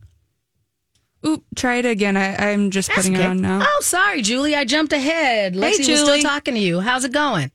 Oop, 1.25 1.43
try 1.55 1.77
it 1.77 1.85
again. 1.87 2.15
I, 2.17 2.35
I'm 2.51 2.69
just 2.69 2.89
That's 2.89 2.99
putting 2.99 3.15
okay. 3.15 3.23
it 3.25 3.29
on 3.29 3.41
now. 3.41 3.63
Oh, 3.65 3.79
sorry, 3.81 4.21
Julie. 4.21 4.53
I 4.55 4.63
jumped 4.63 4.93
ahead. 4.93 5.55
Lexi 5.55 5.79
was 5.79 5.85
still 5.85 6.05
Julie. 6.05 6.21
talking 6.21 6.53
to 6.53 6.59
you. 6.59 6.81
How's 6.81 7.03
it 7.03 7.11
going? 7.13 7.49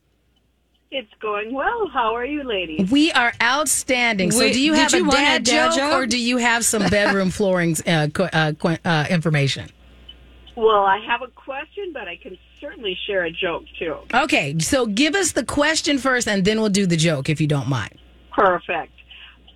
It's 0.93 1.13
going 1.23 1.55
well. 1.55 1.89
How 1.93 2.17
are 2.17 2.25
you, 2.27 2.43
ladies? 2.43 2.91
We 2.91 3.13
are 3.13 3.33
outstanding. 3.41 4.33
So, 4.33 4.41
Wait, 4.41 4.55
do 4.55 4.61
you 4.61 4.73
have 4.73 4.93
you 4.93 5.05
a 5.05 5.09
want 5.09 5.15
a 5.15 5.23
dad, 5.23 5.45
dad 5.45 5.71
joke, 5.71 5.79
joke? 5.79 5.93
or 5.95 6.07
do 6.07 6.19
you 6.19 6.39
have 6.39 6.65
some 6.65 6.89
bedroom 6.89 7.31
flooring 7.39 7.77
uh, 7.87 8.09
qu- 8.13 8.25
uh, 8.25 8.53
qu- 8.55 8.77
uh, 8.85 9.07
information? 9.09 9.71
Well, 10.57 10.85
I 10.85 10.99
have 11.07 11.23
a 11.23 11.29
question, 11.29 11.93
but 11.93 12.09
I 12.09 12.17
can 12.17 12.37
certainly 12.61 12.99
share 13.07 13.25
a 13.25 13.31
joke 13.31 13.63
too. 13.79 13.99
Okay, 14.13 14.59
so 14.59 14.85
give 14.85 15.15
us 15.15 15.31
the 15.31 15.45
question 15.45 15.97
first, 15.99 16.27
and 16.27 16.45
then 16.45 16.61
we'll 16.61 16.71
do 16.71 16.87
the 16.87 16.97
joke 16.97 17.29
if 17.29 17.41
you 17.41 17.47
don't 17.47 17.69
mind. 17.69 17.97
Perfect. 18.33 18.93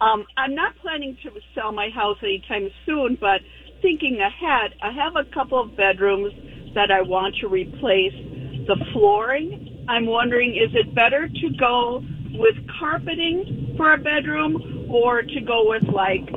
Um, 0.00 0.24
I'm 0.36 0.54
not 0.54 0.76
planning 0.82 1.18
to 1.24 1.30
sell 1.52 1.72
my 1.72 1.88
house 1.90 2.18
anytime 2.22 2.68
soon, 2.86 3.18
but 3.20 3.40
thinking 3.82 4.20
ahead, 4.20 4.74
I 4.80 4.92
have 4.92 5.16
a 5.16 5.24
couple 5.34 5.60
of 5.60 5.76
bedrooms 5.76 6.32
that 6.76 6.92
I 6.92 7.02
want 7.02 7.34
to 7.40 7.48
replace 7.48 8.14
the 8.68 8.76
flooring. 8.92 9.72
I'm 9.88 10.06
wondering, 10.06 10.56
is 10.56 10.74
it 10.74 10.94
better 10.94 11.28
to 11.28 11.50
go 11.58 12.02
with 12.32 12.56
carpeting 12.80 13.74
for 13.76 13.92
a 13.92 13.98
bedroom 13.98 14.86
or 14.88 15.22
to 15.22 15.40
go 15.40 15.68
with 15.68 15.84
like 15.84 16.28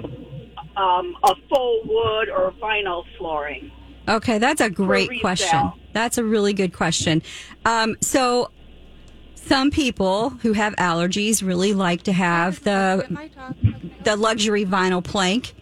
um, 0.76 1.16
a 1.24 1.34
faux 1.50 1.88
wood 1.88 2.30
or 2.30 2.54
vinyl 2.62 3.04
flooring? 3.18 3.72
Okay, 4.08 4.38
that's 4.38 4.62
a 4.62 4.70
great 4.70 5.10
question. 5.22 5.72
That's 5.94 6.18
a 6.18 6.24
really 6.24 6.54
good 6.54 6.74
question. 6.74 7.22
Um, 7.66 7.98
so, 8.02 8.52
some 9.36 9.72
people 9.72 10.30
who 10.30 10.54
have 10.54 10.76
allergies 10.76 11.46
really 11.46 11.74
like 11.74 12.04
to 12.04 12.14
have 12.14 12.64
the 12.64 13.06
the 14.04 14.16
luxury 14.16 14.66
vinyl 14.66 15.04
plank, 15.04 15.54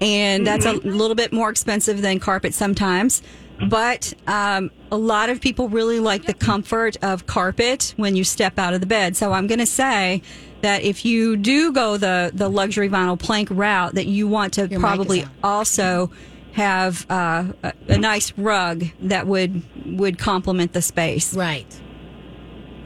and 0.00 0.46
that's 0.46 0.66
a 0.66 0.72
little 0.72 1.14
bit 1.14 1.32
more 1.32 1.48
expensive 1.50 2.02
than 2.02 2.20
carpet 2.20 2.52
sometimes. 2.54 3.22
But 3.66 4.14
um, 4.26 4.70
a 4.92 4.96
lot 4.96 5.30
of 5.30 5.40
people 5.40 5.68
really 5.68 6.00
like 6.00 6.24
the 6.24 6.34
comfort 6.34 6.96
of 7.02 7.26
carpet 7.26 7.94
when 7.96 8.14
you 8.14 8.24
step 8.24 8.58
out 8.58 8.74
of 8.74 8.80
the 8.80 8.86
bed. 8.86 9.16
So 9.16 9.32
I'm 9.32 9.46
going 9.46 9.58
to 9.58 9.66
say 9.66 10.22
that 10.62 10.82
if 10.82 11.04
you 11.04 11.36
do 11.36 11.72
go 11.72 11.96
the 11.96 12.30
the 12.34 12.48
luxury 12.48 12.88
vinyl 12.88 13.18
plank 13.18 13.48
route, 13.50 13.94
that 13.94 14.06
you 14.06 14.28
want 14.28 14.54
to 14.54 14.62
mic 14.62 14.72
is 14.72 14.78
probably 14.78 15.24
also 15.42 16.10
have 16.52 17.06
uh, 17.10 17.52
a, 17.62 17.72
a 17.88 17.98
nice 17.98 18.32
rug 18.36 18.84
that 19.00 19.26
would 19.26 19.62
would 19.98 20.18
complement 20.18 20.72
the 20.72 20.82
space. 20.82 21.34
Right. 21.34 21.80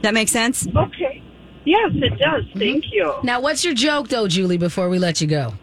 That 0.01 0.13
makes 0.13 0.31
sense. 0.31 0.67
Okay. 0.67 1.21
Yes, 1.65 1.91
it 1.93 2.19
does. 2.19 2.43
Thank 2.57 2.91
you. 2.91 3.13
Now, 3.23 3.39
what's 3.39 3.63
your 3.63 3.73
joke, 3.73 4.09
though, 4.09 4.27
Julie? 4.27 4.57
Before 4.57 4.89
we 4.89 4.99
let 4.99 5.21
you 5.21 5.27
go. 5.27 5.53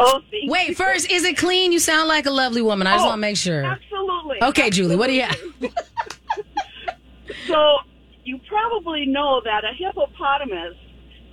Oh, 0.00 0.20
thank 0.30 0.44
you. 0.44 0.50
Wait, 0.50 0.76
first, 0.76 1.10
is 1.10 1.24
it 1.24 1.36
clean? 1.36 1.72
You 1.72 1.78
sound 1.80 2.06
like 2.08 2.26
a 2.26 2.30
lovely 2.30 2.62
woman. 2.62 2.86
I 2.86 2.94
just 2.94 3.04
Oh, 3.04 3.08
want 3.08 3.16
to 3.18 3.20
make 3.20 3.36
sure. 3.36 3.64
Absolutely. 3.64 4.42
Okay, 4.42 4.70
Julie, 4.70 4.96
what 4.96 5.08
do 5.08 5.14
you 5.14 5.22
have? 5.22 5.38
So 7.46 7.76
you 8.24 8.38
probably 8.46 9.06
know 9.06 9.40
that 9.44 9.64
a 9.64 9.72
hippopotamus 9.74 10.76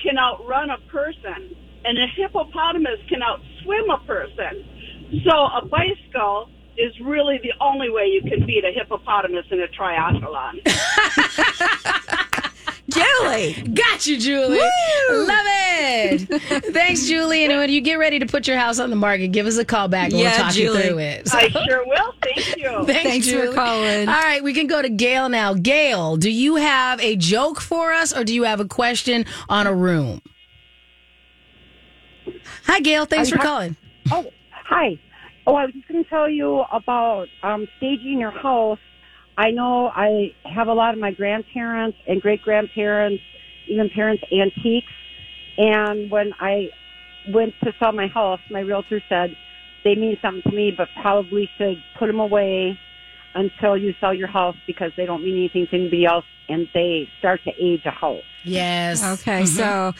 can 0.01 0.17
outrun 0.17 0.69
a 0.69 0.77
person, 0.89 1.53
and 1.83 1.97
a 1.97 2.07
hippopotamus 2.15 2.99
can 3.09 3.19
outswim 3.19 3.93
a 3.93 3.97
person. 4.05 4.65
So 5.25 5.31
a 5.31 5.65
bicycle 5.65 6.49
is 6.77 6.93
really 7.01 7.39
the 7.43 7.51
only 7.61 7.89
way 7.89 8.05
you 8.07 8.21
can 8.21 8.45
beat 8.45 8.63
a 8.63 8.71
hippopotamus 8.71 9.45
in 9.51 9.61
a 9.61 9.67
triathlon. 9.67 10.61
Julie. 12.95 13.53
Got 13.73 14.07
you, 14.07 14.17
Julie. 14.19 14.59
Love 14.59 15.45
it. 15.47 16.73
Thanks, 16.73 17.05
Julie. 17.05 17.43
And 17.45 17.57
when 17.57 17.69
you 17.69 17.81
get 17.81 17.95
ready 17.95 18.19
to 18.19 18.25
put 18.25 18.47
your 18.47 18.57
house 18.57 18.79
on 18.79 18.89
the 18.89 18.95
market, 18.95 19.27
give 19.29 19.45
us 19.45 19.57
a 19.57 19.65
call 19.65 19.87
back 19.87 20.11
and 20.11 20.19
Yeah, 20.19 20.29
we'll 20.31 20.37
talk 20.45 20.53
Julie. 20.53 20.77
you 20.77 20.87
through 20.89 20.97
it. 20.99 21.27
I 21.33 21.49
sure 21.67 21.85
will. 21.85 22.13
Thank 22.23 22.57
you. 22.57 22.63
Thanks, 22.85 23.27
Thanks 23.27 23.31
for 23.31 23.53
calling. 23.53 24.07
All 24.07 24.15
right, 24.15 24.43
we 24.43 24.53
can 24.53 24.67
go 24.67 24.81
to 24.81 24.89
Gail 24.89 25.29
now. 25.29 25.53
Gail, 25.53 26.17
do 26.17 26.29
you 26.31 26.55
have 26.55 26.99
a 27.01 27.15
joke 27.15 27.61
for 27.61 27.91
us 27.93 28.15
or 28.15 28.23
do 28.23 28.33
you 28.33 28.43
have 28.43 28.59
a 28.59 28.65
question 28.67 29.25
on 29.49 29.67
a 29.67 29.73
room? 29.73 30.21
Hi, 32.65 32.79
Gail. 32.79 33.05
Thanks 33.05 33.29
for 33.29 33.37
calling. 33.37 33.75
Oh, 34.11 34.25
hi. 34.51 34.99
Oh, 35.47 35.53
I 35.55 35.65
was 35.65 35.73
just 35.75 35.87
going 35.87 36.03
to 36.03 36.09
tell 36.09 36.27
you 36.29 36.63
about 36.71 37.27
um, 37.43 37.67
staging 37.77 38.19
your 38.19 38.31
house. 38.31 38.79
I 39.37 39.51
know 39.51 39.87
I 39.87 40.33
have 40.45 40.67
a 40.67 40.73
lot 40.73 40.93
of 40.93 40.99
my 40.99 41.11
grandparents 41.11 41.97
and 42.07 42.21
great 42.21 42.41
grandparents, 42.41 43.21
even 43.67 43.89
parents, 43.89 44.23
antiques. 44.31 44.91
And 45.57 46.09
when 46.09 46.33
I 46.39 46.69
went 47.29 47.53
to 47.63 47.73
sell 47.79 47.91
my 47.91 48.07
house, 48.07 48.39
my 48.49 48.61
realtor 48.61 49.01
said 49.09 49.35
they 49.83 49.95
mean 49.95 50.17
something 50.21 50.43
to 50.43 50.55
me, 50.55 50.73
but 50.75 50.87
probably 51.01 51.49
should 51.57 51.77
put 51.99 52.07
them 52.07 52.19
away 52.19 52.79
until 53.33 53.77
you 53.77 53.93
sell 53.99 54.13
your 54.13 54.27
house 54.27 54.55
because 54.65 54.91
they 54.95 55.05
don't 55.05 55.23
mean 55.23 55.35
anything 55.35 55.67
to 55.69 55.75
anybody 55.75 56.05
else 56.05 56.25
and 56.47 56.67
they 56.73 57.09
start 57.19 57.41
to 57.43 57.51
age 57.61 57.81
a 57.85 57.91
house. 57.91 58.23
Yes. 58.43 59.03
Okay, 59.03 59.43
mm-hmm. 59.43 59.45
so 59.45 59.93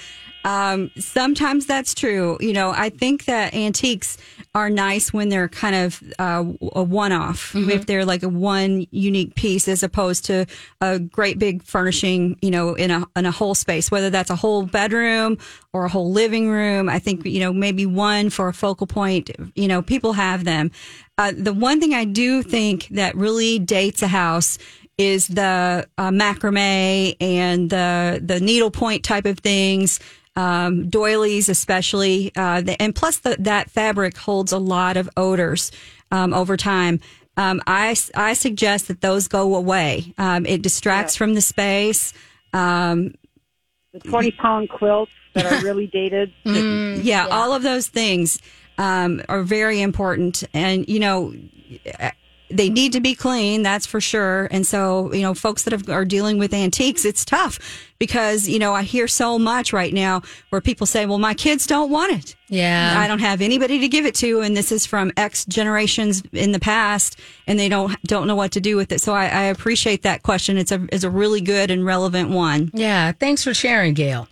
um, 0.46 0.92
sometimes 0.98 1.66
that's 1.66 1.94
true. 1.94 2.38
You 2.40 2.54
know, 2.54 2.70
I 2.72 2.90
think 2.90 3.26
that 3.26 3.54
antiques 3.54 4.18
are 4.54 4.70
nice 4.70 5.12
when 5.12 5.28
they're 5.30 5.50
kind 5.50 5.76
of 5.76 6.02
uh, 6.20 6.46
a 6.74 6.84
one 6.84 7.12
off, 7.12 7.52
Mm-hmm. 7.54 7.72
if 7.72 7.86
they're 7.88 8.06
like 8.06 8.24
a 8.24 8.30
one 8.30 8.86
unique 8.92 9.36
piece 9.36 9.68
as 9.68 9.84
opposed 9.84 10.24
to 10.26 10.46
a 10.80 11.00
great 11.00 11.40
big 11.40 11.64
furnishing, 11.64 12.38
you 12.42 12.52
know, 12.52 12.76
in 12.76 12.92
a, 12.92 13.06
in 13.18 13.26
a 13.26 13.32
whole 13.32 13.56
space, 13.56 13.90
whether 13.92 14.10
that's 14.10 14.30
a 14.30 14.36
whole 14.36 14.64
bedroom 14.66 15.38
or 15.74 15.86
a 15.86 15.90
whole 15.90 16.12
living 16.12 16.48
room. 16.50 16.88
I 16.88 17.00
think, 17.00 17.26
you 17.26 17.40
know, 17.40 17.52
maybe 17.52 17.86
one 17.86 18.30
for 18.30 18.48
a 18.48 18.54
focal 18.54 18.88
point, 18.88 19.32
you 19.56 19.68
know, 19.68 19.82
people 19.82 20.14
have 20.14 20.44
them. 20.46 20.72
Uh, 21.18 21.34
the 21.36 21.54
one 21.54 21.80
thing 21.82 21.94
I 21.94 22.06
do 22.06 22.44
think 22.44 22.88
that 22.92 23.16
really 23.16 23.58
dates 23.60 24.02
a 24.04 24.08
house 24.08 24.58
is 24.98 25.28
the 25.28 25.86
uh, 25.98 26.10
macrame 26.10 27.16
and 27.20 27.70
the 27.70 28.22
the 28.24 28.40
needlepoint 28.40 29.04
type 29.04 29.26
of 29.26 29.40
things, 29.40 30.00
um, 30.36 30.90
doilies 30.90 31.50
especially, 31.50 32.32
uh, 32.36 32.62
the, 32.62 32.82
and 32.82 32.94
plus 32.94 33.20
the, 33.20 33.36
that 33.40 33.70
fabric 33.70 34.18
holds 34.18 34.52
a 34.52 34.58
lot 34.58 34.98
of 34.98 35.10
odors 35.16 35.72
um, 36.12 36.34
over 36.34 36.58
time. 36.58 37.00
Um, 37.38 37.62
I 37.68 37.96
I 38.16 38.34
suggest 38.34 38.88
that 38.88 39.02
those 39.02 39.28
go 39.28 39.56
away. 39.56 40.14
Um, 40.18 40.46
it 40.46 40.62
distracts 40.62 41.16
from 41.16 41.34
the 41.34 41.42
space. 41.42 42.14
Um, 42.54 43.14
The 43.92 44.00
20 44.00 44.32
pound 44.32 44.70
quilts 44.70 45.12
that 45.34 45.46
are 45.46 45.64
really 45.64 45.88
dated. 45.88 46.34
yeah, 46.46 47.28
all 47.30 47.54
of 47.54 47.64
those 47.64 47.88
things 47.88 48.40
um, 48.78 49.22
are 49.28 49.44
very 49.44 49.82
important, 49.82 50.44
and 50.54 50.88
you 50.88 51.00
know 51.00 51.34
they 52.50 52.70
need 52.70 52.94
to 52.94 53.00
be 53.00 53.16
clean. 53.16 53.64
That's 53.64 53.86
for 53.86 54.00
sure. 54.00 54.48
And 54.52 54.66
so 54.66 55.14
you 55.14 55.22
know, 55.22 55.34
folks 55.34 55.64
that 55.64 55.72
have, 55.72 55.90
are 55.90 56.06
dealing 56.06 56.38
with 56.38 56.54
antiques, 56.54 57.06
it's 57.06 57.26
tough 57.26 57.60
because 58.00 58.48
you 58.48 58.60
know 58.60 58.74
I 58.74 58.84
hear 58.84 59.08
so 59.08 59.40
much 59.40 59.74
right 59.74 59.94
now 59.94 60.22
where 60.50 60.62
people 60.62 60.86
say, 60.88 61.06
"Well, 61.06 61.20
my 61.20 61.34
kids 61.34 61.66
don't 61.68 61.90
want 61.90 62.14
it." 62.14 62.36
Yeah. 62.48 62.96
I 62.98 63.08
don't 63.08 63.20
have 63.20 63.42
anybody 63.42 63.80
to 63.80 63.88
give 63.88 64.06
it 64.06 64.16
to, 64.16 64.42
and 64.42 64.56
this 64.56 64.72
is 64.72 64.86
from 64.86 65.12
X 65.18 65.46
generations 65.46 66.22
in 66.32 66.52
the 66.52 66.60
past, 66.60 67.20
and 67.48 67.60
they 67.60 67.70
don't 67.70 68.02
don't 68.04 68.28
know 68.28 68.36
what 68.36 68.52
to 68.52 68.62
do 68.62 68.76
with 68.76 68.92
it. 68.92 69.02
So 69.02 69.14
I, 69.14 69.26
I 69.26 69.44
appreciate 69.44 70.04
that 70.04 70.24
question. 70.24 70.58
It's 70.58 70.72
a 70.72 70.88
is 70.92 71.04
a 71.04 71.10
really 71.10 71.42
good 71.42 71.72
and 71.72 71.86
relevant 71.86 72.30
one. 72.30 72.72
Yeah. 72.74 73.12
Thanks 73.14 73.44
for 73.44 73.54
sharing, 73.54 73.94
Gail. 73.94 74.28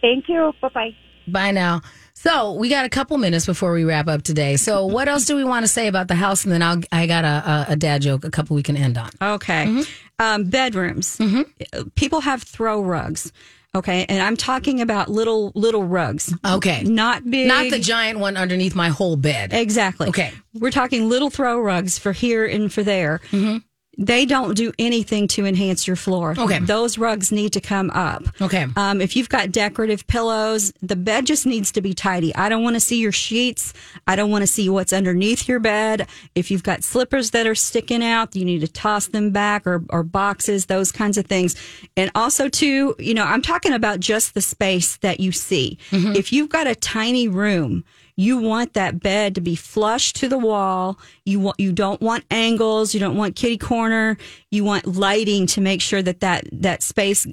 Thank 0.00 0.28
you. 0.28 0.52
Bye 0.60 0.68
bye. 0.72 0.96
Bye 1.26 1.50
now. 1.50 1.80
So 2.18 2.54
we 2.54 2.70
got 2.70 2.86
a 2.86 2.88
couple 2.88 3.18
minutes 3.18 3.44
before 3.44 3.72
we 3.72 3.84
wrap 3.84 4.08
up 4.08 4.22
today. 4.22 4.56
So 4.56 4.86
what 4.96 5.06
else 5.06 5.26
do 5.26 5.36
we 5.36 5.44
want 5.44 5.64
to 5.64 5.68
say 5.68 5.86
about 5.86 6.08
the 6.08 6.14
house? 6.14 6.44
And 6.44 6.52
then 6.52 6.62
I'll, 6.62 6.80
I 6.90 7.06
got 7.06 7.24
a, 7.24 7.28
a, 7.28 7.72
a 7.72 7.76
dad 7.76 8.02
joke, 8.02 8.24
a 8.24 8.30
couple 8.30 8.56
we 8.56 8.62
can 8.62 8.76
end 8.76 8.96
on. 8.96 9.10
Okay. 9.20 9.66
Mm-hmm. 9.66 9.82
Um, 10.18 10.44
bedrooms. 10.44 11.18
Mm-hmm. 11.18 11.88
People 11.94 12.20
have 12.22 12.42
throw 12.42 12.82
rugs. 12.82 13.32
Okay, 13.74 14.06
and 14.08 14.22
I'm 14.22 14.38
talking 14.38 14.80
about 14.80 15.10
little 15.10 15.52
little 15.54 15.84
rugs. 15.84 16.34
Okay. 16.42 16.82
Not 16.84 17.30
big. 17.30 17.46
Not 17.46 17.68
the 17.68 17.78
giant 17.78 18.18
one 18.18 18.38
underneath 18.38 18.74
my 18.74 18.88
whole 18.88 19.16
bed. 19.16 19.52
Exactly. 19.52 20.08
Okay. 20.08 20.32
We're 20.54 20.70
talking 20.70 21.10
little 21.10 21.28
throw 21.28 21.60
rugs 21.60 21.98
for 21.98 22.12
here 22.12 22.46
and 22.46 22.72
for 22.72 22.82
there. 22.82 23.20
Mm-hmm. 23.30 23.58
They 23.98 24.26
don't 24.26 24.54
do 24.54 24.72
anything 24.78 25.26
to 25.28 25.46
enhance 25.46 25.86
your 25.86 25.96
floor. 25.96 26.34
Okay. 26.36 26.58
Those 26.58 26.98
rugs 26.98 27.32
need 27.32 27.52
to 27.54 27.60
come 27.60 27.90
up. 27.90 28.24
Okay. 28.40 28.66
Um, 28.76 29.00
if 29.00 29.16
you've 29.16 29.28
got 29.30 29.52
decorative 29.52 30.06
pillows, 30.06 30.72
the 30.82 30.96
bed 30.96 31.24
just 31.24 31.46
needs 31.46 31.72
to 31.72 31.80
be 31.80 31.94
tidy. 31.94 32.34
I 32.34 32.48
don't 32.50 32.62
want 32.62 32.76
to 32.76 32.80
see 32.80 33.00
your 33.00 33.12
sheets. 33.12 33.72
I 34.06 34.14
don't 34.14 34.30
want 34.30 34.42
to 34.42 34.46
see 34.46 34.68
what's 34.68 34.92
underneath 34.92 35.48
your 35.48 35.60
bed. 35.60 36.06
If 36.34 36.50
you've 36.50 36.62
got 36.62 36.84
slippers 36.84 37.30
that 37.30 37.46
are 37.46 37.54
sticking 37.54 38.04
out, 38.04 38.36
you 38.36 38.44
need 38.44 38.60
to 38.60 38.68
toss 38.68 39.06
them 39.06 39.30
back 39.30 39.66
or, 39.66 39.82
or 39.88 40.02
boxes, 40.02 40.66
those 40.66 40.92
kinds 40.92 41.16
of 41.16 41.26
things. 41.26 41.56
And 41.96 42.10
also 42.14 42.48
too, 42.50 42.94
you 42.98 43.14
know, 43.14 43.24
I'm 43.24 43.42
talking 43.42 43.72
about 43.72 44.00
just 44.00 44.34
the 44.34 44.42
space 44.42 44.98
that 44.98 45.20
you 45.20 45.32
see. 45.32 45.78
If 46.16 46.32
you've 46.32 46.50
got 46.50 46.66
a 46.66 46.74
tiny 46.74 47.28
room, 47.28 47.84
you 48.16 48.38
want 48.38 48.72
that 48.74 49.00
bed 49.00 49.34
to 49.34 49.40
be 49.40 49.54
flush 49.54 50.12
to 50.14 50.28
the 50.28 50.38
wall. 50.38 50.98
You 51.24 51.38
want 51.40 51.60
you 51.60 51.72
don't 51.72 52.00
want 52.00 52.24
angles. 52.30 52.94
You 52.94 53.00
don't 53.00 53.16
want 53.16 53.36
kitty 53.36 53.58
corner. 53.58 54.16
You 54.50 54.64
want 54.64 54.86
lighting 54.86 55.46
to 55.48 55.60
make 55.60 55.82
sure 55.82 56.02
that 56.02 56.20
that 56.20 56.48
that 56.52 56.82
space 56.82 57.26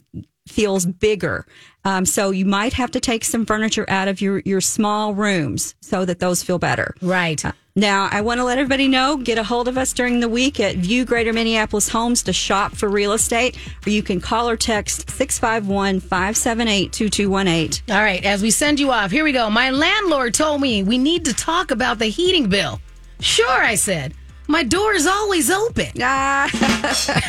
feels 0.48 0.86
bigger. 0.86 1.46
Um, 1.86 2.06
so 2.06 2.32
you 2.32 2.46
might 2.46 2.74
have 2.74 2.92
to 2.92 3.00
take 3.00 3.24
some 3.24 3.46
furniture 3.46 3.86
out 3.90 4.08
of 4.08 4.22
your 4.22 4.40
your 4.46 4.62
small 4.62 5.14
rooms 5.14 5.76
so 5.82 6.06
that 6.06 6.20
those 6.20 6.44
feel 6.44 6.60
better. 6.60 6.96
Right. 7.02 7.44
Now, 7.76 8.08
I 8.12 8.22
want 8.22 8.38
to 8.40 8.44
let 8.44 8.60
everybody 8.60 8.88
know, 8.88 9.18
get 9.18 9.40
a 9.40 9.44
hold 9.44 9.68
of 9.68 9.80
us 9.80 9.94
during 9.94 10.20
the 10.20 10.30
week 10.30 10.60
at 10.60 10.76
View 10.76 11.06
Greater 11.06 11.34
Minneapolis 11.34 11.90
Homes 11.90 12.22
to 12.24 12.32
shop 12.32 12.76
for 12.76 12.88
real 12.88 13.14
estate, 13.14 13.58
or 13.84 13.90
you 13.90 14.04
can 14.04 14.22
call 14.22 14.48
or 14.48 14.56
text 14.56 15.10
651 15.10 16.00
578 16.00 16.94
2218. 16.94 17.96
All 17.96 18.04
right. 18.04 18.24
As 18.24 18.44
we 18.44 18.52
send 18.52 18.80
you 18.80 18.92
off, 18.92 19.10
here 19.10 19.24
we 19.24 19.32
go. 19.32 19.50
My 19.50 19.72
landlord 19.72 20.36
told 20.36 20.62
me 20.62 20.84
we 20.84 21.00
need 21.00 21.26
to 21.26 21.34
talk 21.34 21.72
about 21.72 21.98
the 21.98 22.06
heating 22.06 22.48
bill. 22.48 22.80
Sure, 23.20 23.50
I 23.50 23.74
said. 23.74 24.14
My 24.48 24.62
door 24.62 24.94
is 24.94 25.08
always 25.08 25.50
open. 25.50 25.88
Ah. 26.00 26.50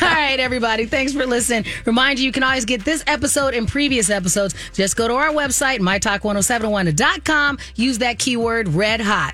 All 0.01 0.07
right, 0.09 0.39
everybody. 0.39 0.85
Thanks 0.85 1.13
for 1.13 1.25
listening. 1.25 1.65
Remind 1.85 2.19
you, 2.19 2.25
you 2.25 2.31
can 2.31 2.43
always 2.43 2.65
get 2.65 2.83
this 2.83 3.03
episode 3.07 3.53
and 3.53 3.67
previous 3.67 4.09
episodes. 4.09 4.53
Just 4.73 4.95
go 4.95 5.07
to 5.07 5.13
our 5.15 5.29
website, 5.29 5.79
mytalk1071.com. 5.79 7.57
Use 7.75 7.97
that 7.99 8.19
keyword 8.19 8.67
red 8.67 8.99
hot. 9.01 9.33